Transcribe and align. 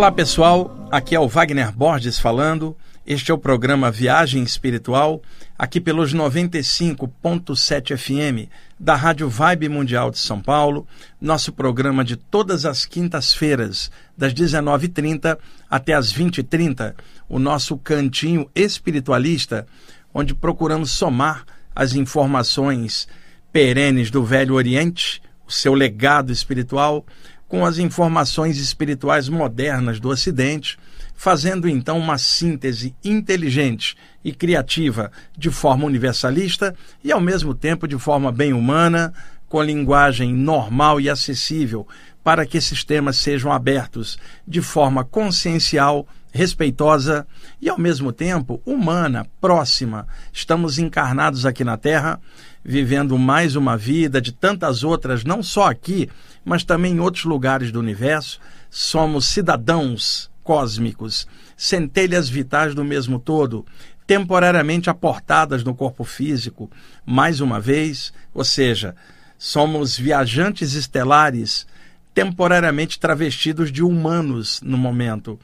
Olá 0.00 0.10
pessoal, 0.10 0.88
aqui 0.90 1.14
é 1.14 1.20
o 1.20 1.28
Wagner 1.28 1.70
Borges 1.70 2.18
falando. 2.18 2.74
Este 3.06 3.30
é 3.30 3.34
o 3.34 3.38
programa 3.38 3.90
Viagem 3.90 4.42
Espiritual, 4.42 5.20
aqui 5.58 5.78
pelos 5.78 6.14
95.7 6.14 7.98
FM 7.98 8.48
da 8.78 8.96
Rádio 8.96 9.28
Vibe 9.28 9.68
Mundial 9.68 10.10
de 10.10 10.18
São 10.18 10.40
Paulo, 10.40 10.88
nosso 11.20 11.52
programa 11.52 12.02
de 12.02 12.16
todas 12.16 12.64
as 12.64 12.86
quintas-feiras, 12.86 13.90
das 14.16 14.32
19h30 14.32 15.36
até 15.68 15.92
as 15.92 16.10
20h30, 16.10 16.94
o 17.28 17.38
nosso 17.38 17.76
cantinho 17.76 18.48
espiritualista, 18.54 19.66
onde 20.14 20.34
procuramos 20.34 20.92
somar 20.92 21.44
as 21.76 21.94
informações 21.94 23.06
perenes 23.52 24.10
do 24.10 24.24
Velho 24.24 24.54
Oriente, 24.54 25.20
o 25.46 25.52
seu 25.52 25.74
legado 25.74 26.32
espiritual, 26.32 27.04
com 27.50 27.66
as 27.66 27.78
informações 27.78 28.58
espirituais 28.58 29.28
modernas 29.28 29.98
do 29.98 30.08
Ocidente, 30.08 30.78
fazendo 31.16 31.68
então 31.68 31.98
uma 31.98 32.16
síntese 32.16 32.94
inteligente 33.04 33.96
e 34.24 34.32
criativa 34.32 35.10
de 35.36 35.50
forma 35.50 35.84
universalista 35.84 36.76
e 37.02 37.10
ao 37.10 37.20
mesmo 37.20 37.52
tempo 37.52 37.88
de 37.88 37.98
forma 37.98 38.30
bem 38.30 38.52
humana, 38.52 39.12
com 39.48 39.60
linguagem 39.60 40.32
normal 40.32 41.00
e 41.00 41.10
acessível, 41.10 41.88
para 42.22 42.46
que 42.46 42.56
esses 42.56 42.84
temas 42.84 43.16
sejam 43.16 43.50
abertos 43.50 44.16
de 44.46 44.62
forma 44.62 45.02
consciencial, 45.04 46.06
respeitosa 46.30 47.26
e 47.60 47.68
ao 47.68 47.76
mesmo 47.76 48.12
tempo 48.12 48.62
humana, 48.64 49.26
próxima. 49.40 50.06
Estamos 50.32 50.78
encarnados 50.78 51.44
aqui 51.44 51.64
na 51.64 51.76
Terra 51.76 52.20
vivendo 52.64 53.18
mais 53.18 53.56
uma 53.56 53.76
vida 53.76 54.20
de 54.20 54.32
tantas 54.32 54.84
outras, 54.84 55.24
não 55.24 55.42
só 55.42 55.68
aqui, 55.68 56.08
mas 56.44 56.64
também 56.64 56.94
em 56.94 57.00
outros 57.00 57.24
lugares 57.24 57.70
do 57.70 57.78
universo. 57.78 58.40
Somos 58.70 59.26
cidadãos 59.26 60.30
cósmicos, 60.42 61.26
centelhas 61.56 62.28
vitais 62.28 62.74
do 62.74 62.84
mesmo 62.84 63.18
todo, 63.18 63.64
temporariamente 64.06 64.90
aportadas 64.90 65.62
no 65.62 65.74
corpo 65.74 66.02
físico, 66.02 66.70
mais 67.06 67.40
uma 67.40 67.60
vez, 67.60 68.12
ou 68.34 68.42
seja, 68.42 68.96
somos 69.38 69.96
viajantes 69.96 70.74
estelares 70.74 71.66
temporariamente 72.12 72.98
travestidos 72.98 73.70
de 73.70 73.82
humanos 73.82 74.60
no 74.62 74.76
momento 74.76 75.38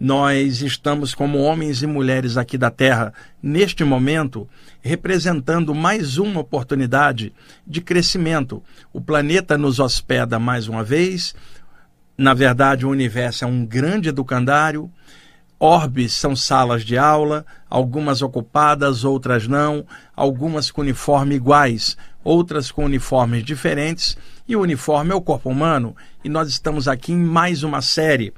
nós 0.00 0.62
estamos 0.62 1.14
como 1.14 1.42
homens 1.42 1.82
e 1.82 1.86
mulheres 1.86 2.38
aqui 2.38 2.56
da 2.56 2.70
Terra, 2.70 3.12
neste 3.42 3.84
momento, 3.84 4.48
representando 4.80 5.74
mais 5.74 6.16
uma 6.16 6.40
oportunidade 6.40 7.34
de 7.66 7.82
crescimento. 7.82 8.62
O 8.94 9.00
planeta 9.02 9.58
nos 9.58 9.78
hospeda 9.78 10.38
mais 10.38 10.68
uma 10.68 10.82
vez. 10.82 11.34
Na 12.16 12.32
verdade, 12.32 12.86
o 12.86 12.88
universo 12.88 13.44
é 13.44 13.46
um 13.46 13.66
grande 13.66 14.08
educandário. 14.08 14.90
Orbes 15.58 16.14
são 16.14 16.34
salas 16.34 16.82
de 16.82 16.96
aula, 16.96 17.44
algumas 17.68 18.22
ocupadas, 18.22 19.04
outras 19.04 19.46
não, 19.46 19.84
algumas 20.16 20.70
com 20.70 20.80
uniforme 20.80 21.34
iguais, 21.34 21.98
outras 22.24 22.70
com 22.70 22.86
uniformes 22.86 23.44
diferentes, 23.44 24.16
e 24.48 24.56
o 24.56 24.62
uniforme 24.62 25.12
é 25.12 25.14
o 25.14 25.20
corpo 25.20 25.50
humano, 25.50 25.94
e 26.24 26.30
nós 26.30 26.48
estamos 26.48 26.88
aqui 26.88 27.12
em 27.12 27.18
mais 27.18 27.62
uma 27.62 27.82
série 27.82 28.32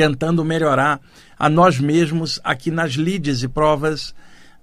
tentando 0.00 0.42
melhorar 0.42 0.98
a 1.38 1.46
nós 1.50 1.78
mesmos 1.78 2.40
aqui 2.42 2.70
nas 2.70 2.92
lides 2.92 3.42
e 3.42 3.48
provas 3.48 4.14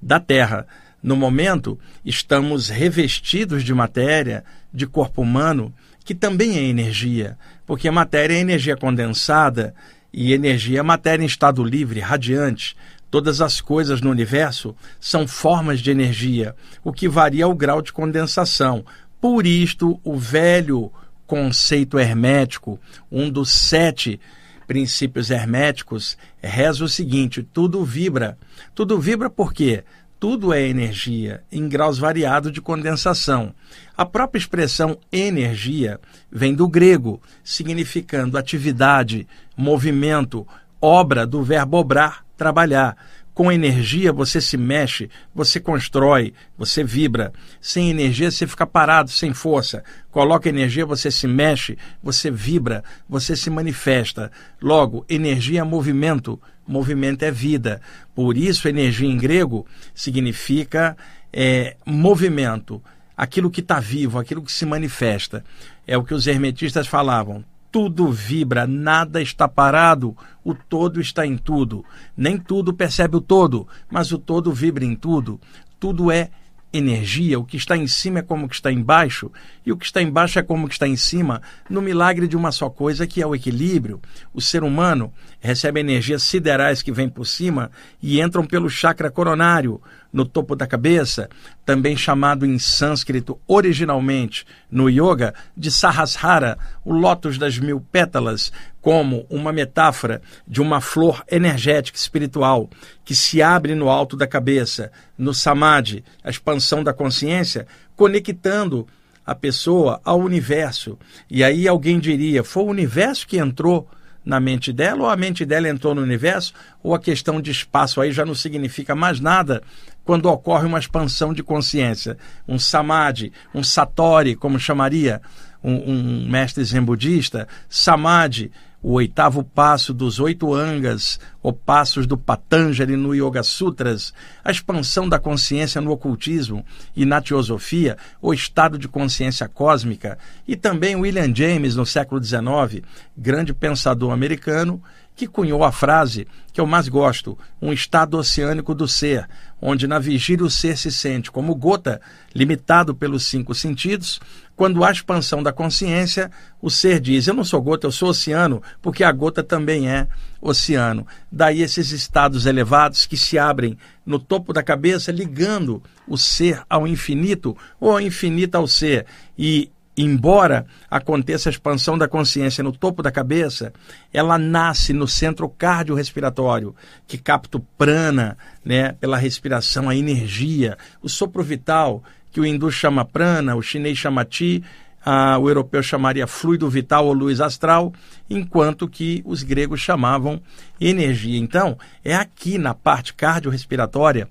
da 0.02 0.20
Terra. 0.20 0.66
No 1.02 1.16
momento, 1.16 1.80
estamos 2.04 2.70
revestidos 2.70 3.64
de 3.64 3.72
matéria, 3.72 4.44
de 4.74 4.88
corpo 4.88 5.22
humano, 5.22 5.72
que 6.04 6.16
também 6.16 6.58
é 6.58 6.64
energia, 6.64 7.38
porque 7.68 7.92
matéria 7.92 8.34
é 8.34 8.40
energia 8.40 8.76
condensada 8.76 9.76
e 10.12 10.34
energia 10.34 10.80
é 10.80 10.82
matéria 10.82 11.24
em 11.24 11.28
estado 11.28 11.64
livre, 11.64 12.00
radiante. 12.00 12.76
Todas 13.12 13.40
as 13.40 13.62
coisas 13.62 14.02
no 14.02 14.10
universo 14.10 14.76
são 15.00 15.28
formas 15.28 15.82
de 15.82 15.92
energia, 15.92 16.56
o 16.84 16.92
que 16.92 17.08
varia 17.08 17.48
o 17.48 17.54
grau 17.54 17.80
de 17.80 17.94
condensação. 17.94 18.84
Por 19.22 19.46
isto, 19.46 20.00
o 20.04 20.18
velho 20.18 20.92
conceito 21.28 22.00
hermético, 22.00 22.80
um 23.12 23.30
dos 23.30 23.52
sete 23.52 24.20
princípios 24.68 25.32
herméticos, 25.32 26.18
reza 26.40 26.84
o 26.84 26.90
seguinte: 26.90 27.42
tudo 27.42 27.84
vibra. 27.84 28.38
Tudo 28.76 29.00
vibra 29.00 29.30
por 29.30 29.54
quê? 29.54 29.84
Tudo 30.20 30.52
é 30.52 30.68
energia 30.68 31.44
em 31.52 31.70
graus 31.70 32.00
variados 32.00 32.52
de 32.52 32.60
condensação. 32.60 33.54
A 33.96 34.04
própria 34.06 34.40
expressão 34.40 34.98
energia 35.12 36.00
vem 36.32 36.56
do 36.56 36.68
grego, 36.68 37.22
significando 37.44 38.38
atividade, 38.38 39.28
movimento, 39.56 40.46
obra 40.82 41.26
do 41.26 41.44
verbo 41.44 41.78
obrar, 41.78 42.26
trabalhar. 42.36 42.98
Com 43.38 43.52
energia 43.52 44.12
você 44.12 44.42
se 44.42 44.58
mexe, 44.58 45.12
você 45.32 45.60
constrói, 45.60 46.34
você 46.58 46.84
vibra. 46.84 47.32
Sem 47.62 47.92
energia 47.92 48.32
você 48.32 48.48
fica 48.48 48.66
parado, 48.66 49.12
sem 49.12 49.32
força. 49.32 49.84
Coloca 50.10 50.50
energia, 50.50 50.88
você 50.88 51.12
se 51.12 51.28
mexe, 51.28 51.78
você 52.02 52.32
vibra, 52.32 52.84
você 53.08 53.36
se 53.36 53.52
manifesta. 53.52 54.32
Logo, 54.60 55.06
energia 55.08 55.60
é 55.60 55.64
movimento, 55.64 56.42
movimento 56.68 57.22
é 57.22 57.30
vida. 57.30 57.80
Por 58.16 58.36
isso, 58.36 58.68
energia 58.68 59.08
em 59.08 59.20
grego 59.20 59.68
significa 59.94 60.98
é, 61.32 61.78
movimento, 61.86 62.82
aquilo 63.16 63.52
que 63.52 63.62
está 63.62 63.80
vivo, 63.80 64.18
aquilo 64.18 64.42
que 64.42 64.52
se 64.52 64.66
manifesta. 64.66 65.46
É 65.86 65.96
o 65.96 66.04
que 66.04 66.16
os 66.16 66.26
hermetistas 66.26 66.88
falavam 66.88 67.46
tudo 67.72 68.12
vibra, 68.12 68.66
nada 68.66 69.22
está 69.22 69.48
parado, 69.48 70.16
o 70.44 70.54
todo 70.54 71.00
está 71.02 71.26
em 71.26 71.38
tudo. 71.38 71.84
Nem 72.16 72.38
tudo 72.38 72.74
percebe 72.74 73.18
o 73.18 73.22
todo, 73.22 73.68
mas 73.90 74.12
o 74.12 74.18
todo 74.18 74.52
vibra 74.52 74.86
em 74.86 74.96
tudo. 74.96 75.40
Tudo 75.80 76.12
é 76.12 76.30
energia, 76.72 77.40
o 77.40 77.46
que 77.46 77.58
está 77.58 77.78
em 77.78 77.88
cima 77.88 78.20
é 78.20 78.22
como 78.22 78.46
o 78.46 78.50
que 78.50 78.56
está 78.56 78.72
embaixo, 78.72 79.32
e 79.66 79.72
o 79.72 79.78
que 79.78 79.86
está 79.86 80.02
embaixo 80.02 80.38
é 80.38 80.44
como 80.44 80.66
o 80.66 80.68
que 80.68 80.76
está 80.76 80.88
em 80.88 80.98
cima, 80.98 81.42
no 81.70 81.82
milagre 81.82 82.28
de 82.28 82.36
uma 82.36 82.52
só 82.52 82.70
coisa, 82.70 83.08
que 83.08 83.22
é 83.22 83.26
o 83.26 83.34
equilíbrio. 83.34 84.02
O 84.34 84.42
ser 84.42 84.64
humano 84.64 85.12
recebe 85.40 85.80
energias 85.80 86.24
siderais 86.24 86.82
que 86.82 86.92
vêm 86.92 87.10
por 87.10 87.26
cima 87.26 87.72
e 88.02 88.22
entram 88.22 88.46
pelo 88.46 88.70
chakra 88.70 89.10
coronário, 89.10 89.82
no 90.12 90.26
topo 90.26 90.56
da 90.56 90.66
cabeça, 90.66 91.30
também 91.66 91.96
chamado 91.96 92.46
em 92.46 92.58
sânscrito 92.58 93.40
originalmente 93.48 94.46
no 94.70 94.90
yoga 94.90 95.34
de 95.56 95.72
Sahasrara, 95.72 96.58
o 96.84 96.94
lótus 96.94 97.38
das 97.38 97.58
mil 97.58 97.80
pétalas, 97.80 98.52
como 98.82 99.26
uma 99.30 99.52
metáfora 99.52 100.22
de 100.48 100.62
uma 100.62 100.80
flor 100.80 101.24
energética 101.30 101.98
espiritual 101.98 102.70
que 103.04 103.14
se 103.14 103.42
abre 103.42 103.76
no 103.76 103.90
alto 103.90 104.16
da 104.16 104.26
cabeça, 104.26 104.92
no 105.18 105.34
samadhi, 105.34 106.04
a 106.24 106.30
expansão 106.30 106.84
da 106.84 106.94
consciência, 106.94 107.68
conectando 107.96 108.88
a 109.26 109.36
pessoa 109.36 110.00
ao 110.06 110.22
universo. 110.22 110.98
E 111.30 111.44
aí 111.44 111.68
alguém 111.68 112.00
diria: 112.00 112.46
foi 112.46 112.64
o 112.64 112.68
universo 112.68 113.28
que 113.28 113.38
entrou 113.38 113.90
na 114.24 114.40
mente 114.40 114.74
dela, 114.74 115.04
ou 115.04 115.10
a 115.10 115.16
mente 115.16 115.46
dela 115.46 115.70
entrou 115.70 115.96
no 115.96 116.02
universo, 116.02 116.54
ou 116.84 116.94
a 116.94 117.00
questão 117.00 117.42
de 117.42 117.50
espaço 117.52 118.02
aí 118.02 118.12
já 118.12 118.26
não 118.26 118.36
significa 118.36 118.94
mais 118.94 119.20
nada 119.20 119.64
quando 120.08 120.28
ocorre 120.28 120.66
uma 120.66 120.80
expansão 120.80 121.34
de 121.34 121.44
consciência. 121.44 122.18
Um 122.48 122.58
samadhi, 122.58 123.34
um 123.54 123.62
satori, 123.62 124.38
como 124.38 124.58
chamaria 124.58 125.22
um, 125.62 125.74
um 125.74 126.30
mestre 126.30 126.64
zen 126.64 126.82
budista, 126.82 127.46
samadhi, 127.68 128.50
o 128.82 128.94
oitavo 128.94 129.44
passo 129.44 129.94
dos 129.94 130.18
oito 130.18 130.54
angas, 130.54 131.20
ou 131.44 131.52
passos 131.52 132.08
do 132.08 132.18
Patanjali 132.18 132.96
no 132.96 133.14
Yoga 133.14 133.44
Sutras, 133.44 134.14
a 134.46 134.50
expansão 134.50 135.10
da 135.10 135.20
consciência 135.20 135.82
no 135.82 135.92
ocultismo 135.92 136.64
e 136.96 137.04
na 137.04 137.20
teosofia, 137.20 137.98
o 138.22 138.34
estado 138.34 138.78
de 138.78 138.88
consciência 138.88 139.50
cósmica, 139.50 140.18
e 140.48 140.56
também 140.56 140.96
William 140.96 141.36
James, 141.36 141.76
no 141.76 141.86
século 141.86 142.24
XIX, 142.24 142.82
grande 143.18 143.54
pensador 143.54 144.14
americano, 144.14 144.82
que 145.18 145.28
cunhou 145.28 145.64
a 145.64 145.72
frase 145.72 146.28
que 146.54 146.62
eu 146.62 146.68
mais 146.68 146.88
gosto, 146.88 147.38
um 147.60 147.74
estado 147.74 148.18
oceânico 148.18 148.74
do 148.76 148.88
ser, 148.88 149.28
onde 149.60 149.88
na 149.88 149.98
vigília 149.98 150.46
o 150.46 150.50
ser 150.50 150.78
se 150.78 150.92
sente 150.92 151.32
como 151.32 151.56
gota, 151.56 152.00
limitado 152.34 152.94
pelos 152.94 153.26
cinco 153.26 153.56
sentidos, 153.56 154.20
quando 154.56 154.84
há 154.84 154.92
expansão 154.92 155.42
da 155.42 155.52
consciência, 155.52 156.32
o 156.62 156.70
ser 156.70 157.00
diz: 157.00 157.28
Eu 157.28 157.34
não 157.34 157.44
sou 157.44 157.62
gota, 157.62 157.86
eu 157.88 157.92
sou 157.92 158.10
oceano, 158.10 158.62
porque 158.82 159.04
a 159.04 159.12
gota 159.12 159.44
também 159.44 159.90
é 159.90 160.08
oceano. 160.40 161.06
Daí 161.32 161.62
esses 161.62 161.92
estados 161.92 162.46
elevados 162.46 163.06
que 163.06 163.18
se 163.18 163.38
abrem 163.38 163.78
no 164.06 164.20
topo 164.20 164.54
da 164.54 164.64
cabeça, 164.64 165.12
ligando 165.12 165.82
o 166.08 166.18
ser 166.18 166.62
ao 166.70 166.88
infinito 166.88 167.58
ou 167.80 167.92
ao 167.92 168.02
infinito 168.02 168.56
ao 168.56 168.68
ser. 168.68 169.06
E 169.38 169.70
embora 169.98 170.66
aconteça 170.90 171.50
a 171.50 171.52
expansão 171.52 171.98
da 171.98 172.08
consciência 172.08 172.64
no 172.64 172.72
topo 172.72 173.02
da 173.02 173.12
cabeça, 173.12 173.74
ela 174.14 174.38
nasce 174.38 174.94
no 174.94 175.08
centro 175.08 175.50
cardiorrespiratório, 175.50 176.76
que 177.08 177.18
capta 177.18 177.58
o 177.58 177.66
prana, 177.78 178.38
né, 178.64 178.92
pela 178.94 179.18
respiração, 179.18 179.90
a 179.90 179.96
energia, 179.96 180.78
o 181.02 181.10
sopro 181.10 181.42
vital, 181.42 182.04
que 182.32 182.40
o 182.40 182.46
hindu 182.46 182.72
chama 182.72 183.04
prana, 183.04 183.56
o 183.56 183.62
chinês 183.62 183.98
chama 183.98 184.24
ti, 184.24 184.64
ah, 185.04 185.38
o 185.40 185.50
europeu 185.50 185.82
chamaria 185.82 186.28
fluido 186.28 186.70
vital 186.70 187.08
ou 187.08 187.14
luz 187.14 187.42
astral, 187.42 187.94
enquanto 188.30 188.88
que 188.88 189.24
os 189.26 189.42
gregos 189.42 189.80
chamavam 189.80 190.40
energia. 190.80 191.40
Então, 191.40 191.78
é 192.04 192.14
aqui 192.14 192.58
na 192.58 192.74
parte 192.74 193.14
cardiorrespiratória 193.14 194.30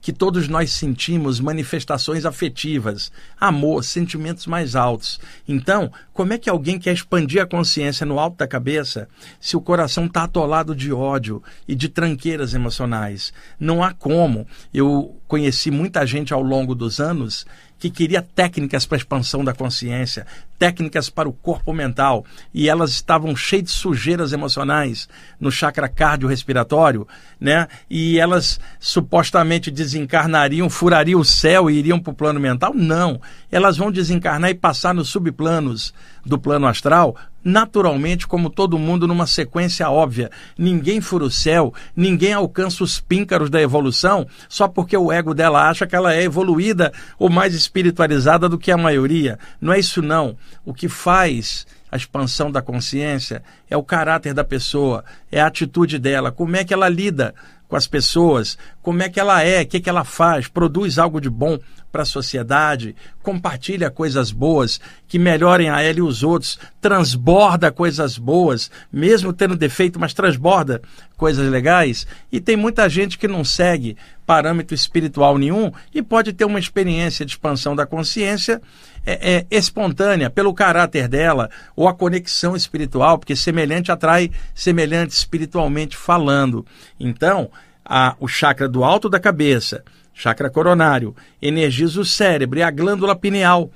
que 0.00 0.12
todos 0.12 0.48
nós 0.48 0.72
sentimos 0.72 1.40
manifestações 1.40 2.24
afetivas, 2.24 3.12
amor, 3.38 3.84
sentimentos 3.84 4.46
mais 4.46 4.74
altos. 4.74 5.20
Então, 5.46 5.92
como 6.12 6.32
é 6.32 6.38
que 6.38 6.48
alguém 6.48 6.78
quer 6.78 6.92
expandir 6.92 7.42
a 7.42 7.46
consciência 7.46 8.06
no 8.06 8.18
alto 8.18 8.38
da 8.38 8.46
cabeça 8.46 9.08
se 9.38 9.56
o 9.56 9.60
coração 9.60 10.06
está 10.06 10.24
atolado 10.24 10.74
de 10.74 10.92
ódio 10.92 11.42
e 11.68 11.74
de 11.74 11.88
tranqueiras 11.88 12.54
emocionais? 12.54 13.32
Não 13.58 13.82
há 13.82 13.92
como. 13.92 14.46
Eu 14.72 15.20
conheci 15.28 15.70
muita 15.70 16.06
gente 16.06 16.32
ao 16.32 16.42
longo 16.42 16.74
dos 16.74 17.00
anos 17.00 17.46
que 17.80 17.88
queria 17.88 18.20
técnicas 18.20 18.84
para 18.84 18.96
a 18.96 18.98
expansão 18.98 19.42
da 19.42 19.54
consciência, 19.54 20.26
técnicas 20.58 21.08
para 21.08 21.26
o 21.26 21.32
corpo 21.32 21.72
mental, 21.72 22.26
e 22.52 22.68
elas 22.68 22.90
estavam 22.90 23.34
cheias 23.34 23.64
de 23.64 23.70
sujeiras 23.70 24.34
emocionais 24.34 25.08
no 25.40 25.50
chakra 25.50 25.88
cardiorrespiratório, 25.88 27.08
né? 27.40 27.66
E 27.88 28.18
elas 28.18 28.60
supostamente 28.78 29.70
desencarnariam, 29.70 30.68
furariam 30.68 31.20
o 31.20 31.24
céu 31.24 31.70
e 31.70 31.78
iriam 31.78 31.98
para 31.98 32.10
o 32.10 32.14
plano 32.14 32.38
mental? 32.38 32.74
Não. 32.74 33.18
Elas 33.50 33.78
vão 33.78 33.90
desencarnar 33.90 34.50
e 34.50 34.54
passar 34.54 34.94
nos 34.94 35.08
subplanos 35.08 35.94
do 36.24 36.38
plano 36.38 36.66
astral 36.66 37.16
naturalmente, 37.42 38.26
como 38.26 38.50
todo 38.50 38.78
mundo, 38.78 39.06
numa 39.06 39.26
sequência 39.26 39.88
óbvia. 39.90 40.30
Ninguém 40.56 41.00
fura 41.00 41.24
o 41.24 41.30
céu, 41.30 41.72
ninguém 41.96 42.32
alcança 42.32 42.84
os 42.84 43.00
píncaros 43.00 43.50
da 43.50 43.60
evolução 43.60 44.26
só 44.48 44.68
porque 44.68 44.96
o 44.96 45.12
ego 45.12 45.34
dela 45.34 45.68
acha 45.68 45.86
que 45.86 45.96
ela 45.96 46.14
é 46.14 46.22
evoluída 46.22 46.92
ou 47.18 47.30
mais 47.30 47.54
espiritualizada 47.54 48.48
do 48.48 48.58
que 48.58 48.70
a 48.70 48.76
maioria. 48.76 49.38
Não 49.60 49.72
é 49.72 49.78
isso, 49.78 50.02
não. 50.02 50.36
O 50.64 50.74
que 50.74 50.88
faz 50.88 51.66
a 51.90 51.96
expansão 51.96 52.50
da 52.50 52.62
consciência 52.62 53.42
é 53.68 53.76
o 53.76 53.82
caráter 53.82 54.32
da 54.32 54.44
pessoa, 54.44 55.04
é 55.30 55.40
a 55.40 55.46
atitude 55.46 55.98
dela, 55.98 56.30
como 56.30 56.56
é 56.56 56.64
que 56.64 56.72
ela 56.72 56.88
lida 56.88 57.34
com 57.70 57.76
as 57.76 57.86
pessoas, 57.86 58.58
como 58.82 59.00
é 59.00 59.08
que 59.08 59.20
ela 59.20 59.42
é, 59.42 59.62
o 59.62 59.66
que, 59.66 59.78
que 59.78 59.88
ela 59.88 60.02
faz, 60.02 60.48
produz 60.48 60.98
algo 60.98 61.20
de 61.20 61.30
bom 61.30 61.56
para 61.92 62.02
a 62.02 62.06
sociedade, 62.06 62.96
compartilha 63.22 63.90
coisas 63.90 64.32
boas 64.32 64.80
que 65.06 65.18
melhorem 65.18 65.70
a 65.70 65.80
ela 65.80 65.98
e 65.98 66.02
os 66.02 66.22
outros, 66.22 66.58
transborda 66.80 67.70
coisas 67.70 68.18
boas, 68.18 68.70
mesmo 68.92 69.32
tendo 69.32 69.56
defeito, 69.56 70.00
mas 70.00 70.12
transborda 70.12 70.82
coisas 71.16 71.48
legais. 71.48 72.06
E 72.30 72.40
tem 72.40 72.56
muita 72.56 72.88
gente 72.88 73.16
que 73.16 73.28
não 73.28 73.44
segue 73.44 73.96
parâmetro 74.26 74.74
espiritual 74.74 75.38
nenhum 75.38 75.72
e 75.94 76.02
pode 76.02 76.32
ter 76.32 76.44
uma 76.44 76.58
experiência 76.58 77.24
de 77.24 77.32
expansão 77.32 77.74
da 77.74 77.86
consciência 77.86 78.60
é, 79.04 79.36
é, 79.36 79.46
espontânea 79.50 80.30
pelo 80.30 80.54
caráter 80.54 81.08
dela 81.08 81.50
ou 81.74 81.88
a 81.88 81.94
conexão 81.94 82.54
espiritual, 82.54 83.18
porque 83.18 83.34
semelhante 83.34 83.90
atrai 83.90 84.30
semelhante 84.54 85.12
espiritualmente 85.12 85.96
falando. 85.96 86.64
Então, 86.98 87.50
a, 87.84 88.14
o 88.20 88.28
chakra 88.28 88.68
do 88.68 88.84
alto 88.84 89.08
da 89.08 89.18
cabeça, 89.18 89.82
chakra 90.12 90.50
coronário, 90.50 91.14
energiza 91.40 92.00
o 92.00 92.04
cérebro 92.04 92.58
e 92.58 92.62
a 92.62 92.70
glândula 92.70 93.16
pineal, 93.16 93.70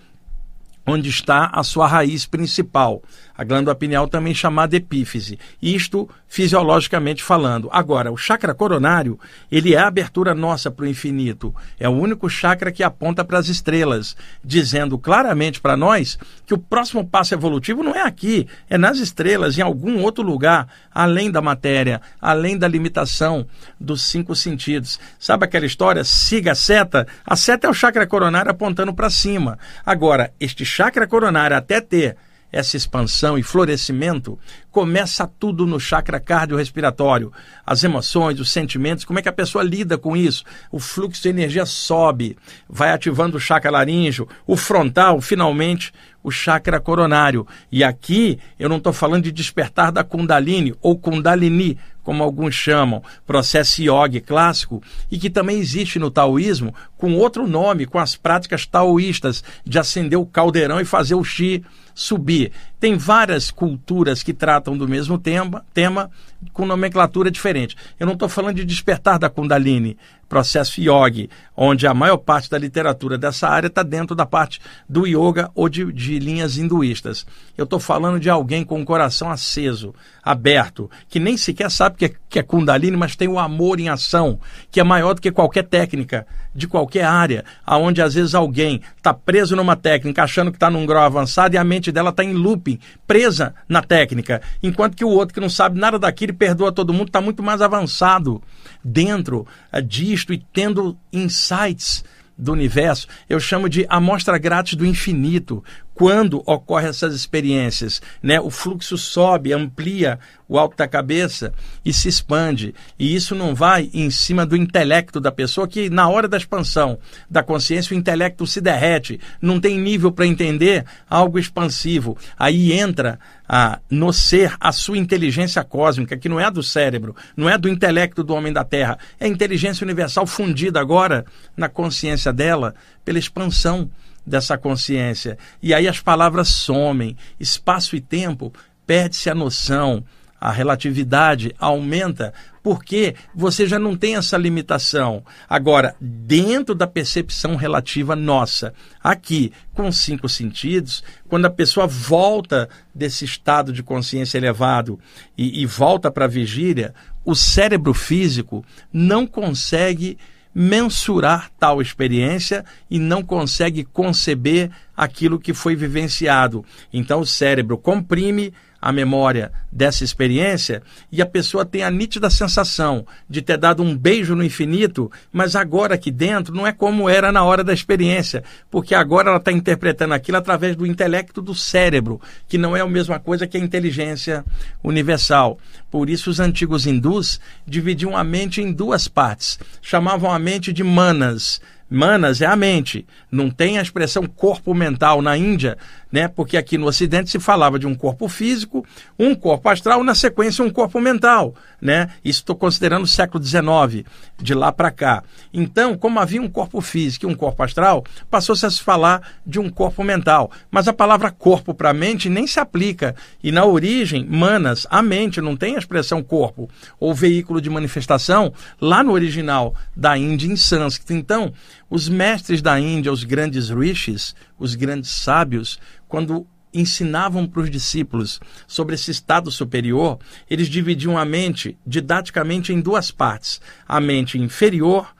onde 0.87 1.09
está 1.09 1.51
a 1.53 1.63
sua 1.63 1.87
raiz 1.87 2.27
principal 2.27 3.03
a 3.37 3.45
glândula 3.45 3.75
pineal 3.75 4.07
também 4.07 4.35
chamada 4.35 4.77
epífise. 4.77 5.39
Isto 5.61 6.09
fisiologicamente 6.29 7.23
falando. 7.23 7.69
Agora, 7.73 8.11
o 8.11 8.17
chakra 8.17 8.55
coronário, 8.55 9.19
ele 9.51 9.75
é 9.75 9.79
a 9.79 9.87
abertura 9.87 10.35
nossa 10.35 10.71
para 10.71 10.85
o 10.85 10.89
infinito. 10.89 11.55
É 11.79 11.89
o 11.89 11.93
único 11.93 12.29
chakra 12.29 12.73
que 12.73 12.83
aponta 12.83 13.25
para 13.25 13.39
as 13.39 13.49
estrelas, 13.49 14.17
dizendo 14.45 14.99
claramente 14.99 15.61
para 15.61 15.77
nós 15.77 16.19
que 16.47 16.55
o 16.55 16.59
próximo 16.59 17.07
passo 17.07 17.35
evolutivo 17.35 17.83
não 17.83 17.95
é 17.95 18.03
aqui, 18.03 18.47
é 18.69 18.79
nas 18.79 18.99
estrelas, 18.99 19.59
em 19.59 19.63
algum 19.63 20.03
outro 20.03 20.25
lugar, 20.25 20.69
além 20.93 21.31
da 21.31 21.43
matéria, 21.43 22.01
além 22.21 22.57
da 22.57 22.69
limitação 22.69 23.47
dos 23.79 24.03
cinco 24.03 24.35
sentidos. 24.35 24.99
Sabe 25.19 25.45
aquela 25.45 25.67
história? 25.67 26.05
Siga 26.05 26.53
a 26.53 26.55
seta. 26.55 27.07
A 27.27 27.37
seta 27.37 27.67
é 27.67 27.71
o 27.71 27.75
chakra 27.75 28.07
coronário 28.07 28.51
apontando 28.51 28.95
para 28.95 29.11
cima. 29.11 29.59
Agora, 29.85 30.33
este 30.39 30.65
chakra 30.65 31.07
coronário, 31.07 31.57
até 31.57 31.81
ter 31.81 32.17
essa 32.55 32.77
expansão 32.77 33.37
e 33.37 33.43
florescimento, 33.43 34.39
começa 34.71 35.27
tudo 35.27 35.67
no 35.67 35.81
chakra 35.81 36.21
cardiorrespiratório. 36.21 37.33
As 37.67 37.83
emoções, 37.83 38.39
os 38.39 38.53
sentimentos, 38.53 39.05
como 39.05 39.19
é 39.19 39.23
que 39.23 39.29
a 39.29 39.33
pessoa 39.33 39.65
lida 39.65 39.99
com 39.99 40.17
isso? 40.17 40.45
O 40.71 40.79
fluxo 40.79 41.21
de 41.21 41.29
energia 41.29 41.67
sobe, 41.67 42.39
vai 42.69 42.93
ativando 42.93 43.39
o 43.39 43.41
chakra 43.41 43.73
laríngeo, 43.73 44.29
o 44.47 44.57
frontal, 44.57 45.21
finalmente, 45.21 45.93
o 46.23 46.31
chakra 46.31 46.79
coronário. 46.79 47.45
E 47.73 47.83
aqui 47.83 48.39
eu 48.57 48.69
não 48.69 48.77
estou 48.77 48.93
falando 48.93 49.25
de 49.25 49.33
despertar 49.33 49.91
da 49.91 50.05
Kundalini 50.05 50.75
ou 50.81 50.97
Kundalini, 50.97 51.77
como 52.05 52.23
alguns 52.23 52.55
chamam, 52.55 53.03
processo 53.27 53.83
yoga 53.83 54.21
clássico, 54.21 54.81
e 55.11 55.19
que 55.19 55.31
também 55.31 55.59
existe 55.59 55.99
no 55.99 56.11
taoísmo 56.11 56.73
com 56.97 57.15
outro 57.15 57.49
nome, 57.49 57.87
com 57.87 57.99
as 57.99 58.15
práticas 58.15 58.67
taoístas 58.67 59.43
de 59.65 59.79
acender 59.79 60.19
o 60.19 60.27
caldeirão 60.27 60.81
e 60.81 60.85
fazer 60.85 61.17
o 61.17 61.25
chi 61.25 61.65
subir. 61.95 62.51
Tem 62.81 62.97
várias 62.97 63.51
culturas 63.51 64.23
que 64.23 64.35
tratam 64.35 64.77
do 64.77 64.89
mesmo 64.89 65.17
tema, 65.17 65.65
tema 65.73 66.11
com 66.53 66.67
nomenclatura 66.67 67.31
diferente. 67.31 67.77
Eu 67.99 68.07
não 68.07 68.15
estou 68.15 68.29
falando 68.29 68.57
de 68.57 68.65
despertar 68.65 69.19
da 69.19 69.31
Kundalini, 69.31 69.97
processo 70.29 70.81
yogi, 70.81 71.31
onde 71.57 71.87
a 71.87 71.95
maior 71.95 72.17
parte 72.17 72.51
da 72.51 72.59
literatura 72.59 73.17
dessa 73.17 73.49
área 73.49 73.69
está 73.69 73.83
dentro 73.83 74.15
da 74.15 74.27
parte 74.27 74.61
do 74.89 75.07
yoga 75.07 75.51
ou 75.55 75.69
de, 75.69 75.93
de 75.93 76.19
linhas 76.19 76.57
hinduístas. 76.57 77.27
Eu 77.57 77.65
estou 77.65 77.79
falando 77.79 78.19
de 78.19 78.29
alguém 78.29 78.65
com 78.65 78.81
o 78.81 78.85
coração 78.85 79.31
aceso, 79.31 79.95
aberto, 80.23 80.91
que 81.09 81.21
nem 81.21 81.37
sequer 81.37 81.71
sabe 81.71 81.97
que 81.97 82.05
é, 82.07 82.13
que 82.29 82.39
é 82.39 82.43
Kundalini, 82.43 82.97
mas 82.97 83.17
tem 83.17 83.29
o 83.29 83.39
amor 83.39 83.79
em 83.79 83.89
ação, 83.89 84.39
que 84.71 84.81
é 84.81 84.85
maior 84.85 85.15
do 85.15 85.21
que 85.21 85.31
qualquer 85.31 85.65
técnica 85.65 86.27
de 86.55 86.69
qualquer 86.69 87.05
área, 87.05 87.45
aonde 87.67 88.01
às 88.01 88.15
vezes 88.15 88.35
alguém 88.35 88.81
está 88.97 89.13
preso 89.13 89.57
numa 89.57 89.75
técnica, 89.75 90.23
achando 90.23 90.53
que 90.53 90.57
está 90.57 90.71
num 90.71 90.87
grau 90.87 91.03
avançado 91.03 91.55
e 91.55 91.59
a 91.59 91.65
mente 91.65 91.91
dela 91.91 92.11
está 92.11 92.23
em 92.23 92.33
looping, 92.33 92.79
presa 93.07 93.55
na 93.69 93.83
técnica, 93.83 94.41
enquanto 94.63 94.97
que 94.97 95.05
o 95.05 95.09
outro 95.09 95.35
que 95.35 95.41
não 95.41 95.49
sabe 95.49 95.79
nada 95.79 95.99
daquilo 95.99 96.31
e 96.31 96.37
perdoa 96.37 96.71
todo 96.71 96.93
mundo 96.93 97.09
está 97.09 97.21
muito 97.21 97.43
mais 97.43 97.61
avançado 97.61 98.41
dentro 98.85 99.47
uh, 99.73 99.83
disto 99.83 100.33
e 100.33 100.39
tendo 100.39 100.97
insights 101.45 102.05
do 102.37 102.53
universo, 102.53 103.07
eu 103.29 103.39
chamo 103.39 103.69
de 103.69 103.87
amostra 103.89 104.39
grátis 104.39 104.75
do 104.75 104.85
infinito. 104.85 105.63
Quando 105.95 106.43
ocorrem 106.45 106.89
essas 106.89 107.15
experiências, 107.15 108.03
né? 108.21 108.41
o 108.41 108.51
fluxo 108.51 108.99
sobe, 108.99 109.53
amplia 109.53 110.19
o 110.49 110.59
alto 110.59 110.77
da 110.77 110.89
cabeça 110.89 111.53
e 111.85 111.93
se 111.93 112.09
expande. 112.09 112.75
E 112.99 113.15
isso 113.15 113.35
não 113.35 113.55
vai 113.55 113.89
em 113.95 114.11
cima 114.11 114.45
do 114.45 114.57
intelecto 114.57 115.21
da 115.21 115.31
pessoa, 115.31 115.69
que 115.69 115.89
na 115.89 116.09
hora 116.09 116.27
da 116.27 116.37
expansão 116.37 116.99
da 117.31 117.43
consciência 117.43 117.95
o 117.95 117.99
intelecto 117.99 118.47
se 118.47 118.61
derrete, 118.61 119.21
não 119.41 119.61
tem 119.61 119.79
nível 119.81 120.11
para 120.11 120.27
entender 120.27 120.85
algo 121.09 121.39
expansivo. 121.39 122.19
Aí 122.37 122.73
entra 122.73 123.19
a, 123.49 123.79
no 123.89 124.13
ser 124.13 124.55
a 124.59 124.73
sua 124.73 124.99
inteligência 124.99 125.63
cósmica, 125.63 126.17
que 126.17 126.29
não 126.29 126.41
é 126.41 126.51
do 126.51 126.63
cérebro, 126.63 127.15
não 127.37 127.49
é 127.49 127.57
do 127.57 127.69
intelecto 127.69 128.25
do 128.25 128.35
homem 128.35 128.53
da 128.53 128.65
Terra, 128.65 128.99
é 129.21 129.27
a 129.27 129.29
inteligência 129.29 129.85
universal 129.85 130.27
fundida 130.27 130.81
agora 130.81 131.25
na 131.57 131.69
consciência 131.69 132.33
dela 132.33 132.75
pela 133.05 133.19
expansão 133.19 133.89
dessa 134.27 134.57
consciência. 134.57 135.39
E 135.63 135.75
aí 135.75 135.87
as 135.87 136.01
palavras 136.01 136.49
somem, 136.49 137.17
espaço 137.39 137.97
e 137.97 138.01
tempo 138.01 138.53
perde-se 138.87 139.31
a 139.31 139.35
noção, 139.35 140.05
a 140.41 140.51
relatividade 140.53 141.55
aumenta, 141.59 142.35
porque 142.63 143.15
você 143.35 143.67
já 143.67 143.79
não 143.79 143.97
tem 143.97 144.17
essa 144.17 144.37
limitação. 144.37 145.25
Agora, 145.49 145.97
dentro 145.99 146.75
da 146.75 146.87
percepção 146.87 147.57
relativa 147.57 148.15
nossa, 148.15 148.75
aqui, 149.03 149.53
com 149.73 149.91
cinco 149.91 150.29
sentidos, 150.29 151.03
quando 151.29 151.47
a 151.47 151.51
pessoa 151.51 151.87
volta 151.87 152.69
desse 152.95 153.25
estado 153.25 153.73
de 153.73 153.83
consciência 153.83 154.37
elevado 154.37 155.01
e, 155.37 155.63
e 155.63 155.67
volta 155.67 156.11
para 156.11 156.27
a 156.27 156.29
vigília, 156.29 156.95
o 157.25 157.35
cérebro 157.35 157.95
físico 157.95 158.63
não 158.93 159.27
consegue 159.27 160.19
mensurar 160.55 161.51
tal 161.59 161.83
experiência 161.83 162.65
e 162.89 162.99
não 162.99 163.23
consegue 163.23 163.85
conceber 163.85 164.71
aquilo 164.97 165.41
que 165.41 165.53
foi 165.53 165.75
vivenciado. 165.75 166.65
Então 166.93 167.21
o 167.21 167.27
cérebro 167.27 167.77
comprime 167.77 168.53
a 168.85 168.93
memória 168.93 169.51
dessa 169.73 170.05
experiência 170.05 170.83
e 171.11 171.23
a 171.23 171.27
pessoa 171.27 171.65
tem 171.65 171.83
a 171.83 171.91
nítida 171.91 172.29
sensação 172.29 173.07
de 173.27 173.41
ter 173.41 173.57
dado 173.57 173.83
um 173.83 173.97
beijo 173.97 174.35
no 174.35 174.45
infinito, 174.45 175.11
mas 175.33 175.57
agora 175.57 175.95
aqui 175.95 176.11
dentro 176.11 176.55
não 176.55 176.67
é 176.67 176.73
como 176.73 177.09
era 177.09 177.33
na 177.33 177.43
hora 177.43 177.65
da 177.65 177.73
experiência, 177.73 178.45
porque 178.71 178.95
agora 178.95 179.31
ela 179.31 179.39
está 179.39 179.51
interpretando 179.51 180.13
aquilo 180.13 180.37
através 180.37 180.77
do 180.77 180.87
intelecto 180.87 181.41
do 181.41 181.55
cérebro, 181.55 182.21
que 182.47 182.59
não 182.59 182.77
é 182.77 182.83
a 182.83 182.87
mesma 182.87 183.19
coisa 183.19 183.47
que 183.47 183.57
a 183.57 183.61
inteligência 183.61 184.45
universal. 184.83 185.59
Por 185.91 186.11
isso, 186.11 186.29
os 186.29 186.39
antigos 186.39 186.87
hindus 186.87 187.41
dividiam 187.67 188.15
a 188.15 188.23
mente 188.23 188.61
em 188.61 188.71
duas 188.71 189.09
partes, 189.09 189.59
chamavam 189.81 190.31
a 190.31 190.39
mente 190.39 190.75
de 190.75 190.85
manas 190.85 191.59
Manas 191.95 192.41
é 192.41 192.47
a 192.47 192.57
mente. 192.57 193.07
Não 193.31 193.51
tem 193.51 193.79
a 193.79 193.83
expressão 193.83 194.27
corpo 194.27 194.75
mental 194.75 195.21
na 195.21 195.37
Índia, 195.37 195.77
né? 196.15 196.29
Porque 196.29 196.57
aqui 196.57 196.79
no 196.79 196.87
Ocidente 196.87 197.29
se 197.29 197.41
falava 197.41 197.77
de 197.77 197.89
um 197.89 197.95
corpo 197.97 198.29
físico, 198.29 198.87
um 199.19 199.35
corpo 199.35 199.69
astral, 199.69 200.05
na 200.05 200.15
sequência 200.15 200.65
um 200.65 200.71
corpo 200.71 201.01
mental, 201.01 201.57
né? 201.83 202.09
Isso 202.25 202.39
estou 202.39 202.55
considerando 202.55 203.03
o 203.03 203.09
século 203.09 203.43
XIX, 203.43 204.07
de 204.41 204.55
lá 204.55 204.71
para 204.71 204.93
cá. 204.93 205.25
Então, 205.53 205.99
como 205.99 206.21
havia 206.21 206.41
um 206.41 206.49
corpo 206.49 206.81
físico 206.81 207.27
e 207.27 207.29
um 207.29 207.35
corpo 207.35 207.61
astral, 207.65 208.05
passou-se 208.31 208.65
a 208.65 208.71
se 208.71 208.81
falar 208.81 209.23
de 209.45 209.59
um 209.59 209.69
corpo 209.69 210.05
mental. 210.05 210.53
Mas 210.71 210.87
a 210.87 210.93
palavra 210.93 211.33
corpo 211.33 211.75
para 211.75 211.93
mente 211.93 212.29
nem 212.29 212.47
se 212.47 212.61
aplica. 212.61 213.17
E 213.43 213.51
na 213.51 213.65
origem, 213.65 214.25
manas, 214.25 214.87
a 214.89 215.03
mente, 215.03 215.41
não 215.41 215.57
tem 215.57 215.75
a 215.75 215.79
expressão 215.81 216.23
corpo 216.23 216.71
ou 217.01 217.13
veículo 217.13 217.61
de 217.61 217.69
manifestação 217.69 218.53
lá 218.81 219.03
no 219.03 219.11
original 219.11 219.75
da 219.97 220.17
Índia 220.17 220.47
em 220.47 220.55
sânscrito. 220.55 221.13
Então, 221.13 221.53
os 221.91 222.09
mestres 222.09 222.63
da 222.63 222.79
Índia, 222.79 223.13
os 223.13 223.25
grandes 223.25 223.69
rishis, 223.69 224.35
os 224.59 224.75
grandes 224.75 225.11
sábios, 225.11 225.79
quando 226.15 226.47
ensinavam 226.73 227.45
para 227.45 227.63
os 227.63 227.69
discípulos 227.69 228.41
sobre 228.69 228.95
esse 228.95 229.11
estado 229.11 229.51
superior, 229.51 230.21
eles 230.49 230.69
dividiam 230.69 231.19
a 231.19 231.25
mente 231.25 231.77
didaticamente 231.85 232.73
em 232.73 232.81
duas 232.81 233.11
partes: 233.11 233.61
a 233.85 234.01
mente 234.01 234.39
inferior, 234.39 235.13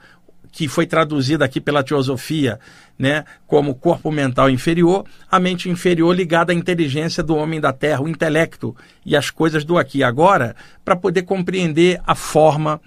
que 0.53 0.69
foi 0.69 0.87
traduzida 0.87 1.43
aqui 1.43 1.59
pela 1.59 1.83
teosofia 1.83 2.61
né, 2.97 3.25
como 3.45 3.75
corpo 3.75 4.09
mental 4.09 4.49
inferior, 4.49 5.03
a 5.29 5.37
mente 5.37 5.69
inferior 5.69 6.15
ligada 6.15 6.53
à 6.53 6.55
inteligência 6.55 7.21
do 7.21 7.35
homem 7.35 7.59
da 7.59 7.73
terra, 7.73 8.01
o 8.01 8.07
intelecto 8.07 8.73
e 9.05 9.17
as 9.17 9.29
coisas 9.29 9.65
do 9.65 9.77
aqui 9.77 9.97
e 9.97 10.03
agora, 10.03 10.55
para 10.85 10.95
poder 10.95 11.23
compreender 11.23 11.99
a 12.07 12.15
forma, 12.15 12.79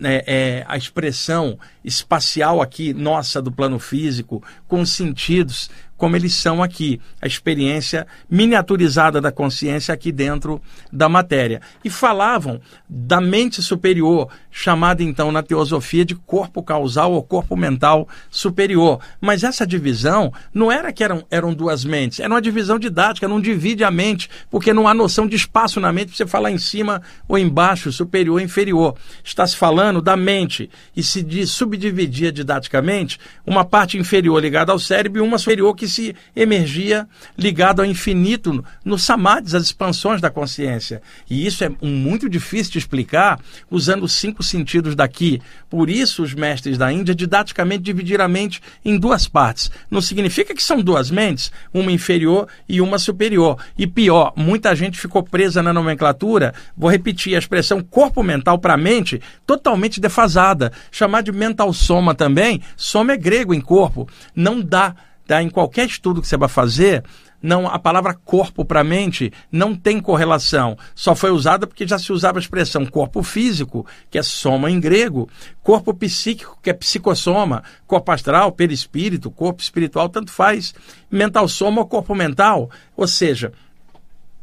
é, 0.00 0.24
é, 0.28 0.64
a 0.68 0.76
expressão 0.76 1.58
espacial 1.84 2.62
aqui 2.62 2.94
nossa 2.94 3.42
do 3.42 3.50
plano 3.50 3.80
físico, 3.80 4.44
com 4.68 4.80
os 4.80 4.92
sentidos, 4.92 5.68
como 5.98 6.16
eles 6.16 6.32
são 6.32 6.62
aqui, 6.62 6.98
a 7.20 7.26
experiência 7.26 8.06
miniaturizada 8.30 9.20
da 9.20 9.32
consciência 9.32 9.92
aqui 9.92 10.10
dentro 10.10 10.62
da 10.90 11.08
matéria. 11.08 11.60
E 11.84 11.90
falavam 11.90 12.60
da 12.88 13.20
mente 13.20 13.60
superior, 13.60 14.30
chamada 14.58 15.04
então 15.04 15.30
na 15.30 15.40
teosofia 15.40 16.04
de 16.04 16.16
corpo 16.16 16.64
causal 16.64 17.12
ou 17.12 17.22
corpo 17.22 17.56
mental 17.56 18.08
superior. 18.28 18.98
Mas 19.20 19.44
essa 19.44 19.64
divisão 19.64 20.32
não 20.52 20.70
era 20.72 20.92
que 20.92 21.04
eram, 21.04 21.24
eram 21.30 21.54
duas 21.54 21.84
mentes, 21.84 22.18
era 22.18 22.28
uma 22.28 22.42
divisão 22.42 22.76
didática, 22.76 23.28
não 23.28 23.40
divide 23.40 23.84
a 23.84 23.90
mente, 23.90 24.28
porque 24.50 24.72
não 24.72 24.88
há 24.88 24.92
noção 24.92 25.28
de 25.28 25.36
espaço 25.36 25.78
na 25.78 25.92
mente 25.92 26.08
para 26.08 26.16
você 26.16 26.26
falar 26.26 26.50
em 26.50 26.58
cima 26.58 27.00
ou 27.28 27.38
embaixo, 27.38 27.92
superior 27.92 28.34
ou 28.34 28.40
inferior. 28.40 28.96
Está 29.22 29.46
se 29.46 29.56
falando 29.56 30.02
da 30.02 30.16
mente 30.16 30.68
e 30.96 31.04
se 31.04 31.46
subdividia 31.46 32.32
didaticamente 32.32 33.20
uma 33.46 33.64
parte 33.64 33.96
inferior 33.96 34.42
ligada 34.42 34.72
ao 34.72 34.78
cérebro 34.80 35.22
e 35.22 35.26
uma 35.26 35.38
superior 35.38 35.72
que 35.76 35.86
se 35.86 36.16
emergia 36.34 37.06
ligado 37.36 37.78
ao 37.78 37.86
infinito, 37.86 38.64
no 38.84 38.98
samadhis, 38.98 39.54
as 39.54 39.62
expansões 39.62 40.20
da 40.20 40.30
consciência. 40.30 41.00
E 41.30 41.46
isso 41.46 41.62
é 41.62 41.70
muito 41.80 42.28
difícil 42.28 42.72
de 42.72 42.78
explicar 42.78 43.38
usando 43.70 44.08
sentidos 44.48 44.94
daqui. 44.94 45.40
Por 45.68 45.88
isso, 45.88 46.22
os 46.22 46.34
mestres 46.34 46.78
da 46.78 46.92
Índia 46.92 47.14
didaticamente 47.14 47.82
dividiram 47.82 48.24
a 48.24 48.28
mente 48.28 48.60
em 48.84 48.98
duas 48.98 49.28
partes. 49.28 49.70
Não 49.90 50.00
significa 50.00 50.54
que 50.54 50.62
são 50.62 50.80
duas 50.80 51.10
mentes, 51.10 51.52
uma 51.72 51.92
inferior 51.92 52.48
e 52.68 52.80
uma 52.80 52.98
superior. 52.98 53.58
E 53.76 53.86
pior, 53.86 54.32
muita 54.36 54.74
gente 54.74 54.98
ficou 54.98 55.22
presa 55.22 55.62
na 55.62 55.72
nomenclatura, 55.72 56.54
vou 56.76 56.90
repetir 56.90 57.34
a 57.34 57.38
expressão 57.38 57.82
corpo 57.82 58.22
mental 58.22 58.58
para 58.58 58.76
mente, 58.76 59.20
totalmente 59.46 60.00
defasada. 60.00 60.72
Chamar 60.90 61.22
de 61.22 61.32
mental 61.32 61.72
soma 61.72 62.14
também, 62.14 62.60
soma 62.76 63.12
é 63.12 63.16
grego 63.16 63.54
em 63.54 63.60
corpo. 63.60 64.08
Não 64.34 64.60
dá 64.60 64.94
Tá? 65.28 65.42
Em 65.42 65.50
qualquer 65.50 65.86
estudo 65.86 66.22
que 66.22 66.26
você 66.26 66.38
vai 66.38 66.48
fazer, 66.48 67.04
não 67.42 67.66
a 67.66 67.78
palavra 67.78 68.14
corpo 68.14 68.64
para 68.64 68.84
mente 68.84 69.32
não 69.50 69.74
tem 69.74 70.00
correlação. 70.00 70.76
Só 70.94 71.14
foi 71.14 71.30
usada 71.30 71.66
porque 71.66 71.86
já 71.86 71.98
se 71.98 72.12
usava 72.12 72.38
a 72.38 72.40
expressão 72.40 72.84
corpo 72.84 73.22
físico, 73.22 73.86
que 74.10 74.18
é 74.18 74.22
soma 74.22 74.70
em 74.70 74.80
grego, 74.80 75.28
corpo 75.62 75.94
psíquico, 75.94 76.58
que 76.62 76.70
é 76.70 76.72
psicossoma, 76.72 77.62
corpo 77.86 78.10
astral, 78.10 78.52
perispírito, 78.52 79.30
corpo 79.30 79.62
espiritual, 79.62 80.08
tanto 80.08 80.30
faz. 80.30 80.74
Mental 81.10 81.48
soma 81.48 81.80
ou 81.80 81.86
corpo 81.86 82.14
mental. 82.14 82.70
Ou 82.96 83.06
seja, 83.06 83.52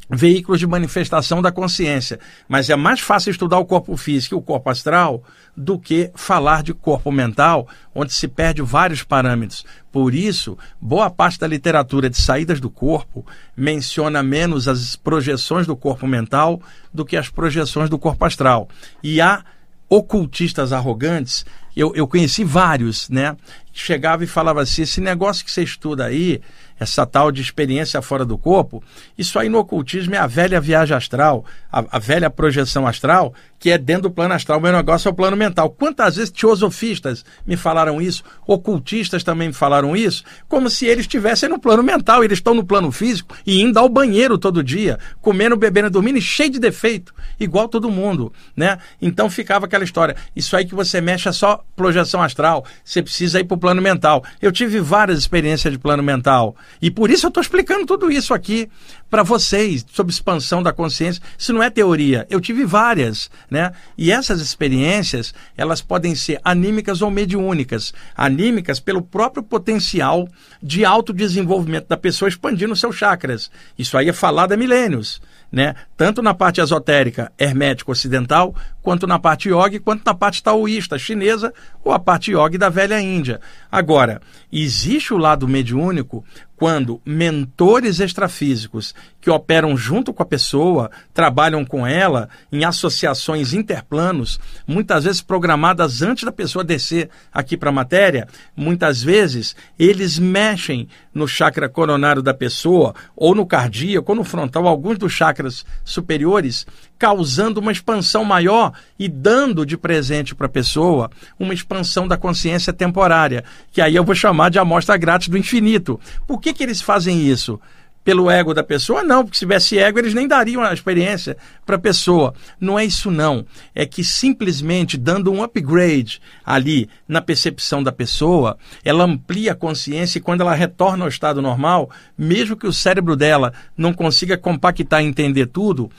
veículos 0.09 0.59
de 0.59 0.67
manifestação 0.67 1.41
da 1.41 1.51
consciência. 1.51 2.19
Mas 2.47 2.69
é 2.69 2.75
mais 2.75 2.99
fácil 2.99 3.31
estudar 3.31 3.59
o 3.59 3.65
corpo 3.65 3.95
físico 3.97 4.35
e 4.35 4.37
o 4.37 4.41
corpo 4.41 4.69
astral 4.69 5.23
do 5.55 5.79
que 5.79 6.11
falar 6.15 6.63
de 6.63 6.73
corpo 6.73 7.11
mental, 7.11 7.67
onde 7.93 8.13
se 8.13 8.27
perde 8.27 8.61
vários 8.61 9.03
parâmetros. 9.03 9.65
Por 9.91 10.13
isso, 10.13 10.57
boa 10.79 11.09
parte 11.09 11.39
da 11.39 11.47
literatura 11.47 12.09
de 12.09 12.17
saídas 12.17 12.59
do 12.59 12.69
corpo 12.69 13.25
menciona 13.55 14.21
menos 14.21 14.67
as 14.67 14.95
projeções 14.95 15.65
do 15.65 15.75
corpo 15.75 16.05
mental 16.05 16.61
do 16.93 17.05
que 17.05 17.15
as 17.15 17.29
projeções 17.29 17.89
do 17.89 17.97
corpo 17.97 18.25
astral. 18.25 18.67
E 19.01 19.21
há 19.21 19.43
ocultistas 19.87 20.73
arrogantes, 20.73 21.45
eu, 21.75 21.93
eu 21.95 22.07
conheci 22.07 22.43
vários, 22.43 23.09
né? 23.09 23.35
Chegava 23.71 24.23
e 24.23 24.27
falava 24.27 24.61
assim: 24.61 24.81
esse 24.81 25.01
negócio 25.01 25.45
que 25.45 25.51
você 25.51 25.63
estuda 25.63 26.05
aí 26.05 26.41
essa 26.79 27.05
tal 27.05 27.31
de 27.31 27.41
experiência 27.41 28.01
fora 28.01 28.25
do 28.25 28.37
corpo, 28.37 28.83
isso 29.17 29.39
aí 29.39 29.49
no 29.49 29.59
ocultismo 29.59 30.15
é 30.15 30.17
a 30.17 30.27
velha 30.27 30.59
viagem 30.59 30.95
astral, 30.95 31.45
a, 31.71 31.83
a 31.91 31.99
velha 31.99 32.29
projeção 32.29 32.85
astral, 32.85 33.33
que 33.59 33.71
é 33.71 33.77
dentro 33.77 34.03
do 34.03 34.11
plano 34.11 34.33
astral. 34.33 34.59
O 34.59 34.61
meu 34.61 34.71
negócio 34.71 35.07
é 35.07 35.11
o 35.11 35.15
plano 35.15 35.35
mental. 35.35 35.69
Quantas 35.69 36.17
vezes 36.17 36.31
teosofistas 36.31 37.25
me 37.45 37.57
falaram 37.57 38.01
isso, 38.01 38.23
ocultistas 38.45 39.23
também 39.23 39.47
me 39.47 39.53
falaram 39.53 39.95
isso, 39.95 40.23
como 40.47 40.69
se 40.69 40.85
eles 40.85 41.05
estivessem 41.05 41.49
no 41.49 41.59
plano 41.59 41.81
mental, 41.81 42.23
eles 42.23 42.37
estão 42.37 42.53
no 42.53 42.65
plano 42.65 42.91
físico 42.91 43.35
e 43.45 43.61
indo 43.61 43.79
ao 43.79 43.89
banheiro 43.89 44.37
todo 44.37 44.63
dia, 44.63 44.99
comendo, 45.21 45.55
bebendo, 45.55 45.89
dormindo, 45.89 46.21
cheio 46.21 46.49
de 46.49 46.59
defeito, 46.59 47.13
igual 47.39 47.67
todo 47.67 47.89
mundo, 47.89 48.31
né? 48.55 48.77
Então 49.01 49.29
ficava 49.29 49.65
aquela 49.65 49.83
história, 49.83 50.15
isso 50.35 50.55
aí 50.55 50.65
que 50.65 50.75
você 50.75 51.01
mexe 51.01 51.27
é 51.27 51.31
só 51.31 51.63
projeção 51.75 52.21
astral, 52.21 52.65
você 52.83 53.01
precisa 53.01 53.39
ir 53.39 53.45
para 53.45 53.55
o 53.55 53.59
plano 53.59 53.81
mental. 53.81 54.23
Eu 54.41 54.51
tive 54.51 54.79
várias 54.79 55.19
experiências 55.19 55.71
de 55.71 55.79
plano 55.79 56.03
mental, 56.03 56.55
e 56.81 56.91
por 56.91 57.09
isso 57.09 57.25
eu 57.25 57.29
estou 57.29 57.41
explicando 57.41 57.85
tudo 57.85 58.11
isso 58.11 58.33
aqui 58.33 58.69
para 59.09 59.23
vocês, 59.23 59.85
sobre 59.91 60.13
expansão 60.13 60.61
da 60.61 60.73
consciência. 60.73 61.21
Isso 61.37 61.53
não 61.53 61.63
é 61.63 61.69
teoria, 61.69 62.25
eu 62.29 62.41
tive 62.41 62.65
várias, 62.65 63.29
né? 63.49 63.71
E 63.97 64.11
essas 64.11 64.41
experiências, 64.41 65.33
elas 65.55 65.81
podem 65.81 66.15
ser 66.15 66.39
anímicas 66.43 67.01
ou 67.01 67.09
mediúnicas. 67.09 67.93
Anímicas 68.15 68.79
pelo 68.79 69.01
próprio 69.01 69.43
potencial 69.43 70.27
de 70.61 70.83
autodesenvolvimento 70.83 71.87
da 71.87 71.97
pessoa 71.97 72.29
expandindo 72.29 72.75
seus 72.75 72.95
chakras. 72.95 73.49
Isso 73.77 73.97
aí 73.97 74.09
é 74.09 74.13
falado 74.13 74.51
há 74.51 74.57
milênios 74.57 75.21
né? 75.55 75.73
Tanto 75.95 76.21
na 76.21 76.33
parte 76.33 76.59
esotérica 76.59 77.31
hermética 77.39 77.89
ocidental, 77.89 78.53
quanto 78.81 79.07
na 79.07 79.17
parte 79.17 79.47
yoga, 79.47 79.79
quanto 79.79 80.03
na 80.05 80.13
parte 80.13 80.43
taoísta 80.43 80.97
chinesa 80.97 81.53
ou 81.81 81.93
a 81.93 81.99
parte 81.99 82.31
yoga 82.31 82.57
da 82.57 82.67
velha 82.67 82.99
Índia. 82.99 83.39
Agora, 83.71 84.21
existe 84.51 85.13
o 85.13 85.17
lado 85.17 85.47
mediúnico 85.47 86.25
quando 86.55 87.01
mentores 87.05 87.99
extrafísicos 87.99 88.95
que 89.19 89.29
operam 89.29 89.75
junto 89.75 90.13
com 90.13 90.23
a 90.23 90.25
pessoa, 90.25 90.89
trabalham 91.13 91.65
com 91.65 91.85
ela 91.85 92.29
em 92.51 92.63
associações 92.63 93.53
interplanos, 93.53 94.39
muitas 94.65 95.03
vezes 95.03 95.21
programadas 95.21 96.01
antes 96.01 96.23
da 96.23 96.31
pessoa 96.31 96.63
descer 96.63 97.09
aqui 97.33 97.57
para 97.57 97.69
a 97.69 97.73
matéria, 97.73 98.27
muitas 98.55 99.01
vezes 99.01 99.55
eles 99.77 100.17
mexem 100.17 100.87
no 101.13 101.27
chakra 101.27 101.67
coronário 101.67 102.21
da 102.21 102.33
pessoa, 102.33 102.93
ou 103.15 103.33
no 103.33 103.45
cardíaco, 103.45 104.11
ou 104.11 104.15
no 104.17 104.23
frontal, 104.23 104.67
alguns 104.67 104.97
dos 104.97 105.11
chakras 105.11 105.65
superiores, 105.83 106.65
causando 106.97 107.59
uma 107.59 107.71
expansão 107.71 108.23
maior 108.23 108.71
e 108.97 109.07
dando 109.07 109.65
de 109.65 109.77
presente 109.77 110.33
para 110.33 110.47
a 110.47 110.49
pessoa 110.49 111.09
uma 111.39 111.53
expansão 111.53 112.07
da 112.07 112.17
consciência 112.17 112.73
temporária, 112.73 113.43
que 113.71 113.81
aí 113.81 113.95
eu 113.95 114.03
vou 114.03 114.15
chamar 114.15 114.49
de 114.49 114.59
amostra 114.59 114.97
grátis 114.97 115.27
do 115.27 115.37
infinito. 115.37 115.99
Por 116.27 116.39
que, 116.39 116.53
que 116.53 116.63
eles 116.63 116.81
fazem 116.81 117.21
isso? 117.21 117.59
Pelo 118.03 118.29
ego 118.29 118.53
da 118.53 118.63
pessoa? 118.63 119.03
Não, 119.03 119.23
porque 119.23 119.35
se 119.35 119.39
tivesse 119.39 119.79
ego, 119.79 119.97
eles 119.97 120.13
nem 120.13 120.27
dariam 120.27 120.61
a 120.61 120.71
experiência 120.71 121.35
para 121.65 121.75
a 121.75 121.79
pessoa. 121.79 122.35
Não 122.59 122.77
é 122.77 122.85
isso, 122.85 123.09
não. 123.09 123.43
É 123.73 123.83
que 123.83 124.03
simplesmente 124.03 124.95
dando 124.95 125.33
um 125.33 125.41
upgrade 125.41 126.21
ali 126.45 126.87
na 127.07 127.19
percepção 127.19 127.81
da 127.81 127.91
pessoa, 127.91 128.59
ela 128.83 129.05
amplia 129.05 129.53
a 129.53 129.55
consciência 129.55 130.19
e 130.19 130.21
quando 130.21 130.41
ela 130.41 130.53
retorna 130.53 131.03
ao 131.03 131.09
estado 131.09 131.41
normal, 131.41 131.89
mesmo 132.15 132.55
que 132.55 132.67
o 132.67 132.73
cérebro 132.73 133.15
dela 133.15 133.51
não 133.75 133.91
consiga 133.91 134.37
compactar 134.37 135.01
e 135.01 135.07
entender 135.07 135.47
tudo, 135.47 135.89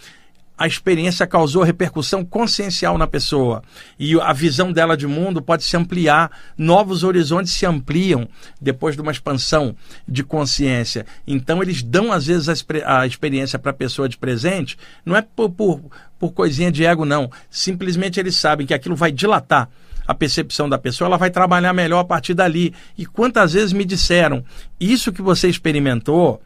a 0.59 0.67
experiência 0.67 1.27
causou 1.27 1.63
repercussão 1.63 2.25
consciencial 2.25 2.97
na 2.97 3.07
pessoa 3.07 3.63
e 3.99 4.19
a 4.19 4.33
visão 4.33 4.73
dela 4.73 4.97
de 4.97 5.07
mundo 5.07 5.43
pode 5.43 5.65
se 5.65 5.77
ampliar, 5.77 6.31
novos 6.57 7.05
horizontes 7.05 7.53
se 7.53 7.67
ampliam 7.67 8.29
depois 8.61 8.97
de 8.97 9.03
uma 9.03 9.13
expansão 9.13 9.77
de 10.09 10.25
consciência. 10.25 11.05
Então, 11.27 11.63
eles 11.63 11.83
dão, 11.83 12.11
às 12.11 12.27
vezes, 12.27 12.49
a, 12.49 13.01
a 13.01 13.07
experiência 13.07 13.59
para 13.59 13.71
a 13.71 13.75
pessoa 13.75 14.09
de 14.09 14.17
presente, 14.17 14.79
não 15.05 15.15
é 15.15 15.21
por, 15.21 15.51
por, 15.51 15.81
por 16.19 16.33
coisinha 16.33 16.73
de 16.73 16.85
ego, 16.85 17.05
não. 17.05 17.31
Simplesmente 17.51 18.19
eles 18.19 18.37
sabem 18.37 18.67
que 18.67 18.75
aquilo 18.75 18.97
vai 18.97 19.13
dilatar 19.13 19.69
a 20.07 20.15
percepção 20.15 20.69
da 20.69 20.79
pessoa, 20.79 21.09
ela 21.09 21.19
vai 21.19 21.31
trabalhar 21.31 21.73
melhor 21.73 21.99
a 21.99 22.05
partir 22.05 22.33
dali. 22.33 22.73
E 22.97 23.05
quantas 23.05 23.53
vezes 23.53 23.73
me 23.73 23.85
disseram, 23.85 24.45
isso 24.79 25.13
que 25.13 25.21
você 25.21 25.49
experimentou 25.49 26.41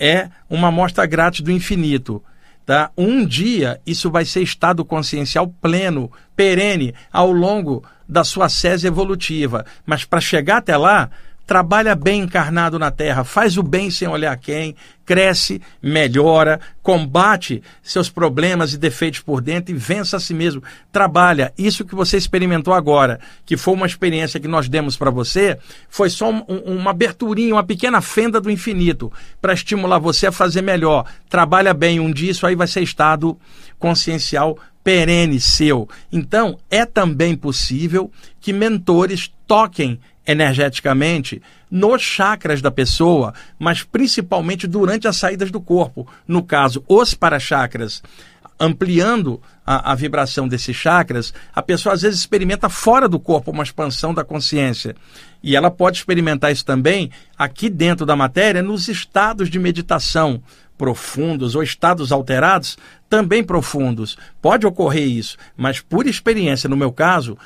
é 0.00 0.28
uma 0.48 0.68
amostra 0.68 1.06
grátis 1.06 1.42
do 1.42 1.52
infinito. 1.52 2.22
Tá? 2.64 2.90
Um 2.96 3.24
dia 3.26 3.80
isso 3.84 4.10
vai 4.10 4.24
ser 4.24 4.42
estado 4.42 4.84
consciencial 4.84 5.48
pleno, 5.60 6.10
perene, 6.36 6.94
ao 7.12 7.32
longo 7.32 7.84
da 8.08 8.22
sua 8.22 8.48
sese 8.48 8.86
evolutiva. 8.86 9.64
Mas 9.84 10.04
para 10.04 10.20
chegar 10.20 10.58
até 10.58 10.76
lá, 10.76 11.10
trabalha 11.46 11.94
bem 11.94 12.22
encarnado 12.22 12.78
na 12.78 12.90
terra, 12.90 13.24
faz 13.24 13.58
o 13.58 13.62
bem 13.62 13.90
sem 13.90 14.08
olhar 14.08 14.36
quem, 14.36 14.74
cresce, 15.04 15.60
melhora, 15.82 16.60
combate 16.82 17.62
seus 17.82 18.08
problemas 18.08 18.72
e 18.72 18.78
defeitos 18.78 19.20
por 19.20 19.40
dentro 19.40 19.74
e 19.74 19.78
vença 19.78 20.16
a 20.16 20.20
si 20.20 20.32
mesmo. 20.32 20.62
Trabalha. 20.90 21.52
Isso 21.58 21.84
que 21.84 21.94
você 21.94 22.16
experimentou 22.16 22.72
agora, 22.72 23.20
que 23.44 23.56
foi 23.56 23.74
uma 23.74 23.86
experiência 23.86 24.40
que 24.40 24.48
nós 24.48 24.68
demos 24.68 24.96
para 24.96 25.10
você, 25.10 25.58
foi 25.88 26.08
só 26.08 26.30
um, 26.30 26.40
uma 26.64 26.90
aberturinha, 26.90 27.54
uma 27.54 27.64
pequena 27.64 28.00
fenda 28.00 28.40
do 28.40 28.50
infinito 28.50 29.12
para 29.40 29.52
estimular 29.52 29.98
você 29.98 30.28
a 30.28 30.32
fazer 30.32 30.62
melhor. 30.62 31.04
Trabalha 31.28 31.74
bem 31.74 32.00
um 32.00 32.12
dia, 32.12 32.30
isso 32.30 32.46
aí 32.46 32.54
vai 32.54 32.66
ser 32.66 32.82
estado 32.82 33.36
consciencial 33.78 34.56
perene 34.82 35.40
seu. 35.40 35.88
Então, 36.10 36.58
é 36.70 36.84
também 36.84 37.36
possível 37.36 38.10
que 38.40 38.52
mentores 38.52 39.32
toquem 39.46 40.00
energeticamente 40.26 41.42
nos 41.70 42.02
chakras 42.02 42.60
da 42.60 42.70
pessoa, 42.70 43.34
mas 43.58 43.82
principalmente 43.82 44.66
durante 44.66 45.08
as 45.08 45.16
saídas 45.16 45.50
do 45.50 45.60
corpo. 45.60 46.06
No 46.26 46.42
caso, 46.42 46.84
os 46.88 47.14
para-chakras. 47.14 48.02
Ampliando 48.60 49.42
a, 49.66 49.90
a, 49.90 49.94
vibração 49.94 50.46
desses 50.46 50.76
chakras, 50.76 51.34
a 51.52 51.60
pessoa 51.60 51.94
às 51.94 52.02
vezes 52.02 52.20
experimenta 52.20 52.68
fora 52.68 53.08
do 53.08 53.18
corpo 53.18 53.50
uma 53.50 53.64
expansão 53.64 54.14
da 54.14 54.22
consciência. 54.22 54.94
E 55.42 55.56
ela 55.56 55.70
pode 55.70 55.98
experimentar 55.98 56.52
isso 56.52 56.64
também 56.64 57.10
aqui 57.36 57.68
dentro 57.68 58.06
da 58.06 58.14
matéria, 58.14 58.62
nos 58.62 58.86
estados 58.86 59.48
de 59.48 59.58
meditação 59.58 60.40
profundos 60.78 61.54
ou 61.54 61.62
estados 61.62 62.12
alterados 62.12 62.76
também 63.12 63.44
profundos. 63.44 64.16
Pode 64.40 64.66
ocorrer 64.66 65.06
isso, 65.06 65.36
mas 65.54 65.82
por 65.82 66.06
experiência, 66.06 66.66
no 66.66 66.74
meu 66.74 66.90
caso, 66.90 67.36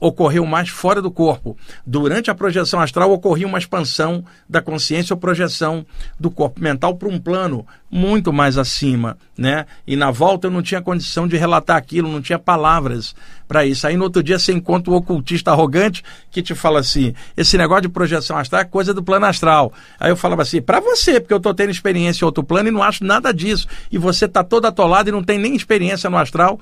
ocorreu 0.00 0.44
mais 0.44 0.70
fora 0.70 1.00
do 1.00 1.08
corpo. 1.08 1.56
Durante 1.86 2.32
a 2.32 2.34
projeção 2.34 2.80
astral 2.80 3.12
ocorria 3.12 3.46
uma 3.46 3.60
expansão 3.60 4.24
da 4.48 4.60
consciência 4.60 5.14
ou 5.14 5.20
projeção 5.20 5.86
do 6.18 6.32
corpo 6.32 6.60
mental 6.60 6.96
para 6.96 7.08
um 7.08 7.20
plano 7.20 7.64
muito 7.94 8.32
mais 8.32 8.58
acima, 8.58 9.16
né? 9.38 9.66
E 9.86 9.94
na 9.94 10.10
volta 10.10 10.48
eu 10.48 10.50
não 10.50 10.62
tinha 10.62 10.82
condição 10.82 11.28
de 11.28 11.36
relatar 11.36 11.76
aquilo, 11.76 12.10
não 12.10 12.20
tinha 12.20 12.40
palavras 12.40 13.14
para 13.46 13.64
isso. 13.64 13.86
Aí 13.86 13.96
no 13.96 14.02
outro 14.02 14.20
dia 14.20 14.36
você 14.36 14.52
encontra 14.52 14.90
o 14.90 14.96
ocultista 14.96 15.52
arrogante 15.52 16.02
que 16.28 16.42
te 16.42 16.56
fala 16.56 16.80
assim: 16.80 17.14
esse 17.36 17.56
negócio 17.56 17.82
de 17.82 17.88
projeção 17.88 18.36
astral 18.36 18.62
é 18.62 18.64
coisa 18.64 18.92
do 18.92 19.00
plano 19.00 19.26
astral. 19.26 19.72
Aí 20.00 20.10
eu 20.10 20.16
falava 20.16 20.42
assim: 20.42 20.60
para 20.60 20.80
você, 20.80 21.20
porque 21.20 21.32
eu 21.32 21.38
estou 21.38 21.54
tendo 21.54 21.70
experiência 21.70 22.24
em 22.24 22.26
outro 22.26 22.42
plano 22.42 22.68
e 22.68 22.72
não 22.72 22.82
acho 22.82 23.04
nada 23.04 23.32
disso. 23.32 23.68
E 23.92 23.96
você 23.96 24.24
está 24.24 24.42
todo 24.42 24.66
atolado 24.66 25.03
e 25.08 25.12
não 25.12 25.22
tem 25.22 25.38
nem 25.38 25.54
experiência 25.54 26.08
no 26.10 26.16
astral 26.16 26.60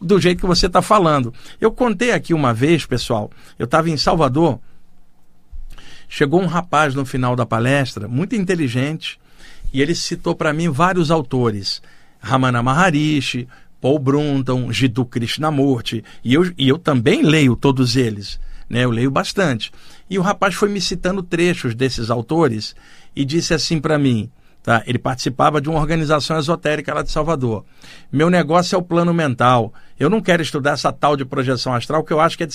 do 0.00 0.20
jeito 0.20 0.40
que 0.40 0.46
você 0.46 0.66
está 0.66 0.82
falando. 0.82 1.32
Eu 1.60 1.70
contei 1.70 2.12
aqui 2.12 2.32
uma 2.32 2.52
vez, 2.54 2.86
pessoal, 2.86 3.30
eu 3.58 3.64
estava 3.64 3.90
em 3.90 3.96
Salvador. 3.96 4.58
Chegou 6.08 6.40
um 6.40 6.46
rapaz 6.46 6.94
no 6.94 7.04
final 7.04 7.34
da 7.34 7.46
palestra, 7.46 8.06
muito 8.06 8.36
inteligente, 8.36 9.18
e 9.72 9.82
ele 9.82 9.94
citou 9.94 10.34
para 10.34 10.52
mim 10.52 10.68
vários 10.68 11.10
autores. 11.10 11.82
Ramana 12.20 12.62
Maharishi, 12.62 13.48
Paul 13.80 13.98
Brunton, 13.98 14.72
Jiddu 14.72 15.04
Krishnamurti, 15.04 16.02
e 16.22 16.32
eu, 16.32 16.50
e 16.56 16.68
eu 16.68 16.78
também 16.78 17.22
leio 17.22 17.54
todos 17.54 17.96
eles, 17.96 18.40
né? 18.68 18.84
eu 18.84 18.90
leio 18.90 19.10
bastante. 19.10 19.70
E 20.08 20.18
o 20.18 20.22
rapaz 20.22 20.54
foi 20.54 20.68
me 20.68 20.80
citando 20.80 21.22
trechos 21.22 21.74
desses 21.74 22.10
autores 22.10 22.74
e 23.14 23.24
disse 23.24 23.52
assim 23.52 23.80
para 23.80 23.98
mim, 23.98 24.30
tá? 24.64 24.82
ele 24.86 24.98
participava 24.98 25.60
de 25.60 25.68
uma 25.68 25.78
organização 25.78 26.36
esotérica 26.38 26.92
lá 26.92 27.02
de 27.02 27.12
Salvador. 27.12 27.64
Meu 28.10 28.28
negócio 28.28 28.74
é 28.74 28.78
o 28.78 28.82
plano 28.82 29.14
mental, 29.14 29.72
eu 30.00 30.10
não 30.10 30.20
quero 30.20 30.42
estudar 30.42 30.72
essa 30.72 30.92
tal 30.92 31.16
de 31.16 31.24
projeção 31.24 31.72
astral, 31.72 32.02
que 32.02 32.12
eu 32.12 32.18
acho 32.18 32.36
que 32.36 32.42
é 32.42 32.46
de 32.46 32.54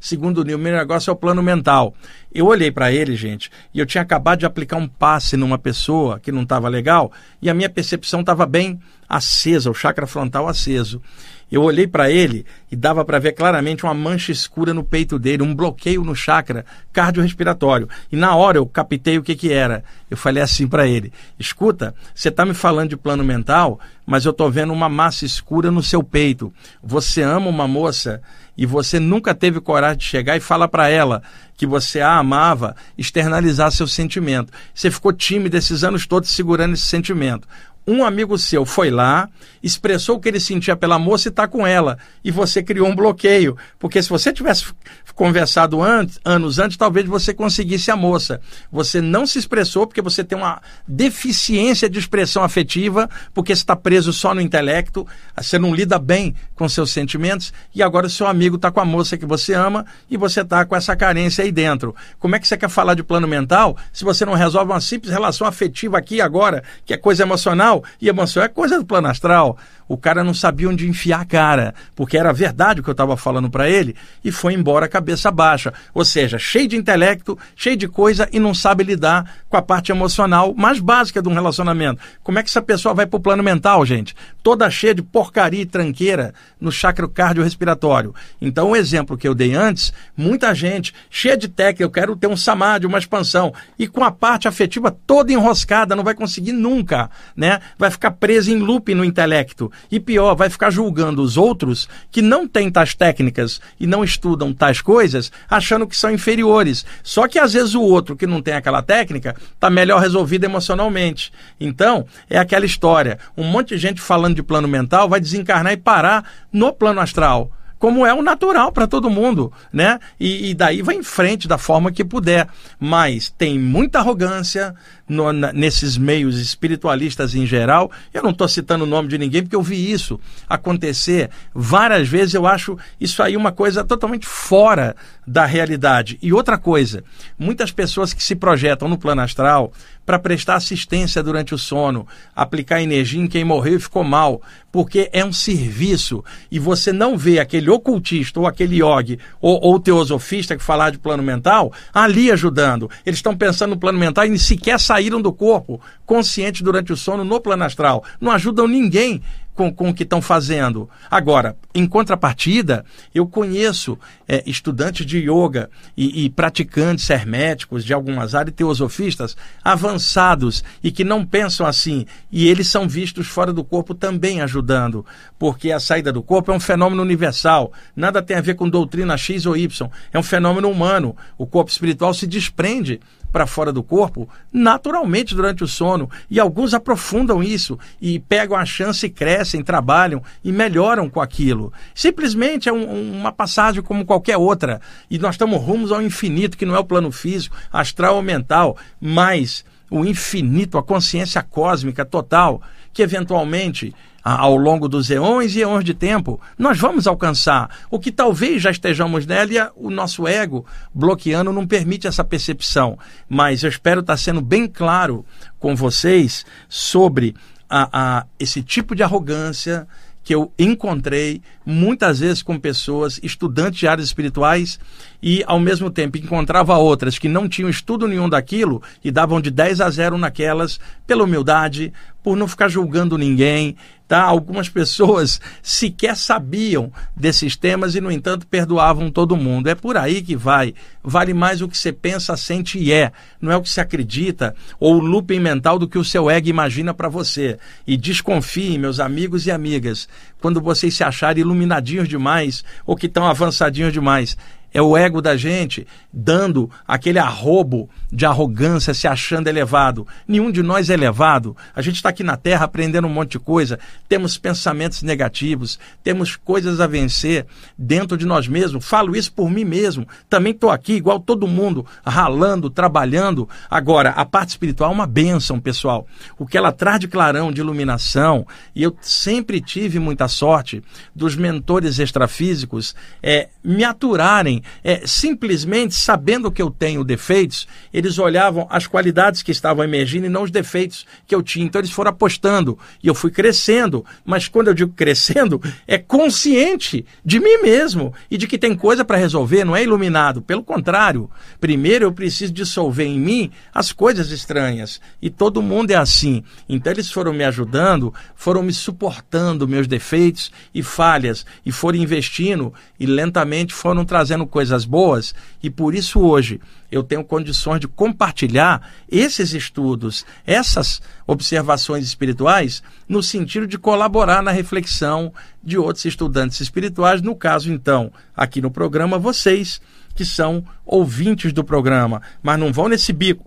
segundo 0.00 0.42
nível. 0.42 0.58
Meu 0.58 0.74
negócio 0.74 1.10
é 1.10 1.12
o 1.12 1.16
plano 1.16 1.42
mental. 1.42 1.94
Eu 2.32 2.46
olhei 2.46 2.70
para 2.70 2.90
ele, 2.90 3.14
gente, 3.14 3.50
e 3.74 3.78
eu 3.78 3.84
tinha 3.84 4.00
acabado 4.00 4.38
de 4.38 4.46
aplicar 4.46 4.76
um 4.76 4.88
passe 4.88 5.36
numa 5.36 5.58
pessoa 5.58 6.18
que 6.18 6.32
não 6.32 6.42
estava 6.42 6.68
legal, 6.68 7.12
e 7.42 7.50
a 7.50 7.54
minha 7.54 7.68
percepção 7.68 8.20
estava 8.20 8.46
bem 8.46 8.80
acesa, 9.08 9.70
o 9.70 9.74
chakra 9.74 10.06
frontal 10.06 10.48
aceso. 10.48 11.02
Eu 11.50 11.62
olhei 11.62 11.86
para 11.86 12.10
ele 12.10 12.44
e 12.70 12.76
dava 12.76 13.04
para 13.04 13.18
ver 13.18 13.32
claramente 13.32 13.84
uma 13.84 13.94
mancha 13.94 14.30
escura 14.30 14.74
no 14.74 14.84
peito 14.84 15.18
dele, 15.18 15.42
um 15.42 15.54
bloqueio 15.54 16.04
no 16.04 16.14
chakra 16.14 16.64
cardiorrespiratório. 16.92 17.88
E 18.12 18.16
na 18.16 18.36
hora 18.36 18.58
eu 18.58 18.66
captei 18.66 19.16
o 19.16 19.22
que, 19.22 19.34
que 19.34 19.50
era. 19.50 19.82
Eu 20.10 20.16
falei 20.16 20.42
assim 20.42 20.68
para 20.68 20.86
ele: 20.86 21.12
escuta, 21.38 21.94
você 22.14 22.28
está 22.28 22.44
me 22.44 22.52
falando 22.52 22.90
de 22.90 22.96
plano 22.96 23.24
mental, 23.24 23.80
mas 24.04 24.26
eu 24.26 24.30
estou 24.30 24.50
vendo 24.50 24.72
uma 24.72 24.88
massa 24.88 25.24
escura 25.24 25.70
no 25.70 25.82
seu 25.82 26.02
peito. 26.02 26.52
Você 26.82 27.22
ama 27.22 27.48
uma 27.48 27.66
moça 27.66 28.20
e 28.56 28.66
você 28.66 29.00
nunca 29.00 29.34
teve 29.34 29.60
coragem 29.60 29.98
de 29.98 30.04
chegar 30.04 30.36
e 30.36 30.40
falar 30.40 30.68
para 30.68 30.88
ela 30.90 31.22
que 31.56 31.66
você 31.66 32.00
a 32.00 32.18
amava, 32.18 32.76
externalizar 32.96 33.72
seu 33.72 33.86
sentimento. 33.86 34.52
Você 34.74 34.90
ficou 34.90 35.12
tímido 35.12 35.56
esses 35.56 35.82
anos 35.82 36.06
todos 36.06 36.30
segurando 36.30 36.74
esse 36.74 36.86
sentimento 36.86 37.48
um 37.88 38.04
amigo 38.04 38.36
seu 38.36 38.66
foi 38.66 38.90
lá, 38.90 39.30
expressou 39.62 40.16
o 40.16 40.20
que 40.20 40.28
ele 40.28 40.38
sentia 40.38 40.76
pela 40.76 40.98
moça 40.98 41.28
e 41.28 41.30
está 41.30 41.48
com 41.48 41.66
ela. 41.66 41.96
E 42.22 42.30
você 42.30 42.62
criou 42.62 42.86
um 42.86 42.94
bloqueio. 42.94 43.56
Porque 43.78 44.02
se 44.02 44.10
você 44.10 44.30
tivesse 44.30 44.66
conversado 45.14 45.82
antes, 45.82 46.20
anos 46.22 46.58
antes, 46.58 46.76
talvez 46.76 47.06
você 47.06 47.32
conseguisse 47.32 47.90
a 47.90 47.96
moça. 47.96 48.40
Você 48.70 49.00
não 49.00 49.26
se 49.26 49.38
expressou 49.38 49.86
porque 49.86 50.02
você 50.02 50.22
tem 50.22 50.36
uma 50.36 50.60
deficiência 50.86 51.88
de 51.88 51.98
expressão 51.98 52.44
afetiva, 52.44 53.08
porque 53.32 53.52
está 53.52 53.74
preso 53.74 54.12
só 54.12 54.34
no 54.34 54.40
intelecto, 54.40 55.06
você 55.34 55.58
não 55.58 55.74
lida 55.74 55.98
bem 55.98 56.34
com 56.54 56.68
seus 56.68 56.90
sentimentos, 56.92 57.52
e 57.74 57.82
agora 57.82 58.08
seu 58.08 58.26
amigo 58.26 58.56
está 58.56 58.70
com 58.70 58.80
a 58.80 58.84
moça 58.84 59.16
que 59.16 59.24
você 59.24 59.54
ama 59.54 59.86
e 60.10 60.16
você 60.16 60.42
está 60.42 60.64
com 60.64 60.76
essa 60.76 60.94
carência 60.94 61.42
aí 61.42 61.50
dentro. 61.50 61.96
Como 62.18 62.36
é 62.36 62.38
que 62.38 62.46
você 62.46 62.56
quer 62.56 62.68
falar 62.68 62.94
de 62.94 63.02
plano 63.02 63.26
mental 63.26 63.76
se 63.92 64.04
você 64.04 64.26
não 64.26 64.34
resolve 64.34 64.72
uma 64.72 64.80
simples 64.80 65.12
relação 65.12 65.46
afetiva 65.46 65.96
aqui 65.96 66.16
e 66.16 66.20
agora, 66.20 66.62
que 66.84 66.92
é 66.92 66.96
coisa 66.96 67.22
emocional? 67.22 67.77
E 68.00 68.08
emoção 68.08 68.42
é 68.42 68.48
coisa 68.48 68.78
do 68.78 68.84
plano 68.86 69.08
astral. 69.08 69.56
O 69.88 69.96
cara 69.96 70.22
não 70.22 70.34
sabia 70.34 70.68
onde 70.68 70.86
enfiar 70.86 71.22
a 71.22 71.24
cara, 71.24 71.74
porque 71.96 72.16
era 72.16 72.32
verdade 72.32 72.80
o 72.80 72.82
que 72.84 72.90
eu 72.90 72.92
estava 72.92 73.16
falando 73.16 73.48
para 73.48 73.68
ele, 73.68 73.96
e 74.22 74.30
foi 74.30 74.52
embora 74.52 74.86
cabeça 74.86 75.30
baixa. 75.30 75.72
Ou 75.94 76.04
seja, 76.04 76.38
cheio 76.38 76.68
de 76.68 76.76
intelecto, 76.76 77.38
cheio 77.56 77.76
de 77.76 77.88
coisa 77.88 78.28
e 78.30 78.38
não 78.38 78.52
sabe 78.52 78.84
lidar 78.84 79.38
com 79.48 79.56
a 79.56 79.62
parte 79.62 79.90
emocional 79.90 80.54
mais 80.54 80.78
básica 80.78 81.22
de 81.22 81.28
um 81.28 81.32
relacionamento. 81.34 82.00
Como 82.22 82.38
é 82.38 82.42
que 82.42 82.50
essa 82.50 82.60
pessoa 82.60 82.94
vai 82.94 83.06
para 83.06 83.16
o 83.16 83.20
plano 83.20 83.42
mental, 83.42 83.84
gente? 83.86 84.14
Toda 84.42 84.70
cheia 84.70 84.94
de 84.94 85.02
porcaria 85.02 85.62
e 85.62 85.66
tranqueira 85.66 86.34
no 86.60 86.70
chakra 86.70 87.08
cardiorrespiratório. 87.08 88.14
Então, 88.40 88.70
o 88.70 88.76
exemplo 88.76 89.16
que 89.16 89.26
eu 89.26 89.34
dei 89.34 89.54
antes, 89.54 89.92
muita 90.16 90.54
gente 90.54 90.94
cheia 91.10 91.36
de 91.36 91.48
técnica, 91.48 91.82
eu 91.82 91.90
quero 91.90 92.16
ter 92.16 92.26
um 92.26 92.36
samadhi, 92.36 92.86
uma 92.86 92.98
expansão, 92.98 93.52
e 93.78 93.86
com 93.86 94.04
a 94.04 94.10
parte 94.10 94.46
afetiva 94.48 94.94
toda 95.06 95.32
enroscada, 95.32 95.96
não 95.96 96.04
vai 96.04 96.14
conseguir 96.14 96.52
nunca, 96.52 97.10
né? 97.36 97.60
Vai 97.78 97.90
ficar 97.90 98.10
preso 98.12 98.50
em 98.50 98.58
loop 98.58 98.94
no 98.94 99.04
intelecto. 99.04 99.70
E 99.90 99.98
pior, 100.00 100.34
vai 100.34 100.50
ficar 100.50 100.70
julgando 100.70 101.22
os 101.22 101.36
outros 101.36 101.88
que 102.10 102.22
não 102.22 102.46
têm 102.46 102.70
tais 102.70 102.94
técnicas 102.94 103.60
e 103.78 103.86
não 103.86 104.04
estudam 104.04 104.52
tais 104.52 104.80
coisas, 104.80 105.30
achando 105.48 105.86
que 105.86 105.96
são 105.96 106.10
inferiores. 106.10 106.84
Só 107.02 107.26
que 107.28 107.38
às 107.38 107.52
vezes 107.52 107.74
o 107.74 107.82
outro 107.82 108.16
que 108.16 108.26
não 108.26 108.42
tem 108.42 108.54
aquela 108.54 108.82
técnica 108.82 109.36
está 109.54 109.70
melhor 109.70 110.00
resolvido 110.00 110.44
emocionalmente. 110.44 111.32
Então, 111.60 112.06
é 112.28 112.38
aquela 112.38 112.66
história. 112.66 113.18
Um 113.36 113.44
monte 113.44 113.70
de 113.70 113.78
gente 113.78 114.00
falando 114.00 114.36
de 114.36 114.42
plano 114.42 114.68
mental 114.68 115.08
vai 115.08 115.20
desencarnar 115.20 115.72
e 115.72 115.76
parar 115.76 116.24
no 116.52 116.72
plano 116.72 117.00
astral 117.00 117.52
como 117.78 118.04
é 118.04 118.12
o 118.12 118.22
natural 118.22 118.72
para 118.72 118.86
todo 118.86 119.08
mundo, 119.08 119.52
né? 119.72 119.98
E, 120.18 120.50
e, 120.50 120.54
daí 120.54 120.82
vai 120.82 120.96
em 120.96 121.02
frente 121.02 121.46
da 121.46 121.56
forma 121.56 121.92
que 121.92 122.04
puder. 122.04 122.48
Mas 122.78 123.30
tem 123.30 123.58
muita 123.58 124.00
arrogância, 124.00 124.74
no, 125.08 125.32
na, 125.32 125.52
nesses 125.52 125.96
meios 125.96 126.38
espiritualistas 126.38 127.34
em 127.34 127.46
geral. 127.46 127.90
Eu 128.12 128.22
não 128.22 128.30
estou 128.30 128.48
citando 128.48 128.84
o 128.84 128.86
nome 128.86 129.08
de 129.08 129.18
ninguém 129.18 129.42
porque 129.42 129.56
eu 129.56 129.62
vi 129.62 129.90
isso 129.90 130.20
acontecer 130.48 131.30
várias 131.54 132.08
vezes. 132.08 132.34
Eu 132.34 132.46
acho 132.46 132.78
isso 133.00 133.22
aí 133.22 133.36
uma 133.36 133.52
coisa 133.52 133.84
totalmente 133.84 134.26
fora 134.26 134.94
da 135.26 135.44
realidade. 135.44 136.18
E 136.22 136.32
outra 136.32 136.58
coisa, 136.58 137.04
muitas 137.38 137.70
pessoas 137.70 138.12
que 138.12 138.22
se 138.22 138.34
projetam 138.34 138.88
no 138.88 138.98
plano 138.98 139.22
astral 139.22 139.72
para 140.08 140.18
prestar 140.18 140.54
assistência 140.54 141.22
durante 141.22 141.54
o 141.54 141.58
sono, 141.58 142.06
aplicar 142.34 142.80
energia 142.80 143.20
em 143.20 143.26
quem 143.26 143.44
morreu 143.44 143.76
e 143.76 143.80
ficou 143.80 144.02
mal, 144.02 144.40
porque 144.72 145.10
é 145.12 145.22
um 145.22 145.34
serviço 145.34 146.24
e 146.50 146.58
você 146.58 146.94
não 146.94 147.18
vê 147.18 147.38
aquele 147.38 147.68
ocultista 147.68 148.40
ou 148.40 148.46
aquele 148.46 148.82
yogi 148.82 149.18
ou, 149.38 149.60
ou 149.62 149.78
teosofista 149.78 150.56
que 150.56 150.62
falar 150.62 150.90
de 150.90 150.98
plano 150.98 151.22
mental 151.22 151.70
ali 151.92 152.30
ajudando. 152.30 152.90
Eles 153.04 153.18
estão 153.18 153.36
pensando 153.36 153.70
no 153.70 153.78
plano 153.78 153.98
mental 153.98 154.24
e 154.24 154.38
sequer 154.38 154.80
saíram 154.98 155.22
do 155.22 155.32
corpo 155.32 155.80
consciente 156.04 156.64
durante 156.64 156.92
o 156.92 156.96
sono 156.96 157.24
no 157.24 157.40
plano 157.40 157.62
astral. 157.62 158.04
Não 158.20 158.32
ajudam 158.32 158.66
ninguém 158.66 159.22
com, 159.58 159.74
com 159.74 159.88
o 159.88 159.94
que 159.94 160.04
estão 160.04 160.22
fazendo. 160.22 160.88
Agora, 161.10 161.56
em 161.74 161.84
contrapartida, 161.84 162.84
eu 163.12 163.26
conheço 163.26 163.98
é, 164.28 164.40
estudantes 164.46 165.04
de 165.04 165.18
yoga 165.18 165.68
e, 165.96 166.24
e, 166.24 166.30
praticantes 166.30 167.10
herméticos 167.10 167.84
de 167.84 167.92
algumas 167.92 168.36
áreas, 168.36 168.54
teosofistas, 168.54 169.36
avançados 169.64 170.62
e 170.80 170.92
que 170.92 171.02
não 171.02 171.26
pensam 171.26 171.66
assim. 171.66 172.06
E 172.30 172.46
eles 172.46 172.68
são 172.68 172.88
vistos 172.88 173.26
fora 173.26 173.52
do 173.52 173.64
corpo 173.64 173.96
também 173.96 174.40
ajudando, 174.42 175.04
porque 175.36 175.72
a 175.72 175.80
saída 175.80 176.12
do 176.12 176.22
corpo 176.22 176.52
é 176.52 176.54
um 176.54 176.60
fenômeno 176.60 177.02
universal. 177.02 177.72
Nada 177.96 178.22
tem 178.22 178.36
a 178.36 178.40
ver 178.40 178.54
com 178.54 178.68
doutrina 178.68 179.18
X 179.18 179.44
ou 179.44 179.56
Y. 179.56 179.90
É 180.12 180.18
um 180.20 180.22
fenômeno 180.22 180.70
humano. 180.70 181.16
O 181.36 181.48
corpo 181.48 181.68
espiritual 181.68 182.14
se 182.14 182.28
desprende 182.28 183.00
para 183.32 183.46
fora 183.46 183.72
do 183.72 183.82
corpo 183.82 184.28
naturalmente 184.52 185.34
durante 185.34 185.62
o 185.62 185.68
sono. 185.68 186.10
E 186.30 186.40
alguns 186.40 186.74
aprofundam 186.74 187.42
isso 187.42 187.78
e 188.00 188.18
pegam 188.18 188.56
a 188.56 188.64
chance 188.64 189.06
e 189.06 189.10
crescem, 189.10 189.47
trabalham 189.62 190.22
e 190.44 190.52
melhoram 190.52 191.08
com 191.08 191.20
aquilo. 191.20 191.72
Simplesmente 191.94 192.68
é 192.68 192.72
um, 192.72 193.18
uma 193.20 193.32
passagem 193.32 193.82
como 193.82 194.04
qualquer 194.04 194.36
outra. 194.36 194.80
E 195.10 195.18
nós 195.18 195.34
estamos 195.34 195.62
rumos 195.62 195.90
ao 195.90 196.02
infinito, 196.02 196.56
que 196.56 196.66
não 196.66 196.76
é 196.76 196.78
o 196.78 196.84
plano 196.84 197.10
físico, 197.10 197.56
astral 197.72 198.16
ou 198.16 198.22
mental, 198.22 198.76
mas 199.00 199.64
o 199.90 200.04
infinito, 200.04 200.76
a 200.76 200.82
consciência 200.82 201.42
cósmica 201.42 202.04
total, 202.04 202.60
que 202.92 203.02
eventualmente 203.02 203.94
ao 204.22 204.56
longo 204.56 204.88
dos 204.88 205.10
eões 205.10 205.54
e 205.54 205.60
eões 205.60 205.84
de 205.84 205.94
tempo, 205.94 206.40
nós 206.58 206.78
vamos 206.78 207.06
alcançar 207.06 207.70
o 207.90 207.98
que 207.98 208.12
talvez 208.12 208.60
já 208.60 208.70
estejamos 208.70 209.24
nela 209.24 209.52
e 209.52 209.70
o 209.74 209.90
nosso 209.90 210.26
ego 210.26 210.66
bloqueando 210.92 211.52
não 211.52 211.66
permite 211.66 212.06
essa 212.06 212.22
percepção. 212.22 212.98
Mas 213.28 213.62
eu 213.62 213.70
espero 213.70 214.00
estar 214.00 214.16
sendo 214.16 214.42
bem 214.42 214.66
claro 214.66 215.24
com 215.58 215.74
vocês 215.74 216.44
sobre 216.68 217.34
a, 217.68 218.18
a, 218.18 218.26
esse 218.38 218.62
tipo 218.62 218.94
de 218.94 219.02
arrogância 219.02 219.86
que 220.28 220.34
eu 220.34 220.52
encontrei 220.58 221.40
muitas 221.64 222.20
vezes 222.20 222.42
com 222.42 222.60
pessoas, 222.60 223.18
estudantes 223.22 223.80
de 223.80 223.88
áreas 223.88 224.08
espirituais, 224.08 224.78
e 225.22 225.42
ao 225.46 225.58
mesmo 225.58 225.90
tempo 225.90 226.18
encontrava 226.18 226.76
outras 226.76 227.18
que 227.18 227.30
não 227.30 227.48
tinham 227.48 227.70
estudo 227.70 228.06
nenhum 228.06 228.28
daquilo 228.28 228.82
e 229.02 229.10
davam 229.10 229.40
de 229.40 229.50
10 229.50 229.80
a 229.80 229.88
0 229.88 230.18
naquelas, 230.18 230.78
pela 231.06 231.24
humildade, 231.24 231.94
por 232.28 232.36
não 232.36 232.46
ficar 232.46 232.68
julgando 232.68 233.16
ninguém, 233.16 233.74
tá? 234.06 234.20
Algumas 234.20 234.68
pessoas 234.68 235.40
sequer 235.62 236.14
sabiam 236.14 236.92
desses 237.16 237.56
temas 237.56 237.94
e, 237.94 238.02
no 238.02 238.12
entanto, 238.12 238.46
perdoavam 238.46 239.10
todo 239.10 239.34
mundo. 239.34 239.66
É 239.68 239.74
por 239.74 239.96
aí 239.96 240.20
que 240.20 240.36
vai. 240.36 240.74
Vale 241.02 241.32
mais 241.32 241.62
o 241.62 241.68
que 241.68 241.78
você 241.78 241.90
pensa, 241.90 242.36
sente 242.36 242.78
e 242.78 242.92
é. 242.92 243.12
Não 243.40 243.50
é 243.50 243.56
o 243.56 243.62
que 243.62 243.70
se 243.70 243.80
acredita 243.80 244.54
ou 244.78 244.96
o 244.96 245.00
looping 245.00 245.40
mental 245.40 245.78
do 245.78 245.88
que 245.88 245.96
o 245.96 246.04
seu 246.04 246.28
ego 246.28 246.50
imagina 246.50 246.92
para 246.92 247.08
você. 247.08 247.56
E 247.86 247.96
desconfie, 247.96 248.76
meus 248.76 249.00
amigos 249.00 249.46
e 249.46 249.50
amigas, 249.50 250.06
quando 250.38 250.60
vocês 250.60 250.94
se 250.94 251.02
acharem 251.02 251.40
iluminadinhos 251.40 252.10
demais 252.10 252.62
ou 252.84 252.94
que 252.94 253.06
estão 253.06 253.26
avançadinhos 253.26 253.94
demais. 253.94 254.36
É 254.72 254.82
o 254.82 254.96
ego 254.96 255.22
da 255.22 255.36
gente 255.36 255.86
dando 256.12 256.70
aquele 256.86 257.18
arrobo 257.18 257.88
de 258.10 258.26
arrogância, 258.26 258.94
se 258.94 259.06
achando 259.06 259.48
elevado. 259.48 260.06
Nenhum 260.26 260.50
de 260.50 260.62
nós 260.62 260.90
é 260.90 260.94
elevado. 260.94 261.56
A 261.74 261.82
gente 261.82 261.96
está 261.96 262.08
aqui 262.08 262.22
na 262.22 262.36
Terra 262.36 262.64
aprendendo 262.64 263.06
um 263.06 263.10
monte 263.10 263.32
de 263.32 263.38
coisa. 263.38 263.78
Temos 264.08 264.36
pensamentos 264.36 265.02
negativos, 265.02 265.78
temos 266.02 266.36
coisas 266.36 266.80
a 266.80 266.86
vencer 266.86 267.46
dentro 267.76 268.16
de 268.16 268.26
nós 268.26 268.48
mesmos. 268.48 268.84
Falo 268.84 269.16
isso 269.16 269.32
por 269.32 269.50
mim 269.50 269.64
mesmo. 269.64 270.06
Também 270.28 270.52
estou 270.52 270.70
aqui, 270.70 270.94
igual 270.94 271.20
todo 271.20 271.46
mundo, 271.46 271.86
ralando, 272.04 272.70
trabalhando. 272.70 273.48
Agora, 273.70 274.10
a 274.10 274.24
parte 274.24 274.50
espiritual 274.50 274.90
é 274.90 274.94
uma 274.94 275.06
bênção, 275.06 275.60
pessoal. 275.60 276.06
O 276.38 276.46
que 276.46 276.58
ela 276.58 276.72
traz 276.72 277.00
de 277.00 277.08
clarão, 277.08 277.52
de 277.52 277.60
iluminação, 277.60 278.46
e 278.74 278.82
eu 278.82 278.96
sempre 279.00 279.60
tive 279.60 279.98
muita 279.98 280.28
sorte 280.28 280.82
dos 281.14 281.36
mentores 281.36 281.98
extrafísicos 281.98 282.94
é, 283.22 283.48
me 283.68 283.84
aturarem 283.84 284.62
é, 284.82 285.06
simplesmente 285.06 285.94
sabendo 285.94 286.50
que 286.50 286.62
eu 286.62 286.70
tenho 286.70 287.04
defeitos, 287.04 287.68
eles 287.92 288.18
olhavam 288.18 288.66
as 288.70 288.86
qualidades 288.86 289.42
que 289.42 289.52
estavam 289.52 289.84
emergindo 289.84 290.24
e 290.24 290.30
não 290.30 290.44
os 290.44 290.50
defeitos 290.50 291.04
que 291.26 291.34
eu 291.34 291.42
tinha. 291.42 291.66
Então 291.66 291.78
eles 291.78 291.90
foram 291.90 292.10
apostando 292.10 292.78
e 293.02 293.08
eu 293.08 293.14
fui 293.14 293.30
crescendo. 293.30 294.06
Mas 294.24 294.48
quando 294.48 294.68
eu 294.68 294.74
digo 294.74 294.94
crescendo, 294.94 295.60
é 295.86 295.98
consciente 295.98 297.04
de 297.22 297.38
mim 297.38 297.58
mesmo 297.62 298.14
e 298.30 298.38
de 298.38 298.46
que 298.46 298.56
tem 298.56 298.74
coisa 298.74 299.04
para 299.04 299.18
resolver, 299.18 299.64
não 299.64 299.76
é 299.76 299.82
iluminado. 299.82 300.40
Pelo 300.40 300.62
contrário, 300.64 301.30
primeiro 301.60 302.06
eu 302.06 302.12
preciso 302.12 302.52
dissolver 302.52 303.06
em 303.06 303.20
mim 303.20 303.50
as 303.74 303.92
coisas 303.92 304.30
estranhas. 304.30 304.98
E 305.20 305.28
todo 305.28 305.60
mundo 305.60 305.90
é 305.90 305.96
assim. 305.96 306.42
Então 306.66 306.90
eles 306.90 307.10
foram 307.10 307.34
me 307.34 307.44
ajudando, 307.44 308.14
foram 308.34 308.62
me 308.62 308.72
suportando 308.72 309.68
meus 309.68 309.86
defeitos 309.86 310.50
e 310.74 310.82
falhas 310.82 311.44
e 311.66 311.70
foram 311.70 311.98
investindo 311.98 312.72
e 312.98 313.04
lentamente 313.04 313.57
foram 313.68 314.04
trazendo 314.04 314.46
coisas 314.46 314.84
boas 314.84 315.34
e 315.62 315.70
por 315.70 315.94
isso 315.94 316.20
hoje 316.20 316.60
eu 316.90 317.02
tenho 317.02 317.24
condições 317.24 317.80
de 317.80 317.88
compartilhar 317.88 318.80
esses 319.10 319.52
estudos, 319.52 320.24
essas 320.46 321.02
observações 321.26 322.04
espirituais, 322.04 322.82
no 323.08 323.22
sentido 323.22 323.66
de 323.66 323.78
colaborar 323.78 324.42
na 324.42 324.50
reflexão 324.50 325.32
de 325.62 325.76
outros 325.76 326.04
estudantes 326.04 326.60
espirituais, 326.60 327.20
no 327.20 327.34
caso, 327.34 327.72
então, 327.72 328.10
aqui 328.34 328.60
no 328.60 328.70
programa, 328.70 329.18
vocês 329.18 329.80
que 330.14 330.24
são 330.24 330.64
ouvintes 330.84 331.52
do 331.52 331.62
programa, 331.62 332.22
mas 332.42 332.58
não 332.58 332.72
vão 332.72 332.88
nesse 332.88 333.12
bico. 333.12 333.46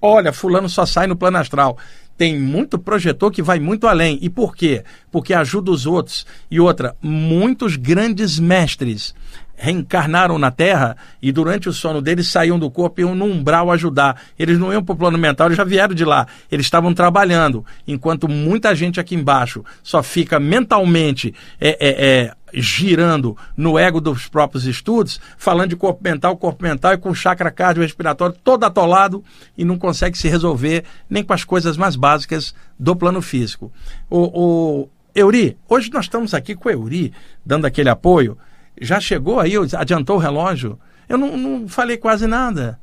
Olha, 0.00 0.32
fulano 0.32 0.68
só 0.68 0.84
sai 0.84 1.06
no 1.06 1.16
plano 1.16 1.38
astral 1.38 1.78
tem 2.16 2.38
muito 2.38 2.78
projetor 2.78 3.30
que 3.30 3.42
vai 3.42 3.58
muito 3.58 3.86
além. 3.86 4.18
E 4.22 4.30
por 4.30 4.56
quê? 4.56 4.84
Porque 5.10 5.34
ajuda 5.34 5.70
os 5.70 5.86
outros. 5.86 6.26
E 6.50 6.58
outra, 6.58 6.96
muitos 7.02 7.76
grandes 7.76 8.38
mestres 8.38 9.14
reencarnaram 9.56 10.38
na 10.38 10.50
Terra 10.50 10.96
e 11.20 11.32
durante 11.32 11.68
o 11.68 11.72
sono 11.72 12.02
deles 12.02 12.28
saíam 12.28 12.58
do 12.58 12.70
corpo 12.70 13.00
e 13.00 13.02
iam 13.02 13.14
no 13.14 13.24
umbral 13.24 13.70
ajudar. 13.72 14.20
Eles 14.38 14.58
não 14.58 14.72
iam 14.72 14.84
para 14.84 14.92
o 14.92 14.96
plano 14.96 15.16
mental, 15.16 15.48
eles 15.48 15.56
já 15.56 15.64
vieram 15.64 15.94
de 15.94 16.04
lá. 16.04 16.26
Eles 16.52 16.66
estavam 16.66 16.92
trabalhando, 16.92 17.64
enquanto 17.88 18.28
muita 18.28 18.74
gente 18.74 19.00
aqui 19.00 19.14
embaixo 19.14 19.64
só 19.82 20.02
fica 20.02 20.38
mentalmente 20.38 21.34
é, 21.60 21.68
é, 21.68 22.06
é, 22.06 22.34
girando 22.56 23.36
no 23.56 23.78
ego 23.78 24.00
dos 24.00 24.26
próprios 24.26 24.64
estudos, 24.64 25.20
falando 25.36 25.70
de 25.70 25.76
corpo 25.76 26.02
mental, 26.02 26.36
corpo 26.36 26.62
mental 26.62 26.94
e 26.94 26.98
com 26.98 27.14
chakra 27.14 27.50
cardiorrespiratório 27.50 28.36
todo 28.42 28.64
atolado 28.64 29.22
e 29.56 29.64
não 29.64 29.78
consegue 29.78 30.16
se 30.16 30.28
resolver 30.28 30.84
nem 31.08 31.22
com 31.22 31.32
as 31.32 31.44
coisas 31.44 31.76
mais 31.76 31.96
básicas 31.96 32.54
do 32.78 32.96
plano 32.96 33.20
físico. 33.20 33.70
O, 34.08 34.82
o 34.82 34.88
Euri, 35.14 35.56
hoje 35.68 35.90
nós 35.92 36.06
estamos 36.06 36.34
aqui 36.34 36.54
com 36.54 36.68
o 36.68 36.72
Euri, 36.72 37.12
dando 37.44 37.66
aquele 37.66 37.88
apoio. 37.88 38.36
Já 38.80 39.00
chegou 39.00 39.40
aí, 39.40 39.52
adiantou 39.74 40.16
o 40.16 40.20
relógio? 40.20 40.78
Eu 41.08 41.16
não, 41.16 41.36
não 41.36 41.68
falei 41.68 41.96
quase 41.96 42.26
nada. 42.26 42.78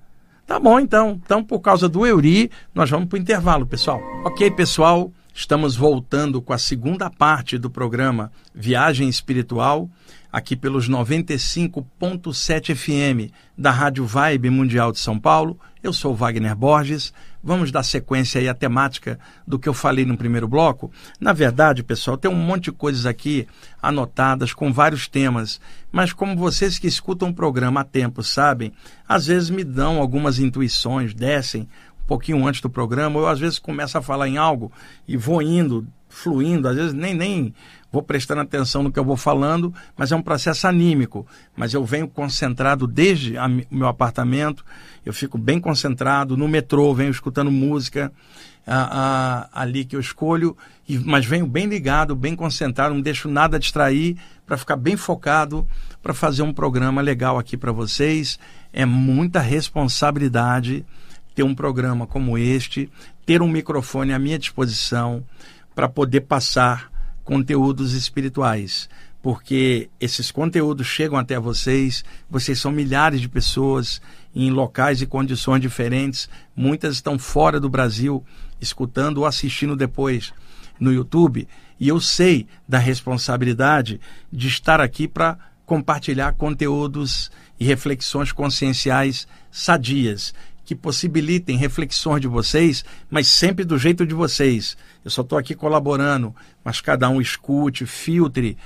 Tá 0.46 0.60
bom, 0.60 0.80
então. 0.80 1.22
Então, 1.24 1.44
por 1.44 1.60
causa 1.60 1.88
do 1.88 2.06
Euri, 2.06 2.52
nós 2.74 2.90
vamos 2.90 3.08
para 3.08 3.18
o 3.18 3.22
intervalo, 3.22 3.66
pessoal. 3.66 4.02
Ok, 4.26 4.52
pessoal, 4.52 5.12
estamos 5.34 5.76
voltando 5.76 6.42
com 6.42 6.54
a 6.54 6.58
segunda 6.58 7.10
parte 7.10 7.58
do 7.58 7.70
programa 7.70 8.32
Viagem 8.54 9.10
Espiritual 9.10 9.90
aqui 10.32 10.56
pelos 10.56 10.90
95.7 10.90 12.76
FM 12.76 13.32
da 13.56 13.70
Rádio 13.70 14.06
Vibe 14.06 14.50
Mundial 14.50 14.92
de 14.92 15.00
São 15.00 15.20
Paulo. 15.20 15.60
Eu 15.84 15.94
sou 15.94 16.16
Wagner 16.16 16.56
Borges. 16.56 17.14
Vamos 17.44 17.72
dar 17.72 17.84
sequência 17.84 18.40
aí 18.40 18.48
à 18.48 18.54
temática 18.54 19.20
do 19.46 19.60
que 19.60 19.68
eu 19.68 19.74
falei 19.74 20.06
no 20.06 20.18
primeiro 20.18 20.48
bloco. 20.48 20.92
Na 21.20 21.34
verdade, 21.34 21.84
pessoal, 21.84 22.18
tem 22.18 22.32
um 22.32 22.36
monte 22.36 22.66
de 22.66 22.72
coisas 22.72 23.06
aqui 23.06 23.48
anotadas 23.82 24.54
com 24.54 24.72
vários 24.72 25.08
temas, 25.08 25.60
mas 25.92 26.14
como 26.14 26.38
vocês 26.38 26.80
que 26.80 26.88
escutam 26.88 27.30
o 27.30 27.34
programa 27.34 27.82
há 27.82 27.84
tempo 27.84 28.24
sabem, 28.24 28.72
às 29.08 29.28
vezes 29.28 29.50
me 29.50 29.64
dão 29.64 30.00
algumas 30.00 30.40
intuições, 30.40 31.14
descem 31.14 31.68
pouquinho 32.08 32.46
antes 32.46 32.62
do 32.62 32.70
programa, 32.70 33.20
eu 33.20 33.28
às 33.28 33.40
vezes 33.40 33.60
começo 33.60 33.98
a 33.98 34.02
falar 34.02 34.28
em 34.28 34.38
algo 34.38 34.72
e 35.08 35.16
vou 35.18 35.42
indo, 35.42 35.88
fluindo, 36.10 36.68
às 36.68 36.76
vezes 36.76 36.94
nem 36.94 37.14
nem 37.14 37.54
vou 37.92 38.02
prestando 38.02 38.42
atenção 38.42 38.82
no 38.82 38.92
que 38.92 38.98
eu 38.98 39.06
vou 39.06 39.16
falando, 39.16 39.72
mas 39.96 40.12
é 40.12 40.16
um 40.16 40.22
processo 40.22 40.66
anímico. 40.68 41.28
Mas 41.56 41.76
eu 41.76 41.86
venho 41.86 42.08
concentrado 42.08 42.88
desde 42.88 43.38
o 43.38 43.76
meu 43.76 43.88
apartamento, 43.88 44.66
eu 45.06 45.14
fico 45.14 45.38
bem 45.38 45.60
concentrado, 45.60 46.36
no 46.36 46.48
metrô, 46.48 46.92
venho 46.96 47.12
escutando 47.12 47.52
música 47.52 48.12
a, 48.66 49.50
a, 49.54 49.62
ali 49.62 49.86
que 49.86 49.96
eu 49.96 50.00
escolho, 50.00 50.58
e, 50.90 50.98
mas 50.98 51.24
venho 51.24 51.46
bem 51.46 51.68
ligado, 51.68 52.16
bem 52.16 52.36
concentrado, 52.36 52.96
não 52.96 53.02
deixo 53.02 53.30
nada 53.30 53.60
distrair, 53.60 54.18
para 54.46 54.58
ficar 54.58 54.76
bem 54.76 54.98
focado, 54.98 55.68
para 56.02 56.16
fazer 56.16 56.42
um 56.42 56.54
programa 56.54 57.00
legal 57.00 57.38
aqui 57.38 57.56
para 57.56 57.72
vocês. 57.72 58.40
É 58.72 58.86
muita 58.86 59.40
responsabilidade 59.40 60.84
ter 61.34 61.44
um 61.44 61.56
programa 61.56 62.06
como 62.06 62.38
este, 62.38 62.90
ter 63.26 63.42
um 63.42 63.48
microfone 63.48 64.14
à 64.14 64.20
minha 64.20 64.40
disposição 64.40 65.24
para 65.74 65.90
poder 65.90 66.22
passar 66.22 66.92
conteúdos 67.24 67.94
espirituais, 67.94 68.90
porque 69.22 69.90
esses 70.00 70.30
conteúdos 70.30 70.86
chegam 70.86 71.18
até 71.18 71.40
vocês, 71.40 72.04
vocês 72.30 72.60
são 72.60 72.72
milhares 72.72 73.22
de 73.22 73.30
pessoas 73.30 74.02
em 74.36 74.52
locais 74.52 75.02
e 75.02 75.06
condições 75.06 75.62
diferentes, 75.62 76.30
muitas 76.56 76.96
estão 76.96 77.18
fora 77.18 77.60
do 77.60 77.70
Brasil, 77.70 78.24
escutando 78.60 79.20
ou 79.20 79.26
assistindo 79.26 79.76
depois 79.76 80.34
no 80.80 80.92
YouTube, 80.92 81.48
E 81.80 81.88
eu 81.88 82.00
sei 82.00 82.48
da 82.68 82.78
responsabilidade 82.78 84.00
de 84.32 84.48
estar 84.48 84.80
aqui 84.80 85.08
para 85.08 85.38
compartilhar 85.66 86.34
conteúdos 86.34 87.32
e 87.60 87.66
reflexões 87.66 88.32
conscienciais 88.32 89.28
sadias 89.52 90.34
que 90.66 90.76
possibilitem 90.76 91.58
reflexões 91.58 92.22
de 92.22 92.28
vocês, 92.28 92.84
mas 93.10 93.28
sempre 93.28 93.66
do 93.66 93.78
jeito 93.78 94.06
de 94.06 94.14
vocês. 94.14 94.78
Eu 95.04 95.12
só 95.12 95.22
estou 95.22 95.38
aqui 95.38 95.54
colaborando, 95.56 96.36
mas 96.64 96.80
cada 96.80 97.10
um 97.10 97.20
escute, 97.20 97.86
filtre, 97.86 98.58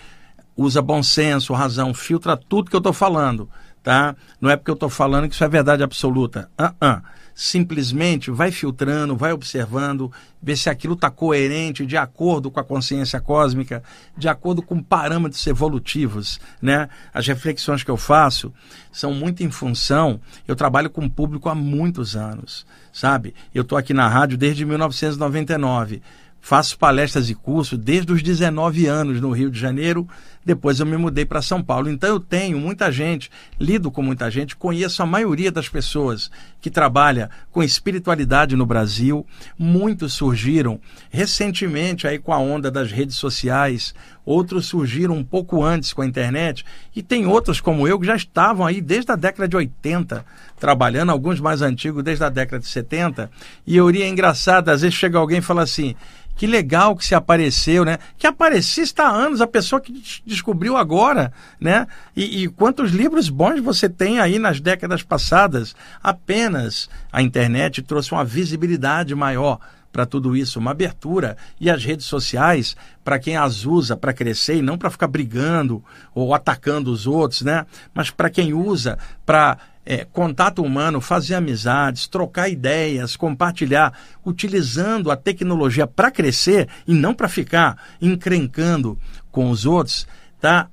usa 0.56 0.82
bom 0.82 1.02
senso, 1.02 1.54
razão, 1.54 1.94
filtra 1.94 2.38
tudo 2.38 2.70
que 2.70 2.76
eu 2.76 2.80
estou 2.80 2.94
falando, 2.94 3.50
tá? 3.88 4.18
Não 4.42 4.50
é 4.50 4.58
porque 4.58 4.70
eu 4.70 4.74
estou 4.74 4.90
falando 4.90 5.30
que 5.30 5.34
isso 5.34 5.46
é 5.46 5.48
verdade 5.48 5.82
absoluta. 5.82 6.50
Uh 6.60 6.86
-uh 6.86 7.02
simplesmente 7.38 8.32
vai 8.32 8.52
filtrando, 8.52 9.16
vai 9.16 9.32
observando, 9.32 10.12
ver 10.42 10.58
se 10.58 10.72
aquilo 10.72 10.96
está 10.96 11.12
coerente, 11.12 11.86
de 11.86 11.96
acordo 11.96 12.50
com 12.50 12.60
a 12.60 12.64
consciência 12.64 13.22
cósmica, 13.22 13.84
de 14.18 14.28
acordo 14.28 14.64
com 14.64 14.82
parâmetros 14.82 15.46
evolutivos. 15.46 16.40
Né? 16.60 16.90
As 17.14 17.28
reflexões 17.28 17.84
que 17.84 17.92
eu 17.92 17.96
faço 17.96 18.52
são 18.92 19.14
muito 19.14 19.44
em 19.44 19.52
função. 19.52 20.20
Eu 20.48 20.56
trabalho 20.56 20.90
com 20.90 21.06
o 21.06 21.10
público 21.12 21.48
há 21.48 21.54
muitos 21.54 22.16
anos, 22.16 22.66
sabe? 22.92 23.36
Eu 23.54 23.62
estou 23.62 23.78
aqui 23.78 23.94
na 23.94 24.08
rádio 24.08 24.36
desde 24.36 24.66
1999. 24.66 26.02
Faço 26.42 26.78
palestras 26.80 27.30
e 27.30 27.36
cursos 27.36 27.78
desde 27.78 28.12
os 28.12 28.24
19 28.24 28.88
anos 28.88 29.22
no 29.22 29.32
Rio 29.32 29.52
de 29.52 29.60
Janeiro. 29.60 30.08
Depois 30.48 30.80
eu 30.80 30.86
me 30.86 30.96
mudei 30.96 31.26
para 31.26 31.42
São 31.42 31.62
Paulo. 31.62 31.90
Então 31.90 32.10
eu 32.10 32.22
tenho 32.22 32.58
muita 32.58 32.90
gente, 32.90 33.30
lido 33.60 33.92
com 33.92 34.02
muita 34.02 34.32
gente, 34.32 34.56
conheço 34.56 35.04
a 35.04 35.06
maioria 35.06 35.52
das 35.52 35.68
pessoas 35.68 36.32
que 36.62 36.70
trabalha 36.70 37.30
com 37.52 37.62
espiritualidade 37.62 38.56
no 38.56 38.66
Brasil. 38.66 39.28
Muitos 39.60 40.14
surgiram 40.14 40.80
recentemente 41.10 42.08
aí 42.08 42.18
com 42.18 42.32
a 42.32 42.40
onda 42.40 42.72
das 42.72 42.94
redes 42.94 43.18
sociais, 43.18 43.94
outros 44.26 44.68
surgiram 44.68 45.16
um 45.16 45.24
pouco 45.24 45.62
antes 45.62 45.92
com 45.92 46.02
a 46.02 46.08
internet, 46.08 46.64
e 46.96 47.04
tem 47.04 47.28
outros 47.28 47.60
como 47.60 47.86
eu 47.86 48.00
que 48.00 48.08
já 48.08 48.16
estavam 48.16 48.66
aí 48.66 48.80
desde 48.80 49.12
a 49.12 49.18
década 49.18 49.50
de 49.50 49.58
80 49.58 50.24
trabalhando, 50.58 51.12
alguns 51.12 51.42
mais 51.42 51.62
antigos 51.62 52.02
desde 52.06 52.24
a 52.24 52.30
década 52.30 52.60
de 52.60 52.68
70. 52.68 53.30
E 53.66 53.76
eu 53.76 53.90
iria 53.90 54.08
engraçado, 54.08 54.70
às 54.70 54.82
vezes 54.82 54.98
chega 54.98 55.18
alguém 55.18 55.40
e 55.40 55.42
fala 55.42 55.64
assim: 55.64 55.94
que 56.38 56.46
legal 56.46 56.96
que 56.96 57.04
se 57.04 57.16
apareceu, 57.16 57.84
né? 57.84 57.98
Que 58.18 58.28
aparecia 58.28 58.84
está 58.84 59.08
há 59.08 59.12
anos, 59.12 59.42
a 59.42 59.48
pessoa 59.48 59.82
que 59.82 60.04
descobriu 60.38 60.78
agora, 60.78 61.32
né? 61.60 61.88
E, 62.16 62.44
e, 62.44 62.48
quantos 62.48 62.92
livros 62.92 63.30
bons 63.30 63.60
você 63.60 63.90
tem 63.90 64.20
aí 64.20 64.40
nas 64.40 64.60
décadas 64.60 65.04
passadas? 65.04 65.76
Apenas 66.02 66.90
a 67.12 67.22
internet 67.22 67.82
trouxe 67.82 68.12
uma 68.12 68.24
visibilidade 68.24 69.14
maior 69.14 69.60
para 69.92 70.06
tudo 70.06 70.36
isso, 70.36 70.60
uma 70.60 70.72
abertura. 70.72 71.36
E 71.60 71.70
as 71.70 71.84
redes 71.84 72.06
sociais, 72.06 72.76
para 73.04 73.20
quem 73.20 73.36
as 73.36 73.66
usa 73.66 73.98
para 73.98 74.14
crescer 74.14 74.58
e 74.58 74.62
não 74.62 74.78
para 74.78 74.92
ficar 74.92 75.08
brigando 75.08 75.84
ou 76.14 76.34
atacando 76.34 76.92
os 76.92 77.08
outros, 77.08 77.42
né? 77.42 77.66
Mas 77.94 78.12
para 78.12 78.30
quem 78.30 78.54
usa 78.54 78.98
para 79.26 79.58
é, 79.90 80.06
contato 80.06 80.62
humano, 80.62 81.00
fazer 81.00 81.36
amizades, 81.36 82.08
trocar 82.08 82.50
ideias, 82.50 83.16
compartilhar, 83.16 83.94
utilizando 84.26 85.10
a 85.10 85.16
tecnologia 85.16 85.88
para 85.88 86.12
crescer 86.12 86.68
e 86.86 86.94
não 86.94 87.14
para 87.14 87.30
ficar 87.30 87.78
encrencando 88.02 89.00
com 89.32 89.50
os 89.50 89.66
outros, 89.66 90.06
tá? 90.40 90.68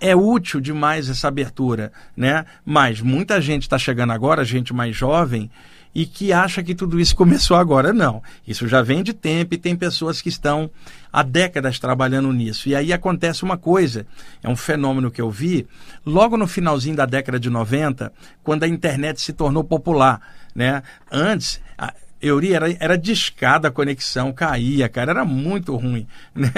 É 0.00 0.16
útil 0.16 0.60
demais 0.60 1.10
essa 1.10 1.28
abertura, 1.28 1.92
né? 2.16 2.46
Mas 2.64 3.00
muita 3.02 3.40
gente 3.40 3.62
está 3.62 3.78
chegando 3.78 4.12
agora, 4.12 4.44
gente 4.44 4.72
mais 4.72 4.96
jovem, 4.96 5.50
e 5.94 6.06
que 6.06 6.32
acha 6.32 6.62
que 6.62 6.74
tudo 6.74 6.98
isso 6.98 7.14
começou 7.16 7.56
agora. 7.56 7.92
Não, 7.92 8.22
isso 8.46 8.66
já 8.66 8.80
vem 8.80 9.02
de 9.02 9.12
tempo 9.12 9.54
e 9.54 9.58
tem 9.58 9.76
pessoas 9.76 10.22
que 10.22 10.28
estão 10.28 10.70
há 11.12 11.22
décadas 11.22 11.78
trabalhando 11.78 12.32
nisso. 12.32 12.68
E 12.68 12.74
aí 12.74 12.92
acontece 12.92 13.42
uma 13.42 13.58
coisa, 13.58 14.06
é 14.42 14.48
um 14.48 14.56
fenômeno 14.56 15.10
que 15.10 15.20
eu 15.20 15.30
vi 15.30 15.66
logo 16.04 16.36
no 16.36 16.46
finalzinho 16.46 16.96
da 16.96 17.04
década 17.04 17.38
de 17.38 17.50
90, 17.50 18.12
quando 18.42 18.62
a 18.62 18.68
internet 18.68 19.20
se 19.20 19.32
tornou 19.32 19.64
popular. 19.64 20.20
Né? 20.54 20.82
Antes, 21.10 21.60
Euri 22.20 22.52
era, 22.52 22.70
era 22.78 22.98
discada 22.98 23.68
a 23.68 23.70
conexão, 23.70 24.32
caía, 24.32 24.88
cara, 24.88 25.12
era 25.12 25.24
muito 25.24 25.74
ruim. 25.76 26.06
Né? 26.34 26.50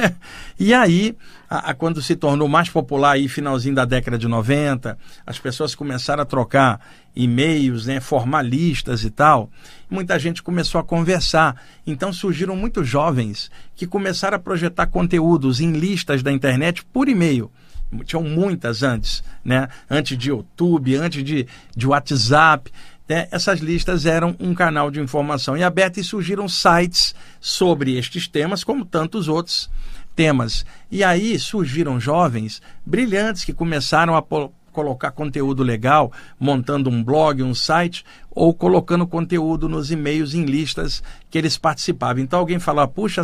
E 0.59 0.73
aí, 0.73 1.17
a, 1.49 1.71
a, 1.71 1.75
quando 1.75 2.01
se 2.03 2.15
tornou 2.15 2.49
mais 2.49 2.69
popular 2.69 3.13
aí, 3.13 3.29
finalzinho 3.29 3.75
da 3.75 3.85
década 3.85 4.17
de 4.17 4.29
90, 4.29 4.97
as 5.27 5.39
pessoas 5.39 5.75
começaram 5.75 6.23
a 6.23 6.27
trocar 6.27 6.81
e-mails, 7.15 7.87
né, 7.87 8.01
formalistas 8.01 9.05
e 9.05 9.11
tal, 9.11 9.51
muita 9.91 10.19
gente 10.19 10.43
começou 10.43 10.81
a 10.81 10.85
conversar. 10.85 11.61
Então 11.87 12.13
surgiram 12.13 12.57
muitos 12.57 12.89
jovens 12.89 13.51
que 13.75 13.87
começaram 13.87 14.37
a 14.37 14.41
projetar 14.41 14.87
conteúdos 14.87 15.61
em 15.61 15.73
listas 15.73 16.23
da 16.23 16.33
internet 16.33 16.85
por 16.85 17.09
e-mail 17.09 17.51
tinham 18.03 18.23
muitas 18.23 18.83
antes, 18.83 19.23
né? 19.45 19.69
Antes 19.91 20.17
de 20.17 20.31
YouTube, 20.31 20.97
antes 20.97 21.23
de, 21.23 21.47
de 21.77 21.87
WhatsApp 21.87 22.73
né, 23.13 23.29
essas 23.31 23.61
listas 23.61 24.07
eram 24.07 24.35
um 24.41 24.55
canal 24.55 24.91
de 24.91 24.99
informação 24.99 25.55
em 25.55 25.63
aberto 25.63 25.99
e 25.99 26.05
surgiram 26.05 26.49
sites 26.49 27.15
sobre 27.39 27.99
estes 27.99 28.27
temas, 28.27 28.65
como 28.65 28.87
tantos 28.87 29.29
outros 29.29 29.69
temas. 30.17 30.65
E 30.91 31.05
aí 31.05 31.39
surgiram 31.39 32.01
jovens 32.01 32.63
brilhantes 32.87 33.45
que 33.45 33.53
começaram 33.53 34.17
a 34.17 34.23
colocar 34.73 35.11
conteúdo 35.13 35.63
legal, 35.63 36.11
montando 36.41 36.91
um 36.91 37.05
blog, 37.05 37.43
um 37.43 37.55
site, 37.55 38.05
ou 38.31 38.53
colocando 38.55 39.07
conteúdo 39.07 39.69
nos 39.69 39.91
e-mails 39.91 40.35
em 40.35 40.45
listas 40.45 41.03
que 41.31 41.39
eles 41.39 41.57
participavam. 41.57 42.23
Então 42.23 42.39
alguém 42.39 42.59
fala, 42.59 42.89
puxa, 42.89 43.23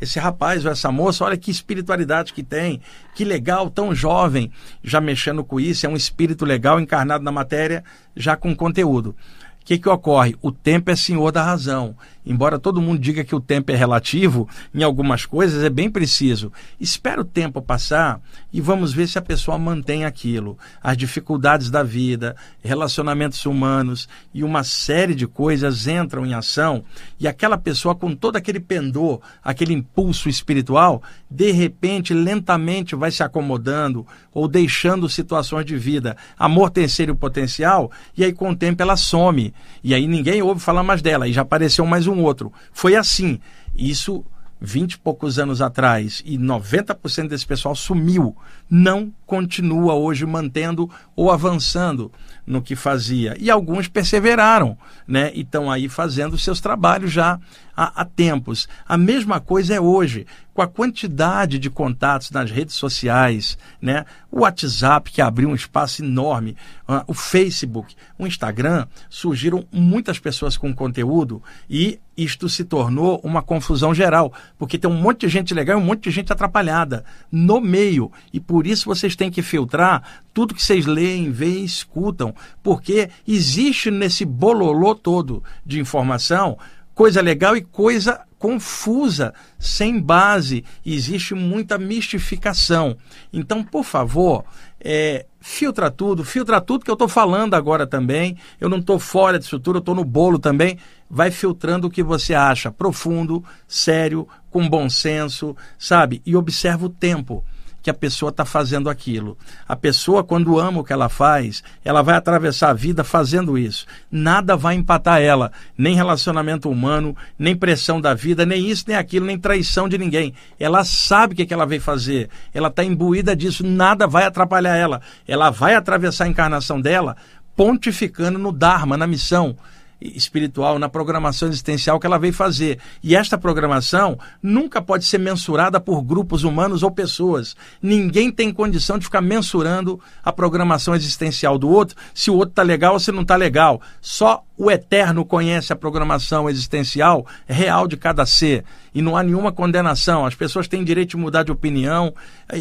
esse 0.00 0.18
rapaz 0.18 0.64
ou 0.64 0.70
essa 0.70 0.92
moça, 0.92 1.24
olha 1.24 1.36
que 1.36 1.50
espiritualidade 1.50 2.32
que 2.32 2.42
tem, 2.42 2.80
que 3.14 3.24
legal, 3.24 3.70
tão 3.70 3.94
jovem, 3.94 4.52
já 4.84 5.00
mexendo 5.00 5.42
com 5.42 5.58
isso, 5.58 5.86
é 5.86 5.88
um 5.88 5.96
espírito 5.96 6.44
legal 6.44 6.78
encarnado 6.78 7.24
na 7.24 7.32
matéria, 7.32 7.82
já 8.14 8.36
com 8.36 8.54
conteúdo. 8.54 9.16
O 9.60 9.64
que, 9.64 9.78
que 9.78 9.88
ocorre? 9.88 10.34
O 10.40 10.50
tempo 10.50 10.90
é 10.90 10.96
senhor 10.96 11.30
da 11.30 11.44
razão. 11.44 11.94
Embora 12.30 12.60
todo 12.60 12.80
mundo 12.80 13.00
diga 13.00 13.24
que 13.24 13.34
o 13.34 13.40
tempo 13.40 13.72
é 13.72 13.74
relativo, 13.74 14.48
em 14.72 14.84
algumas 14.84 15.26
coisas 15.26 15.64
é 15.64 15.68
bem 15.68 15.90
preciso. 15.90 16.52
Espera 16.78 17.20
o 17.20 17.24
tempo 17.24 17.60
passar 17.60 18.20
e 18.52 18.60
vamos 18.60 18.92
ver 18.92 19.08
se 19.08 19.18
a 19.18 19.22
pessoa 19.22 19.58
mantém 19.58 20.04
aquilo. 20.04 20.56
As 20.80 20.96
dificuldades 20.96 21.70
da 21.70 21.82
vida, 21.82 22.36
relacionamentos 22.62 23.44
humanos 23.46 24.08
e 24.32 24.44
uma 24.44 24.62
série 24.62 25.12
de 25.12 25.26
coisas 25.26 25.88
entram 25.88 26.24
em 26.24 26.32
ação 26.32 26.84
e 27.18 27.26
aquela 27.26 27.58
pessoa, 27.58 27.96
com 27.96 28.14
todo 28.14 28.36
aquele 28.36 28.60
pendor, 28.60 29.20
aquele 29.42 29.74
impulso 29.74 30.28
espiritual, 30.28 31.02
de 31.28 31.50
repente, 31.50 32.14
lentamente 32.14 32.94
vai 32.94 33.10
se 33.10 33.24
acomodando 33.24 34.06
ou 34.32 34.46
deixando 34.46 35.08
situações 35.08 35.66
de 35.66 35.76
vida 35.76 36.16
amortecer 36.38 37.10
o 37.10 37.16
potencial 37.16 37.90
e 38.16 38.24
aí 38.24 38.32
com 38.32 38.50
o 38.50 38.56
tempo 38.56 38.80
ela 38.80 38.96
some. 38.96 39.52
E 39.82 39.92
aí 39.96 40.06
ninguém 40.06 40.40
ouve 40.42 40.60
falar 40.60 40.84
mais 40.84 41.02
dela 41.02 41.26
e 41.26 41.32
já 41.32 41.42
apareceu 41.42 41.84
mais 41.84 42.06
um 42.06 42.19
outro. 42.22 42.52
Foi 42.72 42.96
assim. 42.96 43.40
Isso 43.76 44.24
20 44.60 44.92
e 44.92 44.98
poucos 44.98 45.38
anos 45.38 45.62
atrás 45.62 46.22
e 46.24 46.36
90% 46.36 47.28
desse 47.28 47.46
pessoal 47.46 47.74
sumiu, 47.74 48.36
não 48.68 49.12
continua 49.24 49.94
hoje 49.94 50.26
mantendo 50.26 50.90
ou 51.16 51.30
avançando 51.30 52.12
no 52.46 52.62
que 52.62 52.74
fazia. 52.74 53.36
E 53.38 53.50
alguns 53.50 53.88
perseveraram, 53.88 54.76
né? 55.06 55.30
E 55.34 55.40
estão 55.40 55.70
aí 55.70 55.88
fazendo 55.88 56.38
seus 56.38 56.60
trabalhos 56.60 57.12
já 57.12 57.38
há, 57.76 58.02
há 58.02 58.04
tempos. 58.04 58.68
A 58.86 58.96
mesma 58.96 59.40
coisa 59.40 59.74
é 59.74 59.80
hoje, 59.80 60.26
com 60.52 60.62
a 60.62 60.68
quantidade 60.68 61.58
de 61.58 61.70
contatos 61.70 62.30
nas 62.30 62.50
redes 62.50 62.74
sociais, 62.74 63.56
né? 63.80 64.04
O 64.30 64.40
WhatsApp, 64.40 65.10
que 65.10 65.22
abriu 65.22 65.48
um 65.48 65.54
espaço 65.54 66.04
enorme, 66.04 66.56
uh, 66.88 67.02
o 67.06 67.14
Facebook, 67.14 67.94
o 68.18 68.26
Instagram, 68.26 68.86
surgiram 69.08 69.66
muitas 69.72 70.18
pessoas 70.18 70.56
com 70.56 70.74
conteúdo 70.74 71.42
e 71.68 71.98
isto 72.16 72.50
se 72.50 72.64
tornou 72.64 73.18
uma 73.24 73.40
confusão 73.40 73.94
geral, 73.94 74.30
porque 74.58 74.76
tem 74.76 74.90
um 74.90 75.00
monte 75.00 75.20
de 75.20 75.28
gente 75.28 75.54
legal 75.54 75.78
e 75.78 75.82
um 75.82 75.84
monte 75.84 76.02
de 76.02 76.10
gente 76.10 76.30
atrapalhada 76.30 77.02
no 77.32 77.60
meio. 77.60 78.12
E 78.30 78.38
por 78.38 78.66
isso 78.66 78.84
vocês 78.84 79.16
têm 79.16 79.30
que 79.30 79.40
filtrar 79.40 80.02
tudo 80.34 80.54
que 80.54 80.62
vocês 80.62 80.84
leem, 80.84 81.30
veem, 81.30 81.64
escutam, 81.64 82.29
porque 82.62 83.10
existe 83.26 83.90
nesse 83.90 84.24
bololô 84.24 84.94
todo 84.94 85.42
de 85.64 85.80
informação 85.80 86.56
coisa 87.00 87.22
legal 87.22 87.56
e 87.56 87.62
coisa 87.62 88.20
confusa, 88.38 89.32
sem 89.58 89.98
base. 89.98 90.64
Existe 90.84 91.34
muita 91.34 91.78
mistificação. 91.78 92.94
Então, 93.32 93.64
por 93.64 93.84
favor, 93.84 94.44
é, 94.78 95.24
filtra 95.40 95.90
tudo, 95.90 96.24
filtra 96.24 96.60
tudo 96.60 96.84
que 96.84 96.90
eu 96.90 96.94
estou 96.94 97.08
falando 97.08 97.54
agora 97.54 97.86
também. 97.86 98.36
Eu 98.60 98.68
não 98.68 98.78
estou 98.78 98.98
fora 98.98 99.38
disso 99.38 99.58
tudo, 99.58 99.76
eu 99.76 99.80
estou 99.80 99.94
no 99.94 100.04
bolo 100.04 100.38
também. 100.38 100.78
Vai 101.08 101.30
filtrando 101.30 101.86
o 101.86 101.90
que 101.90 102.02
você 102.02 102.34
acha 102.34 102.70
profundo, 102.70 103.42
sério, 103.66 104.28
com 104.50 104.68
bom 104.68 104.88
senso, 104.90 105.56
sabe? 105.78 106.20
E 106.26 106.36
observa 106.36 106.84
o 106.84 106.90
tempo. 106.90 107.42
Que 107.82 107.90
a 107.90 107.94
pessoa 107.94 108.30
está 108.30 108.44
fazendo 108.44 108.90
aquilo. 108.90 109.36
A 109.66 109.74
pessoa, 109.74 110.22
quando 110.22 110.58
ama 110.58 110.80
o 110.80 110.84
que 110.84 110.92
ela 110.92 111.08
faz, 111.08 111.62
ela 111.84 112.02
vai 112.02 112.16
atravessar 112.16 112.70
a 112.70 112.74
vida 112.74 113.02
fazendo 113.02 113.56
isso. 113.56 113.86
Nada 114.10 114.56
vai 114.56 114.74
empatar 114.74 115.20
ela, 115.20 115.50
nem 115.76 115.94
relacionamento 115.94 116.70
humano, 116.70 117.16
nem 117.38 117.56
pressão 117.56 118.00
da 118.00 118.14
vida, 118.14 118.44
nem 118.44 118.68
isso, 118.68 118.84
nem 118.86 118.96
aquilo, 118.96 119.26
nem 119.26 119.38
traição 119.38 119.88
de 119.88 119.98
ninguém. 119.98 120.34
Ela 120.58 120.84
sabe 120.84 121.32
o 121.32 121.36
que, 121.36 121.42
é 121.42 121.46
que 121.46 121.54
ela 121.54 121.66
veio 121.66 121.80
fazer, 121.80 122.28
ela 122.52 122.68
está 122.68 122.84
imbuída 122.84 123.34
disso, 123.34 123.64
nada 123.66 124.06
vai 124.06 124.24
atrapalhar 124.24 124.76
ela. 124.76 125.00
Ela 125.26 125.50
vai 125.50 125.74
atravessar 125.74 126.24
a 126.24 126.28
encarnação 126.28 126.80
dela 126.80 127.16
pontificando 127.56 128.38
no 128.38 128.52
Dharma, 128.52 128.96
na 128.96 129.06
missão 129.06 129.56
espiritual, 130.00 130.78
na 130.78 130.88
programação 130.88 131.48
existencial 131.48 131.98
que 132.00 132.06
ela 132.06 132.18
veio 132.18 132.32
fazer. 132.32 132.78
E 133.02 133.14
esta 133.14 133.36
programação 133.36 134.18
nunca 134.42 134.80
pode 134.80 135.04
ser 135.04 135.18
mensurada 135.18 135.80
por 135.80 136.02
grupos 136.02 136.44
humanos 136.44 136.82
ou 136.82 136.90
pessoas. 136.90 137.56
Ninguém 137.82 138.30
tem 138.30 138.52
condição 138.52 138.98
de 138.98 139.04
ficar 139.04 139.20
mensurando 139.20 140.00
a 140.24 140.32
programação 140.32 140.94
existencial 140.94 141.58
do 141.58 141.68
outro, 141.68 141.96
se 142.14 142.30
o 142.30 142.34
outro 142.34 142.50
está 142.50 142.62
legal 142.62 142.94
ou 142.94 143.00
se 143.00 143.12
não 143.12 143.22
está 143.22 143.36
legal. 143.36 143.80
Só 144.00 144.44
o 144.62 144.70
Eterno 144.70 145.24
conhece 145.24 145.72
a 145.72 145.76
programação 145.76 146.46
existencial 146.46 147.26
real 147.48 147.88
de 147.88 147.96
cada 147.96 148.26
ser 148.26 148.62
e 148.94 149.00
não 149.00 149.16
há 149.16 149.22
nenhuma 149.22 149.50
condenação. 149.50 150.26
As 150.26 150.34
pessoas 150.34 150.68
têm 150.68 150.84
direito 150.84 151.12
de 151.12 151.16
mudar 151.16 151.44
de 151.44 151.50
opinião. 151.50 152.12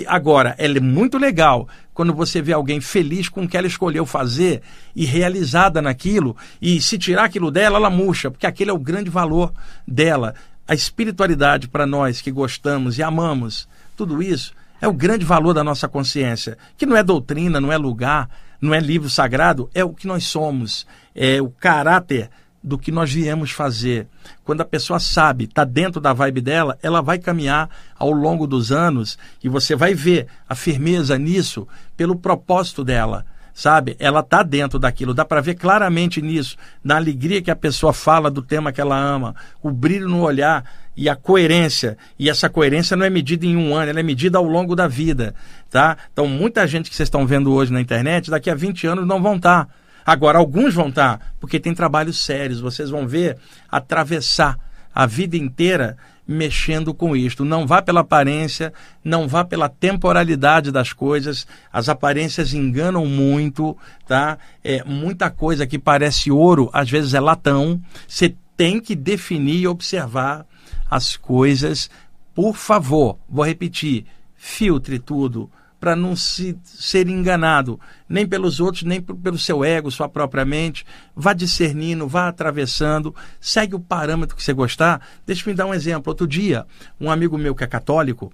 Agora, 0.07 0.55
é 0.57 0.79
muito 0.79 1.17
legal 1.17 1.67
quando 1.93 2.13
você 2.13 2.41
vê 2.41 2.53
alguém 2.53 2.79
feliz 2.79 3.27
com 3.27 3.43
o 3.43 3.47
que 3.49 3.57
ela 3.57 3.67
escolheu 3.67 4.05
fazer 4.05 4.61
e 4.95 5.03
realizada 5.03 5.81
naquilo, 5.81 6.37
e 6.61 6.79
se 6.81 6.97
tirar 6.97 7.25
aquilo 7.25 7.51
dela, 7.51 7.75
ela 7.75 7.89
murcha, 7.89 8.31
porque 8.31 8.47
aquele 8.47 8.69
é 8.71 8.73
o 8.73 8.79
grande 8.79 9.09
valor 9.09 9.51
dela. 9.85 10.35
A 10.65 10.73
espiritualidade 10.73 11.67
para 11.67 11.85
nós 11.85 12.21
que 12.21 12.31
gostamos 12.31 12.97
e 12.97 13.03
amamos, 13.03 13.67
tudo 13.97 14.23
isso 14.23 14.53
é 14.79 14.87
o 14.87 14.93
grande 14.93 15.25
valor 15.25 15.53
da 15.53 15.65
nossa 15.65 15.89
consciência, 15.89 16.57
que 16.77 16.85
não 16.85 16.95
é 16.95 17.03
doutrina, 17.03 17.59
não 17.59 17.73
é 17.73 17.77
lugar, 17.77 18.29
não 18.61 18.73
é 18.73 18.79
livro 18.79 19.09
sagrado, 19.09 19.69
é 19.73 19.83
o 19.83 19.93
que 19.93 20.07
nós 20.07 20.25
somos, 20.25 20.85
é 21.19 21.41
o 21.41 21.49
caráter 21.49 22.29
do 22.63 22.77
que 22.77 22.93
nós 22.93 23.11
viemos 23.11 23.51
fazer. 23.51 24.07
Quando 24.45 24.61
a 24.61 24.65
pessoa 24.65 24.99
sabe, 24.99 25.43
está 25.43 25.65
dentro 25.65 25.99
da 25.99 26.13
vibe 26.13 26.39
dela, 26.39 26.79
ela 26.81 27.01
vai 27.01 27.19
caminhar 27.19 27.69
ao 27.97 28.11
longo 28.11 28.47
dos 28.47 28.71
anos 28.71 29.17
e 29.43 29.49
você 29.49 29.75
vai 29.75 29.93
ver 29.93 30.27
a 30.47 30.55
firmeza 30.55 31.17
nisso 31.17 31.67
pelo 31.97 32.15
propósito 32.15 32.83
dela. 32.83 33.25
Sabe? 33.53 33.97
Ela 33.99 34.21
está 34.21 34.41
dentro 34.41 34.79
daquilo, 34.79 35.13
dá 35.13 35.25
para 35.25 35.41
ver 35.41 35.55
claramente 35.55 36.21
nisso, 36.21 36.55
na 36.81 36.95
alegria 36.95 37.41
que 37.41 37.51
a 37.51 37.55
pessoa 37.55 37.91
fala 37.91 38.31
do 38.31 38.41
tema 38.41 38.71
que 38.71 38.79
ela 38.79 38.97
ama, 38.97 39.35
o 39.61 39.69
brilho 39.69 40.07
no 40.07 40.21
olhar 40.21 40.63
e 40.95 41.09
a 41.09 41.15
coerência. 41.15 41.97
E 42.17 42.29
essa 42.29 42.49
coerência 42.49 42.95
não 42.95 43.05
é 43.05 43.09
medida 43.09 43.45
em 43.45 43.57
um 43.57 43.75
ano, 43.75 43.89
ela 43.89 43.99
é 43.99 44.03
medida 44.03 44.37
ao 44.37 44.45
longo 44.45 44.77
da 44.77 44.87
vida. 44.87 45.35
Tá? 45.69 45.97
Então, 46.13 46.25
muita 46.25 46.65
gente 46.65 46.89
que 46.89 46.95
vocês 46.95 47.07
estão 47.07 47.27
vendo 47.27 47.51
hoje 47.51 47.73
na 47.73 47.81
internet, 47.81 48.31
daqui 48.31 48.49
a 48.49 48.55
20 48.55 48.87
anos 48.87 49.05
não 49.05 49.21
vão 49.21 49.35
estar. 49.35 49.65
Tá 49.65 49.71
Agora, 50.09 50.39
alguns 50.39 50.73
vão 50.73 50.89
estar, 50.89 51.19
tá, 51.19 51.25
porque 51.39 51.59
tem 51.59 51.71
trabalhos 51.71 52.25
sérios, 52.25 52.59
vocês 52.59 52.89
vão 52.89 53.07
ver 53.07 53.37
atravessar 53.69 54.57
a 54.91 55.05
vida 55.05 55.37
inteira 55.37 55.95
mexendo 56.27 56.95
com 56.95 57.15
isto. 57.15 57.45
Não 57.45 57.67
vá 57.67 57.79
pela 57.79 57.99
aparência, 57.99 58.73
não 59.03 59.27
vá 59.27 59.45
pela 59.45 59.69
temporalidade 59.69 60.71
das 60.71 60.93
coisas. 60.93 61.45
As 61.71 61.89
aparências 61.89 62.55
enganam 62.55 63.05
muito, 63.05 63.77
tá? 64.07 64.39
É 64.63 64.83
muita 64.83 65.29
coisa 65.29 65.67
que 65.67 65.77
parece 65.77 66.31
ouro, 66.31 66.71
às 66.73 66.89
vezes 66.89 67.13
é 67.13 67.19
latão. 67.19 67.79
Você 68.07 68.33
tem 68.57 68.79
que 68.79 68.95
definir 68.95 69.61
e 69.61 69.67
observar 69.67 70.43
as 70.89 71.15
coisas. 71.15 71.87
Por 72.33 72.55
favor, 72.55 73.19
vou 73.29 73.45
repetir, 73.45 74.07
filtre 74.35 74.97
tudo 74.97 75.51
para 75.79 75.95
não 75.95 76.15
se 76.15 76.57
ser 76.63 77.07
enganado, 77.07 77.79
nem 78.07 78.27
pelos 78.27 78.59
outros, 78.59 78.83
nem 78.83 79.01
pelo 79.01 79.37
seu 79.37 79.63
ego, 79.63 79.89
sua 79.89 80.09
própria 80.09 80.43
mente. 80.43 80.85
Vá 81.15 81.33
discernindo, 81.33 82.07
vá 82.07 82.27
atravessando, 82.27 83.15
segue 83.39 83.75
o 83.75 83.79
parâmetro 83.79 84.35
que 84.35 84.43
você 84.43 84.53
gostar. 84.53 85.01
Deixa 85.25 85.43
eu 85.47 85.51
me 85.51 85.57
dar 85.57 85.65
um 85.65 85.73
exemplo. 85.73 86.11
Outro 86.11 86.27
dia, 86.27 86.65
um 86.99 87.09
amigo 87.09 87.37
meu 87.37 87.55
que 87.55 87.63
é 87.63 87.67
católico, 87.67 88.31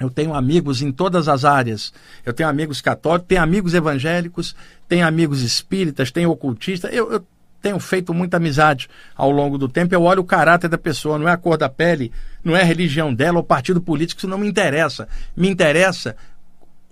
eu 0.00 0.08
tenho 0.08 0.32
amigos 0.32 0.80
em 0.80 0.92
todas 0.92 1.28
as 1.28 1.44
áreas. 1.44 1.92
Eu 2.24 2.32
tenho 2.32 2.48
amigos 2.48 2.80
católicos, 2.80 3.28
tenho 3.28 3.42
amigos 3.42 3.74
evangélicos, 3.74 4.54
tenho 4.88 5.06
amigos 5.06 5.42
espíritas, 5.42 6.10
tenho 6.10 6.30
ocultistas. 6.30 6.92
Eu, 6.92 7.12
eu 7.12 7.26
tenho 7.60 7.78
feito 7.80 8.14
muita 8.14 8.36
amizade 8.36 8.88
ao 9.16 9.30
longo 9.30 9.58
do 9.58 9.68
tempo. 9.68 9.94
Eu 9.94 10.02
olho 10.02 10.22
o 10.22 10.24
caráter 10.24 10.68
da 10.68 10.78
pessoa, 10.78 11.18
não 11.18 11.28
é 11.28 11.32
a 11.32 11.36
cor 11.36 11.56
da 11.56 11.68
pele, 11.68 12.12
não 12.44 12.56
é 12.56 12.62
a 12.62 12.64
religião 12.64 13.12
dela 13.12 13.38
ou 13.38 13.44
partido 13.44 13.80
político, 13.80 14.20
isso 14.20 14.28
não 14.28 14.38
me 14.38 14.48
interessa. 14.48 15.08
Me 15.36 15.48
interessa 15.48 16.16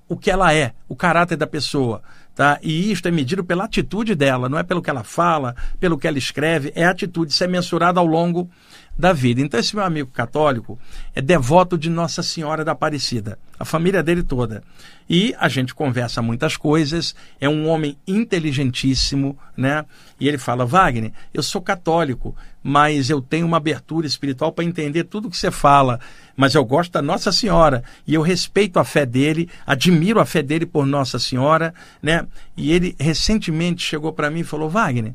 o 0.09 0.17
que 0.17 0.31
ela 0.31 0.55
é, 0.55 0.73
o 0.89 0.97
caráter 0.97 1.37
da 1.37 1.47
pessoa. 1.47 2.03
Tá? 2.35 2.59
E 2.63 2.93
isto 2.93 3.09
é 3.09 3.11
medido 3.11 3.43
pela 3.43 3.65
atitude 3.65 4.15
dela, 4.15 4.49
não 4.49 4.59
é 4.59 4.63
pelo 4.63 4.83
que 4.83 4.91
ela 4.91 5.03
fala, 5.03 5.57
pelo 5.81 5.97
que 5.97 6.07
ela 6.07 6.19
escreve, 6.19 6.71
é 6.75 6.85
atitude, 6.85 7.33
isso 7.33 7.43
é 7.43 7.47
mensurado 7.47 7.99
ao 7.99 8.05
longo 8.05 8.51
da 8.99 9.13
vida. 9.13 9.41
Então, 9.41 9.61
esse 9.61 9.75
meu 9.75 9.85
amigo 9.85 10.11
católico 10.11 10.79
é 11.15 11.21
devoto 11.21 11.77
de 11.77 11.91
Nossa 11.91 12.23
Senhora 12.23 12.65
da 12.65 12.73
Aparecida, 12.73 13.39
a 13.59 13.65
família 13.65 14.03
dele 14.03 14.23
toda. 14.23 14.63
E 15.09 15.35
a 15.39 15.49
gente 15.49 15.75
conversa 15.75 16.21
muitas 16.21 16.57
coisas, 16.57 17.15
é 17.41 17.49
um 17.49 17.69
homem 17.69 17.97
inteligentíssimo, 18.07 19.39
né? 19.57 19.85
E 20.19 20.27
ele 20.27 20.39
fala: 20.39 20.65
Wagner, 20.65 21.13
eu 21.33 21.43
sou 21.43 21.61
católico, 21.61 22.35
mas 22.63 23.09
eu 23.11 23.21
tenho 23.21 23.47
uma 23.47 23.59
abertura 23.59 24.07
espiritual 24.07 24.51
para 24.51 24.65
entender 24.65 25.05
tudo 25.05 25.31
que 25.31 25.37
você 25.37 25.51
fala. 25.51 26.01
Mas 26.37 26.55
eu 26.55 26.65
gosto 26.65 26.93
da 26.93 27.03
Nossa 27.03 27.31
Senhora 27.31 27.85
e 28.07 28.15
eu 28.15 28.23
respeito 28.23 28.79
a 28.79 28.85
fé 28.85 29.07
dele, 29.07 29.49
admiro 29.67 30.21
a 30.21 30.27
fé 30.27 30.43
dele 30.43 30.67
por 30.67 30.85
Nossa 30.85 31.19
Senhora, 31.19 31.73
né? 32.03 32.27
E 32.57 32.73
ele 32.73 32.97
recentemente 32.99 33.83
chegou 33.83 34.13
para 34.13 34.31
mim 34.31 34.41
e 34.41 34.45
falou: 34.45 34.69
Wagner, 34.69 35.15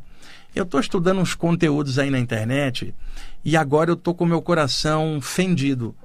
eu 0.56 0.64
estou 0.64 0.80
estudando 0.80 1.20
uns 1.20 1.34
conteúdos 1.34 1.98
aí 1.98 2.10
na 2.10 2.20
internet 2.20 2.94
e 3.44 3.56
agora 3.56 3.90
eu 3.90 3.96
estou 3.96 4.14
com 4.14 4.26
meu 4.26 4.42
coração 4.42 5.20
fendido. 5.22 5.96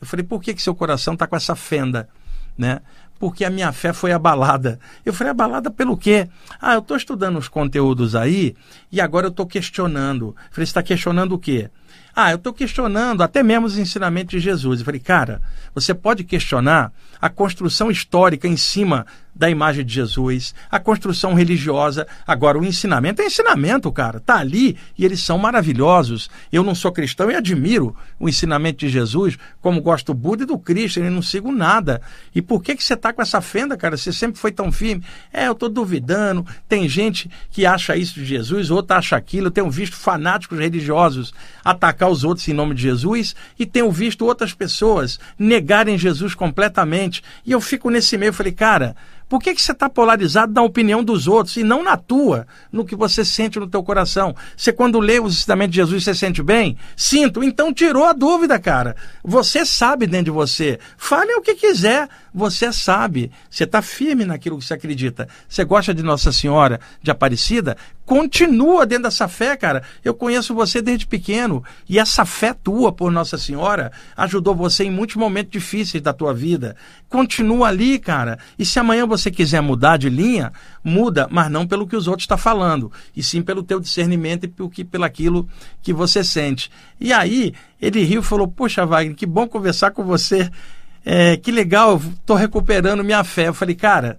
Eu 0.00 0.06
falei, 0.06 0.24
por 0.24 0.42
que, 0.42 0.54
que 0.54 0.62
seu 0.62 0.74
coração 0.74 1.14
está 1.14 1.26
com 1.26 1.36
essa 1.36 1.56
fenda? 1.56 2.08
Né? 2.56 2.80
Porque 3.18 3.44
a 3.44 3.50
minha 3.50 3.72
fé 3.72 3.92
foi 3.92 4.12
abalada. 4.12 4.78
Eu 5.04 5.12
falei, 5.12 5.30
abalada 5.30 5.70
pelo 5.70 5.96
quê? 5.96 6.28
Ah, 6.60 6.74
eu 6.74 6.80
estou 6.80 6.96
estudando 6.96 7.38
os 7.38 7.48
conteúdos 7.48 8.14
aí 8.14 8.54
e 8.92 9.00
agora 9.00 9.26
eu 9.26 9.30
estou 9.30 9.46
questionando. 9.46 10.26
Eu 10.26 10.34
falei, 10.50 10.66
você 10.66 10.70
está 10.70 10.82
questionando 10.82 11.32
o 11.32 11.38
quê? 11.38 11.70
Ah, 12.14 12.30
eu 12.30 12.36
estou 12.36 12.52
questionando 12.52 13.22
até 13.22 13.42
mesmo 13.42 13.66
os 13.66 13.76
ensinamentos 13.76 14.30
de 14.30 14.40
Jesus. 14.40 14.80
Eu 14.80 14.86
falei, 14.86 15.00
cara, 15.00 15.42
você 15.74 15.92
pode 15.92 16.24
questionar 16.24 16.92
a 17.20 17.28
construção 17.28 17.90
histórica 17.90 18.46
em 18.46 18.56
cima 18.56 19.06
da 19.36 19.50
imagem 19.50 19.84
de 19.84 19.92
Jesus, 19.92 20.54
a 20.70 20.80
construção 20.80 21.34
religiosa. 21.34 22.06
Agora, 22.26 22.58
o 22.58 22.64
ensinamento 22.64 23.20
é 23.20 23.26
ensinamento, 23.26 23.92
cara. 23.92 24.18
Tá 24.18 24.38
ali 24.38 24.76
e 24.96 25.04
eles 25.04 25.22
são 25.22 25.36
maravilhosos. 25.36 26.30
Eu 26.50 26.64
não 26.64 26.74
sou 26.74 26.90
cristão 26.90 27.30
e 27.30 27.34
admiro 27.34 27.94
o 28.18 28.28
ensinamento 28.28 28.78
de 28.78 28.88
Jesus, 28.88 29.36
como 29.60 29.82
gosto 29.82 30.06
do 30.06 30.14
Buda 30.14 30.44
e 30.44 30.46
do 30.46 30.58
Cristo, 30.58 31.00
e 31.00 31.10
não 31.10 31.20
sigo 31.20 31.52
nada. 31.52 32.00
E 32.34 32.40
por 32.40 32.62
que, 32.62 32.74
que 32.74 32.82
você 32.82 32.96
tá 32.96 33.12
com 33.12 33.20
essa 33.20 33.40
fenda, 33.42 33.76
cara? 33.76 33.96
Você 33.96 34.12
sempre 34.12 34.40
foi 34.40 34.50
tão 34.50 34.72
firme. 34.72 35.04
É, 35.30 35.48
eu 35.48 35.54
tô 35.54 35.68
duvidando. 35.68 36.46
Tem 36.66 36.88
gente 36.88 37.30
que 37.50 37.66
acha 37.66 37.96
isso 37.96 38.14
de 38.14 38.24
Jesus, 38.24 38.70
outra 38.70 38.96
acha 38.96 39.16
aquilo. 39.16 39.48
Eu 39.48 39.50
tenho 39.50 39.70
visto 39.70 39.96
fanáticos 39.96 40.58
religiosos 40.58 41.34
atacar 41.62 42.10
os 42.10 42.24
outros 42.24 42.48
em 42.48 42.54
nome 42.54 42.74
de 42.74 42.82
Jesus 42.82 43.36
e 43.58 43.66
tenho 43.66 43.90
visto 43.92 44.24
outras 44.24 44.54
pessoas 44.54 45.20
negarem 45.38 45.98
Jesus 45.98 46.34
completamente. 46.34 47.22
E 47.44 47.52
eu 47.52 47.60
fico 47.60 47.90
nesse 47.90 48.16
meio, 48.16 48.30
eu 48.30 48.34
falei, 48.34 48.52
cara, 48.52 48.96
por 49.28 49.40
que, 49.42 49.54
que 49.54 49.60
você 49.60 49.72
está 49.72 49.88
polarizado 49.88 50.52
na 50.52 50.62
opinião 50.62 51.02
dos 51.02 51.26
outros 51.26 51.56
e 51.56 51.64
não 51.64 51.82
na 51.82 51.96
tua, 51.96 52.46
no 52.70 52.84
que 52.84 52.94
você 52.94 53.24
sente 53.24 53.58
no 53.58 53.66
teu 53.66 53.82
coração? 53.82 54.34
Você, 54.56 54.72
quando 54.72 55.00
lê 55.00 55.18
os 55.18 55.34
ensinamentos 55.34 55.72
de 55.72 55.80
Jesus, 55.80 56.04
você 56.04 56.14
sente 56.14 56.42
bem? 56.42 56.76
Sinto. 56.96 57.42
Então 57.42 57.72
tirou 57.72 58.04
a 58.04 58.12
dúvida, 58.12 58.58
cara. 58.58 58.94
Você 59.24 59.66
sabe 59.66 60.06
dentro 60.06 60.26
de 60.26 60.30
você. 60.30 60.78
Fale 60.96 61.34
o 61.34 61.42
que 61.42 61.56
quiser. 61.56 62.08
Você 62.32 62.72
sabe. 62.72 63.32
Você 63.50 63.64
está 63.64 63.82
firme 63.82 64.24
naquilo 64.24 64.58
que 64.58 64.64
você 64.64 64.74
acredita. 64.74 65.28
Você 65.48 65.64
gosta 65.64 65.92
de 65.92 66.02
Nossa 66.02 66.30
Senhora 66.30 66.78
de 67.02 67.10
Aparecida? 67.10 67.76
Continua 68.06 68.86
dentro 68.86 69.02
dessa 69.02 69.26
fé, 69.26 69.56
cara. 69.56 69.82
Eu 70.04 70.14
conheço 70.14 70.54
você 70.54 70.80
desde 70.80 71.08
pequeno. 71.08 71.64
E 71.88 71.98
essa 71.98 72.24
fé 72.24 72.54
tua 72.54 72.92
por 72.92 73.10
Nossa 73.10 73.36
Senhora 73.36 73.90
ajudou 74.16 74.54
você 74.54 74.84
em 74.84 74.90
muitos 74.92 75.16
momentos 75.16 75.50
difíceis 75.50 76.00
da 76.00 76.12
tua 76.12 76.32
vida. 76.32 76.76
Continua 77.08 77.66
ali, 77.66 77.98
cara. 77.98 78.38
E 78.56 78.64
se 78.64 78.78
amanhã 78.78 79.04
você 79.04 79.28
quiser 79.28 79.60
mudar 79.60 79.96
de 79.96 80.08
linha, 80.08 80.52
muda, 80.84 81.26
mas 81.32 81.50
não 81.50 81.66
pelo 81.66 81.84
que 81.84 81.96
os 81.96 82.06
outros 82.06 82.22
estão 82.22 82.36
tá 82.36 82.42
falando, 82.42 82.92
e 83.14 83.24
sim 83.24 83.42
pelo 83.42 83.62
teu 83.62 83.80
discernimento 83.80 84.44
e 84.44 84.48
pelo, 84.48 84.70
que, 84.70 84.84
pelo 84.84 85.04
aquilo 85.04 85.48
que 85.82 85.92
você 85.92 86.22
sente. 86.22 86.70
E 87.00 87.12
aí, 87.12 87.52
ele 87.82 88.04
riu 88.04 88.20
e 88.20 88.24
falou: 88.24 88.46
Poxa, 88.46 88.86
Wagner, 88.86 89.16
que 89.16 89.26
bom 89.26 89.48
conversar 89.48 89.90
com 89.90 90.04
você. 90.04 90.48
É, 91.04 91.36
que 91.36 91.50
legal, 91.50 92.00
estou 92.20 92.36
recuperando 92.36 93.02
minha 93.02 93.24
fé. 93.24 93.48
Eu 93.48 93.54
falei, 93.54 93.74
cara 93.74 94.16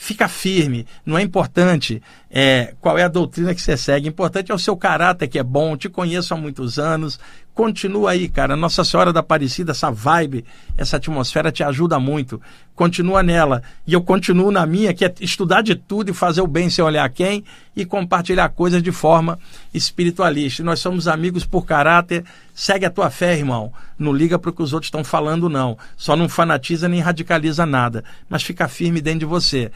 fica 0.00 0.28
firme. 0.28 0.86
Não 1.04 1.18
é 1.18 1.22
importante 1.22 2.02
é, 2.30 2.74
qual 2.80 2.96
é 2.96 3.02
a 3.02 3.08
doutrina 3.08 3.54
que 3.54 3.60
você 3.60 3.76
segue. 3.76 4.08
Importante 4.08 4.50
é 4.50 4.54
o 4.54 4.58
seu 4.58 4.74
caráter, 4.74 5.28
que 5.28 5.38
é 5.38 5.42
bom. 5.42 5.76
Te 5.76 5.90
conheço 5.90 6.32
há 6.32 6.38
muitos 6.38 6.78
anos, 6.78 7.20
Continua 7.60 8.12
aí, 8.12 8.26
cara. 8.26 8.56
Nossa 8.56 8.82
Senhora 8.82 9.12
da 9.12 9.20
Aparecida, 9.20 9.72
essa 9.72 9.90
vibe, 9.90 10.46
essa 10.78 10.96
atmosfera 10.96 11.52
te 11.52 11.62
ajuda 11.62 12.00
muito. 12.00 12.40
Continua 12.74 13.22
nela. 13.22 13.62
E 13.86 13.92
eu 13.92 14.00
continuo 14.00 14.50
na 14.50 14.64
minha, 14.64 14.94
que 14.94 15.04
é 15.04 15.12
estudar 15.20 15.60
de 15.60 15.74
tudo 15.74 16.10
e 16.10 16.14
fazer 16.14 16.40
o 16.40 16.46
bem 16.46 16.70
sem 16.70 16.82
olhar 16.82 17.06
quem 17.10 17.44
e 17.76 17.84
compartilhar 17.84 18.48
coisas 18.48 18.82
de 18.82 18.90
forma 18.90 19.38
espiritualista. 19.74 20.64
nós 20.64 20.80
somos 20.80 21.06
amigos 21.06 21.44
por 21.44 21.66
caráter. 21.66 22.24
Segue 22.54 22.86
a 22.86 22.90
tua 22.90 23.10
fé, 23.10 23.36
irmão. 23.36 23.70
Não 23.98 24.10
liga 24.10 24.38
para 24.38 24.48
o 24.48 24.54
que 24.54 24.62
os 24.62 24.72
outros 24.72 24.86
estão 24.86 25.04
falando, 25.04 25.50
não. 25.50 25.76
Só 25.98 26.16
não 26.16 26.30
fanatiza 26.30 26.88
nem 26.88 27.00
radicaliza 27.00 27.66
nada. 27.66 28.02
Mas 28.26 28.42
fica 28.42 28.68
firme 28.68 29.02
dentro 29.02 29.20
de 29.20 29.26
você 29.26 29.70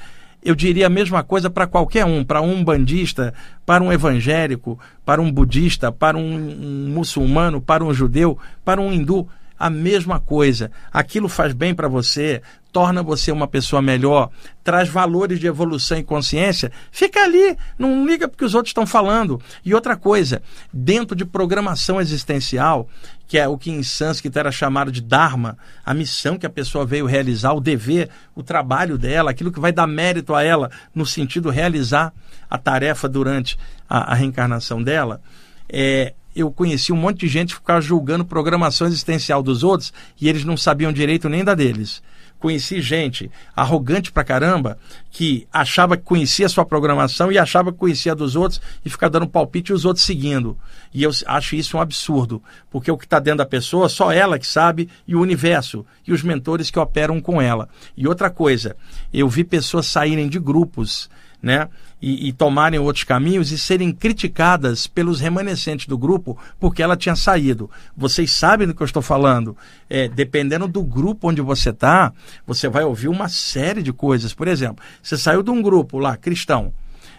eu 0.45 0.55
diria 0.55 0.87
a 0.87 0.91
mesma 0.91 1.23
coisa 1.23 1.49
para 1.49 1.67
qualquer 1.67 2.05
um, 2.05 2.23
para 2.23 2.41
um 2.41 2.63
bandista, 2.63 3.33
para 3.65 3.83
um 3.83 3.93
evangélico, 3.93 4.79
para 5.05 5.23
um 5.23 5.33
budista, 5.33 5.91
para 5.91 6.19
um, 6.19 6.35
um 6.35 6.89
muçulmano, 6.91 7.61
para 7.61 7.83
um 7.83 7.95
judeu, 7.95 8.39
para 8.65 8.81
um 8.81 8.93
hindu 8.93 9.27
a 9.59 9.71
mesma 9.71 10.19
coisa. 10.19 10.71
Aquilo 10.93 11.29
faz 11.29 11.53
bem 11.53 11.75
para 11.75 11.89
você, 11.89 12.43
torna 12.75 13.05
você 13.05 13.31
uma 13.31 13.47
pessoa 13.47 13.81
melhor, 13.81 14.31
traz 14.65 14.89
valores 14.89 15.39
de 15.39 15.47
evolução 15.47 15.97
e 15.97 16.03
consciência, 16.03 16.73
fica 16.91 17.23
ali, 17.23 17.57
não 17.79 18.05
liga 18.05 18.27
porque 18.27 18.45
os 18.45 18.53
outros 18.53 18.71
estão 18.71 18.85
falando. 18.85 19.41
E 19.65 19.73
outra 19.73 19.97
coisa, 19.97 20.43
dentro 20.73 21.15
de 21.15 21.25
programação 21.25 22.01
existencial, 22.01 22.89
que 23.29 23.39
é 23.39 23.47
o 23.47 23.57
que 23.57 23.71
em 23.71 23.83
sânscrito 23.85 24.39
era 24.39 24.51
chamado 24.51 24.91
de 24.91 25.01
Dharma, 25.01 25.57
a 25.87 25.95
missão 25.95 26.37
que 26.37 26.47
a 26.47 26.51
pessoa 26.51 26.85
veio 26.85 27.07
realizar, 27.07 27.53
o 27.53 27.61
dever, 27.61 28.11
o 28.35 28.43
trabalho 28.43 28.99
dela, 28.99 29.31
aquilo 29.31 29.53
que 29.53 29.61
vai 29.61 29.71
dar 29.71 29.87
mérito 29.87 30.35
a 30.35 30.43
ela 30.43 30.69
no 30.93 31.07
sentido 31.07 31.51
de 31.51 31.55
realizar 31.55 32.13
a 32.51 32.59
tarefa 32.59 33.09
durante 33.09 33.57
a, 33.89 34.13
a 34.13 34.15
reencarnação 34.15 34.83
dela, 34.83 35.23
é, 35.69 36.13
eu 36.35 36.51
conheci 36.51 36.93
um 36.93 36.97
monte 36.97 37.21
de 37.21 37.29
gente 37.29 37.55
ficava 37.55 37.81
julgando 37.81 38.25
programação 38.25 38.87
existencial 38.87 39.43
dos 39.43 39.63
outros 39.63 39.93
e 40.21 40.29
eles 40.29 40.45
não 40.45 40.57
sabiam 40.57 40.93
direito 40.93 41.29
nem 41.29 41.45
da 41.45 41.55
deles. 41.55 42.03
Conheci 42.39 42.83
gente 42.83 43.31
arrogante 43.57 44.13
pra 44.13 44.23
caramba 44.23 44.77
que 45.11 45.49
achava 45.51 45.97
que 45.97 46.03
conhecia 46.03 46.45
a 46.45 46.49
sua 46.49 46.65
programação 46.67 47.33
e 47.33 47.39
achava 47.39 47.73
que 47.73 47.79
conhecia 47.79 48.13
a 48.13 48.15
dos 48.15 48.37
outros 48.37 48.61
e 48.85 48.91
ficava 48.91 49.13
dando 49.13 49.27
palpite 49.27 49.73
e 49.73 49.75
os 49.75 49.87
outros 49.87 50.05
seguindo. 50.05 50.59
E 50.93 51.03
eu 51.03 51.11
acho 51.27 51.57
isso 51.57 51.79
um 51.79 51.81
absurdo, 51.81 52.43
porque 52.71 52.91
o 52.91 52.99
que 52.99 53.07
está 53.07 53.19
dentro 53.19 53.39
da 53.39 53.47
pessoa, 53.47 53.89
só 53.89 54.13
ela 54.13 54.39
que 54.39 54.47
sabe 54.47 54.91
e 55.09 55.17
o 55.17 55.21
universo 55.23 55.87
e 56.07 56.13
os 56.13 56.23
mentores 56.23 56.71
que 56.71 56.79
operam 56.79 57.19
com 57.19 57.41
ela. 57.41 57.69
E 57.97 58.07
outra 58.07 58.29
coisa, 58.29 58.77
eu 59.13 59.27
vi 59.27 59.43
pessoas 59.43 59.87
saírem 59.87 60.29
de 60.29 60.39
grupos 60.39 61.09
né? 61.45 61.69
E, 62.03 62.29
e, 62.29 62.33
tomarem 62.35 62.79
outros 62.79 63.05
caminhos 63.05 63.51
e 63.51 63.57
serem 63.57 63.91
criticadas 63.91 64.87
pelos 64.87 65.21
remanescentes 65.21 65.87
do 65.87 65.97
grupo 65.97 66.37
porque 66.61 66.83
ela 66.83 66.99
tinha 66.99 67.17
saído. 67.17 67.71
Vocês 67.97 68.31
sabem 68.31 68.67
do 68.67 68.75
que 68.75 68.83
eu 68.83 68.85
estou 68.85 69.01
falando. 69.01 69.57
É, 69.89 70.07
dependendo 70.07 70.69
do 70.69 70.83
grupo 70.83 71.29
onde 71.29 71.41
você 71.41 71.71
está, 71.71 72.13
você 72.47 72.69
vai 72.69 72.85
ouvir 72.85 73.09
uma 73.09 73.29
série 73.29 73.83
de 73.83 73.93
coisas. 73.93 74.35
Por 74.35 74.49
exemplo, 74.49 74.85
você 75.03 75.17
saiu 75.17 75.43
de 75.43 75.51
um 75.51 75.63
grupo 75.63 75.99
lá, 75.99 76.15
cristão. 76.17 76.75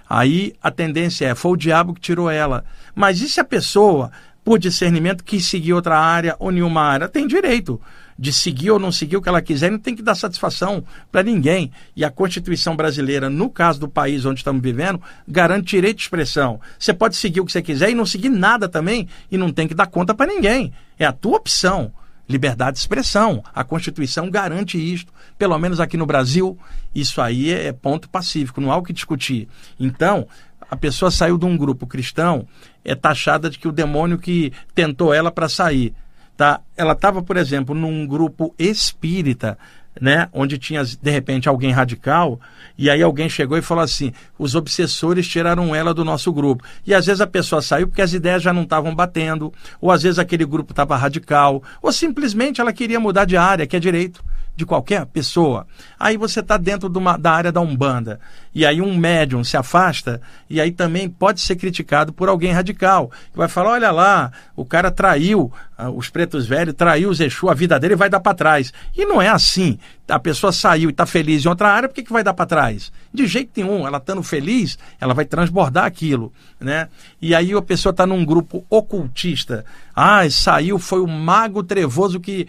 Aí 0.08 0.54
a 0.62 0.70
tendência 0.70 1.26
é, 1.26 1.36
foi 1.36 1.54
o 1.54 1.58
diabo 1.58 1.94
que 1.94 2.02
tirou 2.02 2.30
ela. 2.30 2.64
Mas 2.94 3.22
e 3.22 3.28
se 3.28 3.40
a 3.40 3.44
pessoa, 3.44 4.12
por 4.44 4.60
discernimento, 4.60 5.24
quis 5.24 5.46
seguir 5.46 5.74
outra 5.74 5.98
área 5.98 6.36
ou 6.38 6.52
nenhuma 6.52 6.82
área? 6.82 7.10
Tem 7.10 7.26
direito 7.26 7.82
de 8.18 8.32
seguir 8.32 8.72
ou 8.72 8.80
não 8.80 8.92
seguir 8.92 9.18
o 9.18 9.22
que 9.22 9.28
ela 9.28 9.42
quiser, 9.42 9.70
não 9.70 9.80
tem 9.80 9.96
que 9.96 10.02
dar 10.02 10.16
satisfação 10.16 10.84
para 11.12 11.24
ninguém. 11.24 11.72
E 11.96 12.06
a 12.06 12.10
Constituição 12.10 12.76
brasileira, 12.76 13.30
no 13.30 13.50
caso 13.50 13.80
do 13.80 13.90
país 13.90 14.26
onde 14.26 14.40
estamos 14.40 14.62
vivendo, 14.62 15.02
garante 15.28 15.68
direito 15.68 15.98
de 15.98 16.04
expressão. 16.04 16.60
Você 16.80 16.94
pode 16.94 17.16
seguir 17.16 17.42
o 17.42 17.46
que 17.46 17.52
você 17.52 17.62
quiser 17.62 17.90
e 17.90 17.96
não 17.96 18.06
seguir 18.06 18.30
nada 18.30 18.70
também, 18.70 19.08
e 19.30 19.38
não 19.38 19.52
tem 19.52 19.68
que 19.68 19.74
dar 19.74 19.88
conta 19.88 20.14
para 20.14 20.28
ninguém. 20.28 20.72
É 20.98 21.06
a 21.06 21.12
tua 21.12 21.38
opção. 21.38 21.92
Liberdade 22.28 22.76
de 22.76 22.80
expressão. 22.80 23.44
A 23.54 23.64
Constituição 23.64 24.32
garante 24.32 24.78
isto. 24.78 25.14
Pelo 25.38 25.58
menos 25.60 25.80
aqui 25.80 25.98
no 25.98 26.06
Brasil, 26.06 26.58
isso 26.94 27.22
aí 27.22 27.52
é 27.52 27.72
ponto 27.72 28.10
pacífico, 28.10 28.62
não 28.62 28.72
há 28.72 28.78
o 28.78 28.84
que 28.84 28.94
discutir. 28.94 29.48
Então, 29.80 30.28
a 30.72 30.76
pessoa 30.76 31.12
saiu 31.12 31.38
de 31.38 31.46
um 31.46 31.56
grupo 31.56 31.86
cristão, 31.86 32.48
é 32.84 32.96
taxada 32.96 33.50
de 33.50 33.60
que 33.60 33.68
o 33.68 33.72
demônio 33.72 34.18
que 34.18 34.52
tentou 34.74 35.14
ela 35.14 35.30
para 35.30 35.48
sair 35.50 35.94
tá? 36.36 36.62
Ela 36.76 36.94
estava, 36.94 37.22
por 37.22 37.38
exemplo, 37.38 37.74
num 37.74 38.06
grupo 38.06 38.54
espírita, 38.58 39.58
né, 40.00 40.28
onde 40.34 40.58
tinha 40.58 40.84
de 40.84 41.10
repente 41.10 41.48
alguém 41.48 41.72
radical, 41.72 42.38
e 42.78 42.90
aí 42.90 43.02
alguém 43.02 43.30
chegou 43.30 43.58
e 43.58 43.62
falou 43.62 43.84
assim: 43.84 44.12
os 44.38 44.54
obsessores 44.54 45.28
tiraram 45.28 45.74
ela 45.74 45.94
do 45.94 46.04
nosso 46.04 46.34
grupo. 46.34 46.64
E 46.86 46.94
às 46.94 47.06
vezes 47.06 47.22
a 47.22 47.28
pessoa 47.28 47.62
saiu 47.62 47.88
porque 47.88 48.02
as 48.02 48.14
ideias 48.14 48.44
já 48.44 48.52
não 48.52 48.64
estavam 48.64 48.94
batendo, 48.94 49.54
ou 49.80 49.92
às 49.92 50.04
vezes 50.04 50.20
aquele 50.20 50.46
grupo 50.46 50.74
estava 50.74 50.98
radical, 50.98 51.64
ou 51.82 51.92
simplesmente 51.92 52.60
ela 52.60 52.74
queria 52.74 53.00
mudar 53.00 53.26
de 53.26 53.38
área, 53.38 53.66
que 53.66 53.76
é 53.76 53.80
direito 53.80 54.24
de 54.56 54.66
qualquer 54.66 55.06
pessoa. 55.06 55.68
Aí 56.00 56.18
você 56.18 56.40
está 56.40 56.58
dentro 56.58 56.88
de 56.90 56.98
uma, 56.98 57.18
da 57.18 57.32
área 57.32 57.52
da 57.52 57.60
Umbanda. 57.60 58.20
E 58.54 58.66
aí 58.66 58.82
um 58.82 58.96
médium 58.96 59.44
se 59.44 59.58
afasta 59.58 60.22
e 60.50 60.62
aí 60.62 60.72
também 60.72 61.10
pode 61.10 61.42
ser 61.42 61.58
criticado 61.58 62.14
por 62.14 62.30
alguém 62.30 62.54
radical. 62.54 63.12
Que 63.32 63.38
vai 63.38 63.50
falar, 63.50 63.72
olha 63.72 63.92
lá, 63.92 64.32
o 64.56 64.64
cara 64.64 64.90
traiu 64.90 65.52
uh, 65.78 65.90
os 65.90 66.10
pretos 66.10 66.48
velhos, 66.48 66.74
traiu 66.74 67.10
os 67.10 67.20
Exu, 67.20 67.50
a 67.50 67.54
vida 67.54 67.78
dele 67.78 67.96
vai 67.96 68.10
dar 68.10 68.22
para 68.22 68.34
trás. 68.34 68.72
E 68.96 69.06
não 69.06 69.22
é 69.22 69.28
assim. 69.28 69.78
A 70.08 70.20
pessoa 70.20 70.54
saiu 70.54 70.90
e 70.90 70.92
está 70.92 71.06
feliz 71.06 71.44
em 71.44 71.50
outra 71.50 71.70
área, 71.70 71.90
por 71.90 71.96
que, 71.96 72.04
que 72.04 72.14
vai 72.14 72.24
dar 72.24 72.34
para 72.34 72.46
trás? 72.46 72.92
De 73.14 73.28
jeito 73.28 73.52
nenhum. 73.58 73.86
Ela 73.86 73.98
estando 73.98 74.24
feliz, 74.24 74.78
ela 75.02 75.14
vai 75.14 75.26
transbordar 75.26 75.84
aquilo. 75.84 76.32
Né? 76.60 76.88
E 77.22 77.36
aí 77.36 77.54
a 77.54 77.62
pessoa 77.62 77.92
está 77.92 78.06
num 78.08 78.24
grupo 78.24 78.66
ocultista. 78.70 79.66
Ah, 79.94 80.30
saiu, 80.30 80.80
foi 80.80 81.02
o 81.02 81.08
mago 81.08 81.62
trevoso 81.62 82.22
que 82.22 82.48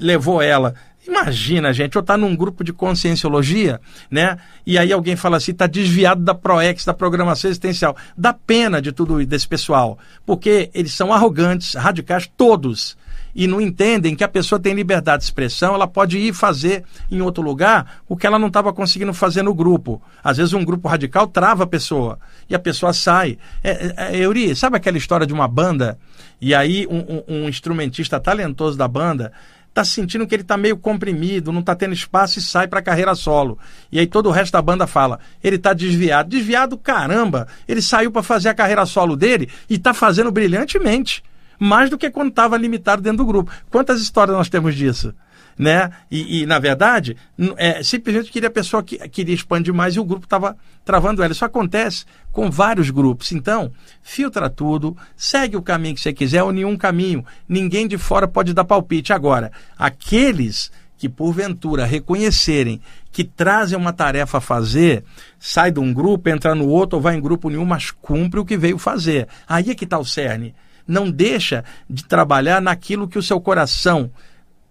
levou 0.00 0.42
ela. 0.42 0.74
Imagina, 1.06 1.72
gente, 1.72 1.96
eu 1.96 2.00
estar 2.00 2.14
tá 2.14 2.18
num 2.18 2.36
grupo 2.36 2.62
de 2.62 2.72
conscienciologia, 2.72 3.80
né? 4.10 4.36
E 4.66 4.78
aí 4.78 4.92
alguém 4.92 5.16
fala 5.16 5.38
assim, 5.38 5.52
está 5.52 5.66
desviado 5.66 6.22
da 6.22 6.34
ProEx, 6.34 6.84
da 6.84 6.92
programação 6.92 7.48
existencial. 7.48 7.96
Dá 8.16 8.34
pena 8.34 8.82
de 8.82 8.92
tudo 8.92 9.24
desse 9.24 9.48
pessoal, 9.48 9.98
porque 10.26 10.70
eles 10.74 10.92
são 10.92 11.12
arrogantes, 11.12 11.74
radicais, 11.74 12.30
todos. 12.36 12.98
E 13.34 13.46
não 13.46 13.60
entendem 13.60 14.14
que 14.14 14.24
a 14.24 14.28
pessoa 14.28 14.60
tem 14.60 14.74
liberdade 14.74 15.20
de 15.20 15.24
expressão, 15.24 15.74
ela 15.74 15.86
pode 15.86 16.18
ir 16.18 16.34
fazer 16.34 16.84
em 17.10 17.20
outro 17.20 17.42
lugar 17.42 18.02
o 18.08 18.16
que 18.16 18.26
ela 18.26 18.38
não 18.38 18.48
estava 18.48 18.72
conseguindo 18.72 19.14
fazer 19.14 19.42
no 19.42 19.54
grupo. 19.54 20.02
Às 20.22 20.36
vezes 20.36 20.52
um 20.52 20.64
grupo 20.64 20.88
radical 20.88 21.26
trava 21.26 21.64
a 21.64 21.66
pessoa 21.66 22.18
e 22.48 22.54
a 22.54 22.58
pessoa 22.58 22.92
sai. 22.92 23.38
É, 23.62 23.70
é, 23.70 23.94
é 23.96 24.16
Euri, 24.18 24.54
sabe 24.56 24.76
aquela 24.76 24.98
história 24.98 25.26
de 25.26 25.32
uma 25.32 25.46
banda? 25.46 25.96
E 26.40 26.54
aí 26.54 26.86
um, 26.90 26.98
um, 26.98 27.44
um 27.44 27.48
instrumentista 27.48 28.18
talentoso 28.18 28.76
da 28.76 28.88
banda 28.88 29.32
está 29.70 29.84
sentindo 29.84 30.26
que 30.26 30.34
ele 30.34 30.42
está 30.42 30.56
meio 30.56 30.76
comprimido, 30.76 31.52
não 31.52 31.60
está 31.60 31.74
tendo 31.74 31.94
espaço 31.94 32.38
e 32.38 32.42
sai 32.42 32.68
para 32.68 32.82
carreira 32.82 33.14
solo. 33.14 33.58
E 33.90 33.98
aí 33.98 34.06
todo 34.06 34.26
o 34.28 34.32
resto 34.32 34.52
da 34.52 34.60
banda 34.60 34.86
fala, 34.86 35.18
ele 35.42 35.56
está 35.56 35.72
desviado. 35.72 36.28
Desviado, 36.28 36.76
caramba! 36.76 37.48
Ele 37.66 37.80
saiu 37.80 38.10
para 38.10 38.22
fazer 38.22 38.48
a 38.50 38.54
carreira 38.54 38.84
solo 38.84 39.16
dele 39.16 39.48
e 39.68 39.74
está 39.74 39.94
fazendo 39.94 40.30
brilhantemente. 40.30 41.22
Mais 41.58 41.90
do 41.90 41.98
que 41.98 42.10
quando 42.10 42.30
estava 42.30 42.56
limitado 42.56 43.02
dentro 43.02 43.18
do 43.18 43.26
grupo. 43.26 43.52
Quantas 43.70 44.00
histórias 44.00 44.36
nós 44.36 44.48
temos 44.48 44.74
disso? 44.74 45.14
Né? 45.58 45.90
E, 46.10 46.42
e, 46.42 46.46
na 46.46 46.58
verdade, 46.58 47.16
é, 47.56 47.82
simplesmente 47.82 48.30
queria 48.30 48.48
a 48.48 48.52
pessoa 48.52 48.82
que 48.82 48.96
queria 49.08 49.34
expandir 49.34 49.72
mais 49.72 49.96
e 49.96 50.00
o 50.00 50.04
grupo 50.04 50.24
estava 50.24 50.56
travando 50.84 51.22
ela. 51.22 51.32
Isso 51.32 51.44
acontece 51.44 52.04
com 52.32 52.50
vários 52.50 52.90
grupos. 52.90 53.32
Então, 53.32 53.70
filtra 54.02 54.48
tudo, 54.48 54.96
segue 55.16 55.56
o 55.56 55.62
caminho 55.62 55.94
que 55.94 56.00
você 56.00 56.12
quiser 56.12 56.42
ou 56.42 56.52
nenhum 56.52 56.76
caminho. 56.76 57.24
Ninguém 57.48 57.86
de 57.86 57.98
fora 57.98 58.26
pode 58.26 58.52
dar 58.52 58.64
palpite. 58.64 59.12
Agora, 59.12 59.52
aqueles 59.78 60.70
que 61.00 61.08
porventura 61.08 61.86
reconhecerem 61.86 62.78
que 63.10 63.24
trazem 63.24 63.76
uma 63.76 63.90
tarefa 63.90 64.36
a 64.36 64.40
fazer, 64.40 65.02
sai 65.38 65.72
de 65.72 65.80
um 65.80 65.94
grupo, 65.94 66.28
entra 66.28 66.54
no 66.54 66.68
outro 66.68 66.96
ou 66.96 67.02
vai 67.02 67.16
em 67.16 67.20
grupo 67.20 67.48
nenhum, 67.48 67.64
mas 67.64 67.90
cumpre 67.90 68.38
o 68.38 68.44
que 68.44 68.56
veio 68.56 68.76
fazer. 68.76 69.26
Aí 69.48 69.70
é 69.70 69.74
que 69.74 69.84
está 69.84 69.98
o 69.98 70.04
cerne. 70.04 70.54
Não 70.86 71.10
deixa 71.10 71.64
de 71.88 72.04
trabalhar 72.04 72.60
naquilo 72.60 73.08
que 73.08 73.18
o 73.18 73.22
seu 73.22 73.40
coração 73.40 74.10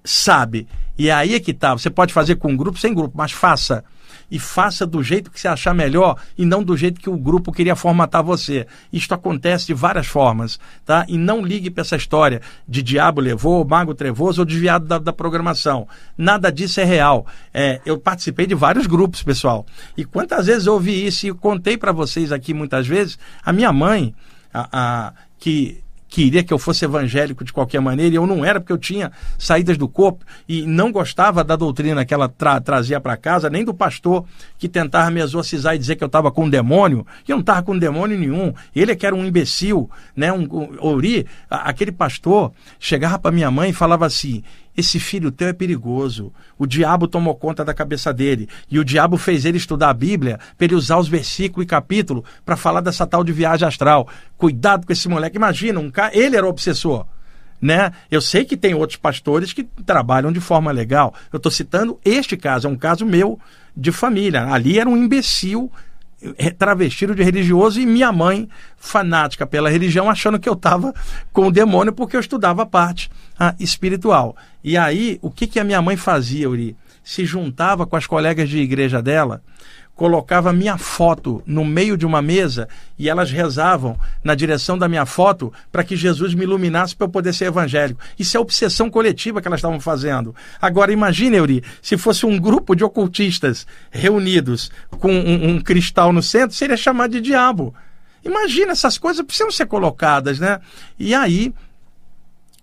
sabe. 0.04 0.68
E 0.97 1.10
é 1.10 1.14
aí 1.14 1.36
é 1.36 1.39
que 1.39 1.54
tá. 1.54 1.74
Você 1.74 1.89
pode 1.89 2.14
fazer 2.14 2.36
com 2.36 2.56
grupo, 2.56 2.78
sem 2.78 2.93
grupo, 2.93 3.18
mas 3.18 3.32
faça. 3.32 3.84
E 4.32 4.38
faça 4.38 4.86
do 4.86 5.02
jeito 5.02 5.32
que 5.32 5.39
você 5.39 5.47
achar 5.47 5.74
melhor 5.74 6.16
e 6.38 6.45
não 6.45 6.64
do 6.64 6.78
jeito 6.78 7.02
que 7.02 7.10
o 7.10 7.18
grupo 7.18 7.52
queria 7.52 7.76
formatar 7.76 8.24
você. 8.24 8.68
Isto 8.93 9.14
acontece 9.16 9.66
de 9.66 9.74
várias 9.74 10.06
formas, 10.06 10.60
tá? 10.86 11.04
E 11.08 11.18
não 11.18 11.41
ligue 11.41 11.72
para 11.72 11.82
essa 11.82 11.95
história 11.95 12.41
de 12.68 12.84
diabo 12.84 13.22
levou, 13.22 13.66
mago 13.66 13.95
trevoso 13.95 14.41
ou 14.41 14.45
desviado 14.45 14.86
da, 14.86 15.00
da 15.00 15.14
programação. 15.14 15.88
Nada 16.18 16.52
disso 16.52 16.80
é 16.80 16.84
real. 16.84 17.26
É, 17.52 17.82
eu 17.86 17.97
participei 17.97 18.45
de 18.45 18.54
vários 18.54 18.86
grupos, 18.86 19.24
pessoal. 19.24 19.66
E 19.97 20.06
quantas 20.06 20.45
vezes 20.45 20.68
eu 20.68 20.74
ouvi 20.74 21.08
isso 21.08 21.26
e 21.26 21.34
contei 21.34 21.78
para 21.78 21.91
vocês 21.91 22.32
aqui 22.32 22.54
muitas 22.54 22.86
vezes. 22.86 23.18
A 23.43 23.52
minha 23.52 23.74
mãe, 23.74 24.14
a, 24.54 24.70
a 24.72 25.14
que 25.39 25.82
queria 26.10 26.43
que 26.43 26.51
eu 26.51 26.57
fosse 26.57 26.84
evangélico 26.84 27.43
de 27.43 27.53
qualquer 27.53 27.80
maneira, 27.80 28.14
e 28.14 28.18
eu 28.18 28.26
não 28.26 28.43
era 28.43 28.60
porque 28.60 28.74
eu 28.74 28.78
tinha 28.78 29.12
saídas 29.38 29.78
do 29.78 29.88
corpo 29.88 30.26
e 30.47 30.66
não 30.66 30.91
gostava 30.91 31.43
da 31.43 31.55
doutrina 31.55 32.03
que 32.03 32.14
ela 32.14 32.28
tra 32.28 32.60
trazia 32.60 32.99
para 32.99 33.16
casa, 33.16 33.49
nem 33.49 33.64
do 33.64 33.74
pastor 33.74 34.26
que 34.57 34.68
tentava 34.68 35.12
me 35.12 35.22
exorcizar 35.22 35.76
e 35.76 35.78
dizer 35.78 35.95
que 35.95 36.03
eu 36.03 36.07
estava 36.07 36.32
com 36.32 36.45
um 36.45 36.49
demônio, 36.49 37.05
que 37.24 37.32
eu 37.32 37.36
não 37.36 37.41
estava 37.41 37.62
com 37.62 37.78
demônio 37.78 38.18
nenhum. 38.18 38.53
Ele 38.76 38.91
é 38.91 38.95
que 38.95 39.05
era 39.05 39.16
um 39.16 39.24
imbecil, 39.24 39.89
né? 40.16 40.34
Um, 40.34 40.43
um, 40.51 40.78
Ori, 40.80 41.28
aquele 41.49 41.91
pastor 41.91 42.51
chegava 42.80 43.20
para 43.20 43.32
minha 43.32 43.51
mãe 43.51 43.70
e 43.70 43.74
falava 43.74 44.05
assim: 44.05 44.43
esse 44.80 45.00
filho 45.00 45.32
teu 45.32 45.50
é 45.50 45.54
perigoso. 45.54 46.32
O 46.58 46.66
diabo 46.66 47.08
tomou 47.08 47.36
conta 47.36 47.64
da 47.64 47.74
cabeça 47.74 48.14
dele. 48.14 48.48
E 48.70 48.80
o 48.80 48.86
diabo 48.86 49.18
fez 49.18 49.46
ele 49.46 49.58
estudar 49.58 49.90
a 49.90 49.94
Bíblia 49.94 50.40
para 50.58 50.66
ele 50.66 50.76
usar 50.76 50.98
os 50.98 51.08
versículos 51.08 51.66
e 51.66 51.68
capítulo 51.68 52.24
para 52.46 52.56
falar 52.56 52.82
dessa 52.82 53.06
tal 53.06 53.24
de 53.24 53.32
viagem 53.32 53.68
astral. 53.68 54.08
Cuidado 54.38 54.88
com 54.88 54.94
esse 54.94 55.08
moleque. 55.08 55.38
Imagina, 55.38 55.80
um 55.80 55.92
cara, 55.92 56.18
ele 56.18 56.36
era 56.36 56.48
obsessor. 56.48 57.06
Né? 57.62 57.92
Eu 58.10 58.22
sei 58.22 58.46
que 58.46 58.56
tem 58.56 58.74
outros 58.74 58.98
pastores 58.98 59.52
que 59.52 59.64
trabalham 59.86 60.32
de 60.32 60.40
forma 60.40 60.72
legal. 60.72 61.14
Eu 61.32 61.38
estou 61.38 61.52
citando 61.52 62.00
este 62.06 62.38
caso, 62.38 62.68
é 62.68 62.70
um 62.70 62.78
caso 62.78 63.06
meu 63.06 63.38
de 63.76 63.92
família. 63.92 64.46
Ali 64.46 64.80
era 64.80 64.90
um 64.90 64.96
imbecil 64.96 65.70
travestido 66.57 67.15
de 67.15 67.24
religioso 67.24 67.80
e 67.80 67.86
minha 67.86 68.11
mãe 68.11 68.47
fanática 68.78 69.45
pela 69.47 69.70
religião 69.70 70.09
achando 70.09 70.39
que 70.39 70.49
eu 70.49 70.53
estava 70.53 70.93
com 71.32 71.47
o 71.47 71.51
demônio 71.51 71.93
porque 71.93 72.15
eu 72.15 72.20
estudava 72.20 72.63
a 72.63 72.65
parte 72.65 73.09
ah, 73.39 73.55
espiritual. 73.59 74.36
E 74.63 74.78
aí, 74.78 75.17
o 75.22 75.32
que, 75.32 75.47
que 75.47 75.59
a 75.59 75.63
minha 75.63 75.82
mãe 75.82 75.95
fazia, 75.95 76.49
Uri? 76.49 76.76
Se 77.03 77.26
juntava 77.26 77.88
com 77.88 77.95
as 77.95 78.05
colegas 78.05 78.49
de 78.49 78.59
igreja 78.59 79.01
dela 79.01 79.41
colocava 80.00 80.54
minha 80.54 80.78
foto 80.78 81.43
no 81.45 81.66
meio 81.66 81.97
de 81.97 82.06
uma 82.06 82.22
mesa 82.22 82.70
e 82.97 83.10
elas 83.10 83.30
rezavam 83.30 84.00
na 84.24 84.34
direção 84.34 84.78
da 84.78 84.88
minha 84.88 85.06
foto 85.06 85.52
para 85.74 85.84
que 85.84 85.97
Jesus 85.97 86.34
me 86.34 86.43
iluminasse 86.43 86.95
para 86.95 87.04
eu 87.04 87.12
poder 87.12 87.34
ser 87.34 87.47
evangélico. 87.47 88.00
Isso 88.18 88.38
é 88.38 88.39
obsessão 88.39 88.89
coletiva 88.89 89.41
que 89.41 89.47
elas 89.50 89.58
estavam 89.58 89.78
fazendo. 89.78 90.34
Agora 90.62 90.93
imagine, 90.93 91.36
Euri, 91.36 91.62
se 91.82 91.97
fosse 91.97 92.26
um 92.26 92.39
grupo 92.39 92.76
de 92.76 92.84
ocultistas 92.86 93.68
reunidos 93.91 94.72
com 94.89 95.12
um, 95.12 95.50
um 95.50 95.60
cristal 95.60 96.14
no 96.14 96.24
centro, 96.24 96.56
seria 96.56 96.78
chamado 96.78 97.12
de 97.12 97.20
diabo. 97.20 97.76
Imagina, 98.24 98.72
essas 98.72 98.97
coisas 98.97 99.26
precisam 99.26 99.52
ser 99.52 99.66
colocadas, 99.66 100.39
né? 100.39 100.62
E 100.97 101.14
aí 101.14 101.54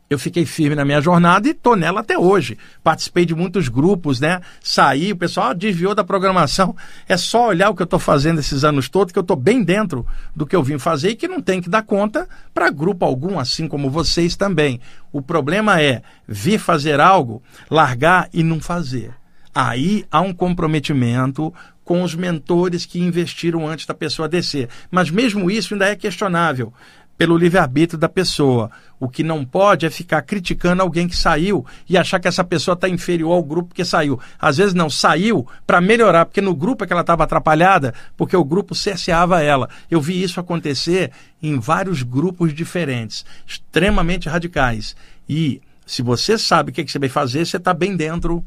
eu 0.08 0.18
fiquei 0.18 0.46
firme 0.46 0.76
na 0.76 0.84
minha 0.84 1.00
jornada 1.00 1.48
e 1.48 1.50
estou 1.50 1.74
nela 1.74 2.00
até 2.00 2.16
hoje. 2.16 2.56
Participei 2.82 3.26
de 3.26 3.34
muitos 3.34 3.68
grupos, 3.68 4.20
né? 4.20 4.40
Saí, 4.62 5.12
o 5.12 5.16
pessoal 5.16 5.52
desviou 5.52 5.94
da 5.94 6.04
programação. 6.04 6.76
É 7.08 7.16
só 7.16 7.48
olhar 7.48 7.70
o 7.70 7.74
que 7.74 7.82
eu 7.82 7.86
estou 7.86 7.98
fazendo 7.98 8.38
esses 8.38 8.62
anos 8.62 8.88
todos, 8.88 9.12
que 9.12 9.18
eu 9.18 9.22
estou 9.22 9.36
bem 9.36 9.64
dentro 9.64 10.06
do 10.34 10.46
que 10.46 10.54
eu 10.54 10.62
vim 10.62 10.78
fazer 10.78 11.10
e 11.10 11.16
que 11.16 11.26
não 11.26 11.40
tem 11.40 11.60
que 11.60 11.68
dar 11.68 11.82
conta 11.82 12.28
para 12.54 12.70
grupo 12.70 13.04
algum, 13.04 13.38
assim 13.38 13.66
como 13.66 13.90
vocês 13.90 14.36
também. 14.36 14.80
O 15.12 15.20
problema 15.20 15.80
é 15.80 16.02
vir 16.26 16.58
fazer 16.58 17.00
algo, 17.00 17.42
largar 17.68 18.28
e 18.32 18.44
não 18.44 18.60
fazer. 18.60 19.12
Aí 19.52 20.04
há 20.10 20.20
um 20.20 20.32
comprometimento 20.32 21.52
com 21.82 22.02
os 22.02 22.14
mentores 22.14 22.84
que 22.84 23.00
investiram 23.00 23.66
antes 23.66 23.86
da 23.86 23.94
pessoa 23.94 24.28
descer. 24.28 24.68
Mas 24.90 25.08
mesmo 25.08 25.50
isso 25.50 25.74
ainda 25.74 25.86
é 25.86 25.96
questionável 25.96 26.72
pelo 27.16 27.36
livre-arbítrio 27.36 27.98
da 27.98 28.08
pessoa. 28.08 28.70
O 28.98 29.08
que 29.08 29.22
não 29.22 29.44
pode 29.44 29.84
é 29.86 29.90
ficar 29.90 30.22
criticando 30.22 30.82
alguém 30.82 31.06
que 31.06 31.16
saiu 31.16 31.64
e 31.88 31.96
achar 31.96 32.18
que 32.18 32.28
essa 32.28 32.44
pessoa 32.44 32.74
está 32.74 32.88
inferior 32.88 33.32
ao 33.32 33.42
grupo 33.42 33.74
que 33.74 33.84
saiu. 33.84 34.18
Às 34.38 34.56
vezes 34.56 34.74
não, 34.74 34.88
saiu 34.88 35.46
para 35.66 35.80
melhorar, 35.80 36.26
porque 36.26 36.40
no 36.40 36.54
grupo 36.54 36.84
é 36.84 36.86
que 36.86 36.92
ela 36.92 37.02
estava 37.02 37.24
atrapalhada, 37.24 37.94
porque 38.16 38.36
o 38.36 38.44
grupo 38.44 38.74
cerceava 38.74 39.42
ela. 39.42 39.68
Eu 39.90 40.00
vi 40.00 40.22
isso 40.22 40.40
acontecer 40.40 41.10
em 41.42 41.58
vários 41.58 42.02
grupos 42.02 42.54
diferentes, 42.54 43.24
extremamente 43.46 44.28
radicais. 44.28 44.96
E 45.28 45.60
se 45.86 46.02
você 46.02 46.36
sabe 46.38 46.70
o 46.70 46.72
que, 46.72 46.80
é 46.80 46.84
que 46.84 46.90
você 46.90 46.98
vai 46.98 47.08
fazer, 47.08 47.46
você 47.46 47.58
está 47.58 47.72
bem 47.72 47.96
dentro 47.96 48.44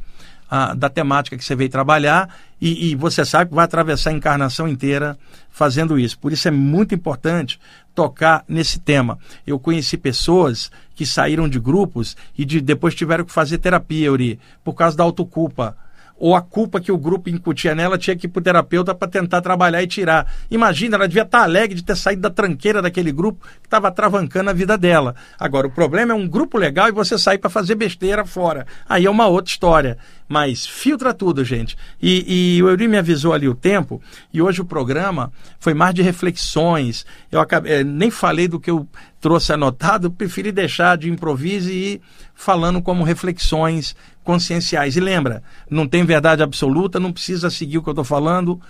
ah, 0.49 0.73
da 0.73 0.89
temática 0.89 1.37
que 1.37 1.43
você 1.43 1.55
veio 1.55 1.69
trabalhar 1.69 2.33
e, 2.59 2.91
e, 2.91 2.95
você 2.95 3.23
sabe 3.23 3.49
que 3.49 3.55
vai 3.55 3.65
atravessar 3.65 4.09
a 4.09 4.13
encarnação 4.13 4.67
inteira 4.67 5.17
fazendo 5.49 5.97
isso. 5.97 6.17
Por 6.19 6.33
isso 6.33 6.47
é 6.47 6.51
muito 6.51 6.93
importante 6.93 7.59
tocar 7.93 8.43
nesse 8.47 8.79
tema. 8.79 9.17
Eu 9.45 9.59
conheci 9.59 9.97
pessoas 9.97 10.71
que 10.95 11.05
saíram 11.05 11.47
de 11.47 11.59
grupos 11.59 12.17
e 12.37 12.43
de, 12.43 12.59
depois 12.59 12.95
tiveram 12.95 13.23
que 13.23 13.31
fazer 13.31 13.59
terapia, 13.59 14.07
Yuri, 14.07 14.39
por 14.63 14.73
causa 14.73 14.97
da 14.97 15.03
autoculpa 15.03 15.77
ou 16.19 16.35
a 16.35 16.41
culpa 16.41 16.81
que 16.81 16.91
o 16.91 16.97
grupo 16.97 17.29
incutia 17.29 17.73
nela 17.73 17.97
tinha 17.97 18.15
que 18.15 18.27
ir 18.27 18.29
para 18.29 18.41
o 18.41 18.43
terapeuta 18.43 18.93
para 18.93 19.07
tentar 19.07 19.41
trabalhar 19.41 19.81
e 19.81 19.87
tirar. 19.87 20.31
Imagina, 20.51 20.97
ela 20.97 21.07
devia 21.07 21.23
estar 21.23 21.39
tá 21.39 21.43
alegre 21.45 21.75
de 21.75 21.83
ter 21.83 21.95
saído 21.95 22.21
da 22.21 22.29
tranqueira 22.29 22.81
daquele 22.81 23.11
grupo 23.11 23.45
que 23.61 23.67
estava 23.67 23.89
travancando 23.89 24.49
a 24.49 24.53
vida 24.53 24.77
dela. 24.77 25.15
Agora, 25.39 25.67
o 25.67 25.71
problema 25.71 26.11
é 26.11 26.15
um 26.15 26.27
grupo 26.27 26.57
legal 26.57 26.89
e 26.89 26.91
você 26.91 27.17
sair 27.17 27.37
para 27.37 27.49
fazer 27.49 27.75
besteira 27.75 28.25
fora. 28.25 28.67
Aí 28.87 29.05
é 29.05 29.09
uma 29.09 29.27
outra 29.27 29.49
história. 29.49 29.97
Mas 30.29 30.63
filtra 30.63 31.11
tudo, 31.11 31.43
gente. 31.43 31.75
E, 31.99 32.57
e 32.57 32.63
o 32.63 32.69
Euri 32.69 32.87
me 32.87 32.99
avisou 32.99 33.33
ali 33.33 33.49
o 33.49 33.55
tempo, 33.55 33.99
e 34.31 34.39
hoje 34.39 34.61
o 34.61 34.65
programa 34.65 35.33
foi 35.59 35.73
mais 35.73 35.95
de 35.95 36.03
reflexões. 36.03 37.03
Eu 37.31 37.39
acabei, 37.39 37.73
eh, 37.73 37.83
nem 37.83 38.11
falei 38.11 38.47
do 38.47 38.59
que 38.59 38.69
eu 38.69 38.87
trouxe 39.19 39.51
anotado, 39.51 40.11
preferi 40.11 40.51
deixar 40.51 40.97
de 40.99 41.09
improviso 41.09 41.71
e 41.71 41.93
ir 41.93 42.01
falando 42.35 42.79
como 42.79 43.03
reflexões 43.03 43.95
conscienciais. 44.29 44.95
E 44.95 44.99
lembra, 44.99 45.41
não 45.67 45.87
tem 45.87 46.05
verdade 46.05 46.43
absoluta, 46.43 46.99
não 46.99 47.11
precisa 47.11 47.49
seguir 47.49 47.79
o 47.79 47.81
que 47.81 47.89
eu 47.89 47.93
estou 47.93 48.05
falando, 48.05 48.61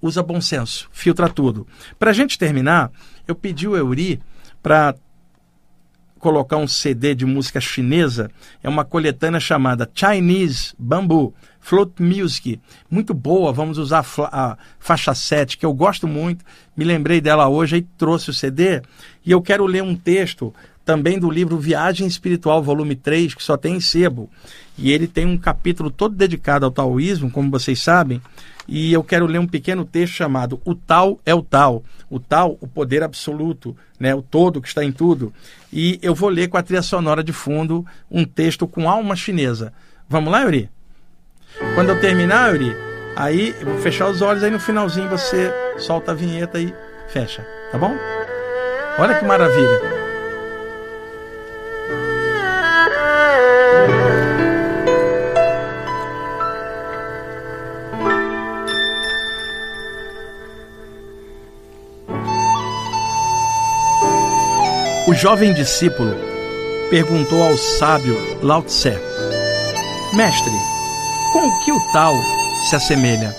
usa 0.00 0.22
bom 0.22 0.40
senso, 0.40 0.88
filtra 0.92 1.28
tudo. 1.28 1.66
Para 1.98 2.12
a 2.12 2.14
gente 2.14 2.38
terminar, 2.38 2.92
eu 3.26 3.34
pedi 3.34 3.66
o 3.66 3.76
Euri 3.76 4.20
para 4.62 4.94
colocar 6.20 6.56
um 6.56 6.68
CD 6.68 7.16
de 7.16 7.26
música 7.26 7.60
chinesa, 7.60 8.30
é 8.62 8.68
uma 8.68 8.84
coletânea 8.84 9.40
chamada 9.40 9.90
Chinese 9.92 10.72
Bamboo 10.78 11.34
Float 11.58 12.00
Music, 12.00 12.60
muito 12.88 13.12
boa, 13.12 13.52
vamos 13.52 13.76
usar 13.76 14.06
a 14.32 14.56
faixa 14.78 15.14
7, 15.14 15.58
que 15.58 15.66
eu 15.66 15.72
gosto 15.72 16.06
muito, 16.06 16.44
me 16.76 16.84
lembrei 16.84 17.20
dela 17.20 17.48
hoje 17.48 17.78
e 17.78 17.82
trouxe 17.82 18.30
o 18.30 18.32
CD, 18.32 18.82
e 19.26 19.32
eu 19.32 19.42
quero 19.42 19.66
ler 19.66 19.82
um 19.82 19.96
texto 19.96 20.54
também 20.88 21.18
do 21.18 21.30
livro 21.30 21.58
Viagem 21.58 22.06
Espiritual, 22.06 22.62
volume 22.62 22.96
3, 22.96 23.34
que 23.34 23.44
só 23.44 23.58
tem 23.58 23.74
em 23.74 23.80
sebo. 23.80 24.30
E 24.78 24.90
ele 24.90 25.06
tem 25.06 25.26
um 25.26 25.36
capítulo 25.36 25.90
todo 25.90 26.14
dedicado 26.14 26.64
ao 26.64 26.70
taoísmo, 26.70 27.30
como 27.30 27.50
vocês 27.50 27.78
sabem. 27.78 28.22
E 28.66 28.90
eu 28.90 29.04
quero 29.04 29.26
ler 29.26 29.38
um 29.38 29.46
pequeno 29.46 29.84
texto 29.84 30.14
chamado 30.14 30.62
O 30.64 30.74
Tal 30.74 31.20
é 31.26 31.34
o 31.34 31.42
Tal. 31.42 31.84
O 32.08 32.18
Tal, 32.18 32.56
o 32.58 32.66
poder 32.66 33.02
absoluto, 33.02 33.76
né? 34.00 34.14
o 34.14 34.22
todo 34.22 34.62
que 34.62 34.68
está 34.68 34.82
em 34.82 34.90
tudo. 34.90 35.30
E 35.70 35.98
eu 36.00 36.14
vou 36.14 36.30
ler 36.30 36.48
com 36.48 36.56
a 36.56 36.62
trilha 36.62 36.80
sonora 36.80 37.22
de 37.22 37.34
fundo 37.34 37.84
um 38.10 38.24
texto 38.24 38.66
com 38.66 38.88
alma 38.88 39.14
chinesa. 39.14 39.74
Vamos 40.08 40.32
lá, 40.32 40.40
Yuri? 40.40 40.70
Quando 41.74 41.90
eu 41.90 42.00
terminar, 42.00 42.54
Yuri, 42.54 42.74
aí 43.14 43.54
eu 43.60 43.66
vou 43.66 43.78
fechar 43.82 44.08
os 44.08 44.22
olhos, 44.22 44.42
aí 44.42 44.50
no 44.50 44.58
finalzinho 44.58 45.10
você 45.10 45.52
solta 45.76 46.12
a 46.12 46.14
vinheta 46.14 46.58
e 46.58 46.72
fecha, 47.12 47.46
tá 47.70 47.76
bom? 47.76 47.94
Olha 48.98 49.18
que 49.18 49.24
maravilha. 49.26 49.97
O 65.08 65.14
jovem 65.14 65.54
discípulo 65.54 66.14
perguntou 66.90 67.42
ao 67.42 67.56
sábio 67.56 68.14
Lao 68.42 68.62
Tse: 68.62 68.92
Mestre, 70.12 70.52
com 71.32 71.50
que 71.64 71.72
o 71.72 71.80
tal 71.94 72.14
se 72.68 72.76
assemelha? 72.76 73.34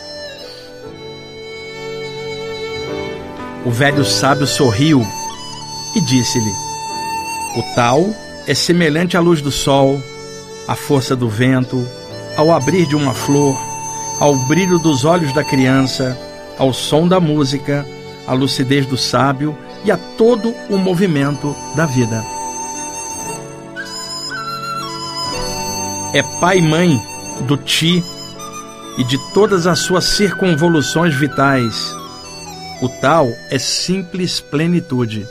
O 3.64 3.70
velho 3.70 4.04
sábio 4.04 4.48
sorriu 4.48 5.06
e 5.96 6.02
disse-lhe: 6.02 6.52
O 7.56 7.62
tal 7.76 8.04
é 8.48 8.56
semelhante 8.56 9.16
à 9.16 9.20
luz 9.20 9.40
do 9.40 9.52
sol, 9.52 10.02
à 10.68 10.76
força 10.76 11.16
do 11.16 11.30
vento, 11.30 11.88
ao 12.36 12.52
abrir 12.52 12.88
de 12.88 12.96
uma 12.96 13.14
flor, 13.14 13.56
ao 14.20 14.36
brilho 14.48 14.80
dos 14.80 15.06
olhos 15.06 15.32
da 15.34 15.44
criança, 15.44 16.18
ao 16.58 16.74
som 16.74 17.08
da 17.08 17.20
música, 17.20 17.86
à 18.26 18.34
lucidez 18.34 18.88
do 18.88 18.98
sábio 18.98 19.56
e 19.84 19.92
a 19.92 19.98
todo 19.98 20.54
o 20.70 20.78
movimento 20.78 21.56
da 21.76 21.86
vida. 21.86 22.24
É 26.14 26.24
pai 26.40 26.58
e 26.58 26.62
mãe 26.62 27.02
do 27.42 27.56
Ti 27.56 28.04
e 28.98 29.04
de 29.04 29.18
todas 29.34 29.68
as 29.68 29.80
suas 29.80 30.06
circunvoluções 30.06 31.14
vitais. 31.14 31.94
O 32.82 32.90
tal 32.90 33.30
é 33.50 33.60
simples 33.60 34.40
plenitude. 34.40 35.28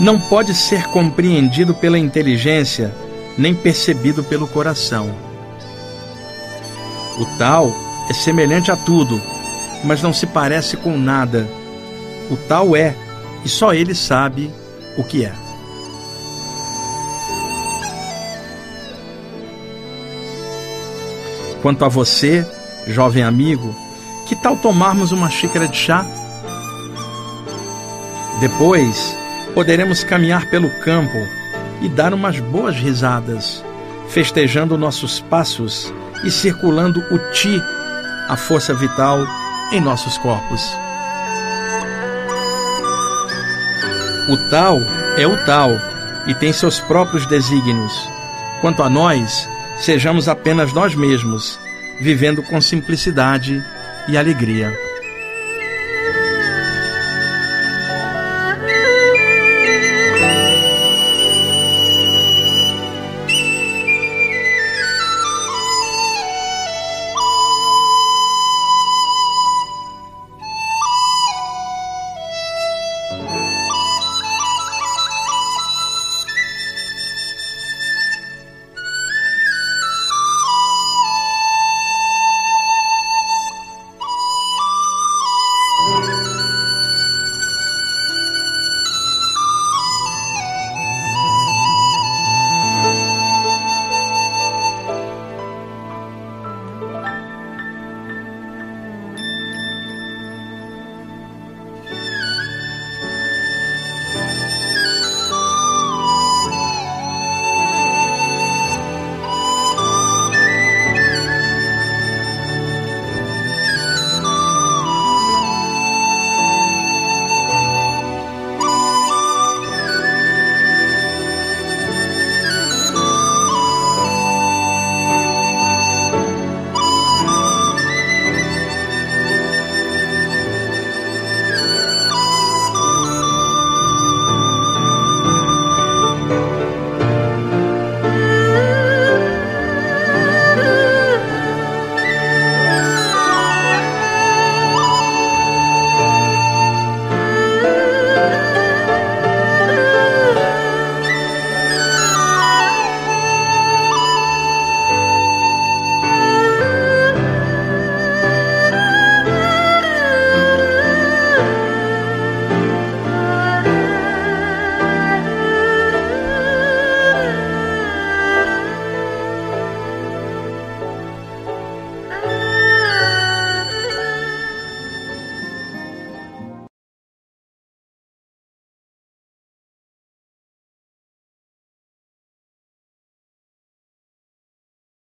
Não 0.00 0.18
pode 0.18 0.54
ser 0.54 0.84
compreendido 0.84 1.74
pela 1.74 1.98
inteligência, 1.98 2.90
nem 3.36 3.54
percebido 3.54 4.24
pelo 4.24 4.48
coração 4.48 5.29
o 7.18 7.26
tal 7.38 7.72
é 8.08 8.12
semelhante 8.12 8.70
a 8.70 8.76
tudo, 8.76 9.20
mas 9.84 10.02
não 10.02 10.12
se 10.12 10.26
parece 10.26 10.76
com 10.76 10.96
nada. 10.96 11.48
O 12.30 12.36
tal 12.36 12.76
é, 12.76 12.94
e 13.44 13.48
só 13.48 13.72
ele 13.72 13.94
sabe 13.94 14.50
o 14.96 15.04
que 15.04 15.24
é. 15.24 15.32
Quanto 21.62 21.84
a 21.84 21.88
você, 21.88 22.46
jovem 22.86 23.22
amigo, 23.22 23.74
que 24.26 24.34
tal 24.34 24.56
tomarmos 24.56 25.12
uma 25.12 25.28
xícara 25.28 25.68
de 25.68 25.76
chá? 25.76 26.06
Depois, 28.40 29.14
poderemos 29.54 30.02
caminhar 30.02 30.48
pelo 30.48 30.70
campo 30.80 31.18
e 31.82 31.88
dar 31.88 32.14
umas 32.14 32.40
boas 32.40 32.76
risadas, 32.76 33.62
festejando 34.08 34.78
nossos 34.78 35.20
passos 35.20 35.92
e 36.24 36.30
circulando 36.30 37.04
o 37.10 37.18
Ti, 37.32 37.62
a 38.28 38.36
força 38.36 38.74
vital, 38.74 39.26
em 39.72 39.80
nossos 39.80 40.18
corpos. 40.18 40.62
O 44.28 44.36
tal 44.50 44.78
é 45.16 45.26
o 45.26 45.36
tal 45.44 45.70
e 46.26 46.34
tem 46.34 46.52
seus 46.52 46.78
próprios 46.80 47.26
desígnios. 47.26 48.08
Quanto 48.60 48.82
a 48.82 48.90
nós, 48.90 49.48
sejamos 49.78 50.28
apenas 50.28 50.72
nós 50.72 50.94
mesmos, 50.94 51.58
vivendo 52.00 52.42
com 52.42 52.60
simplicidade 52.60 53.64
e 54.06 54.16
alegria. 54.16 54.89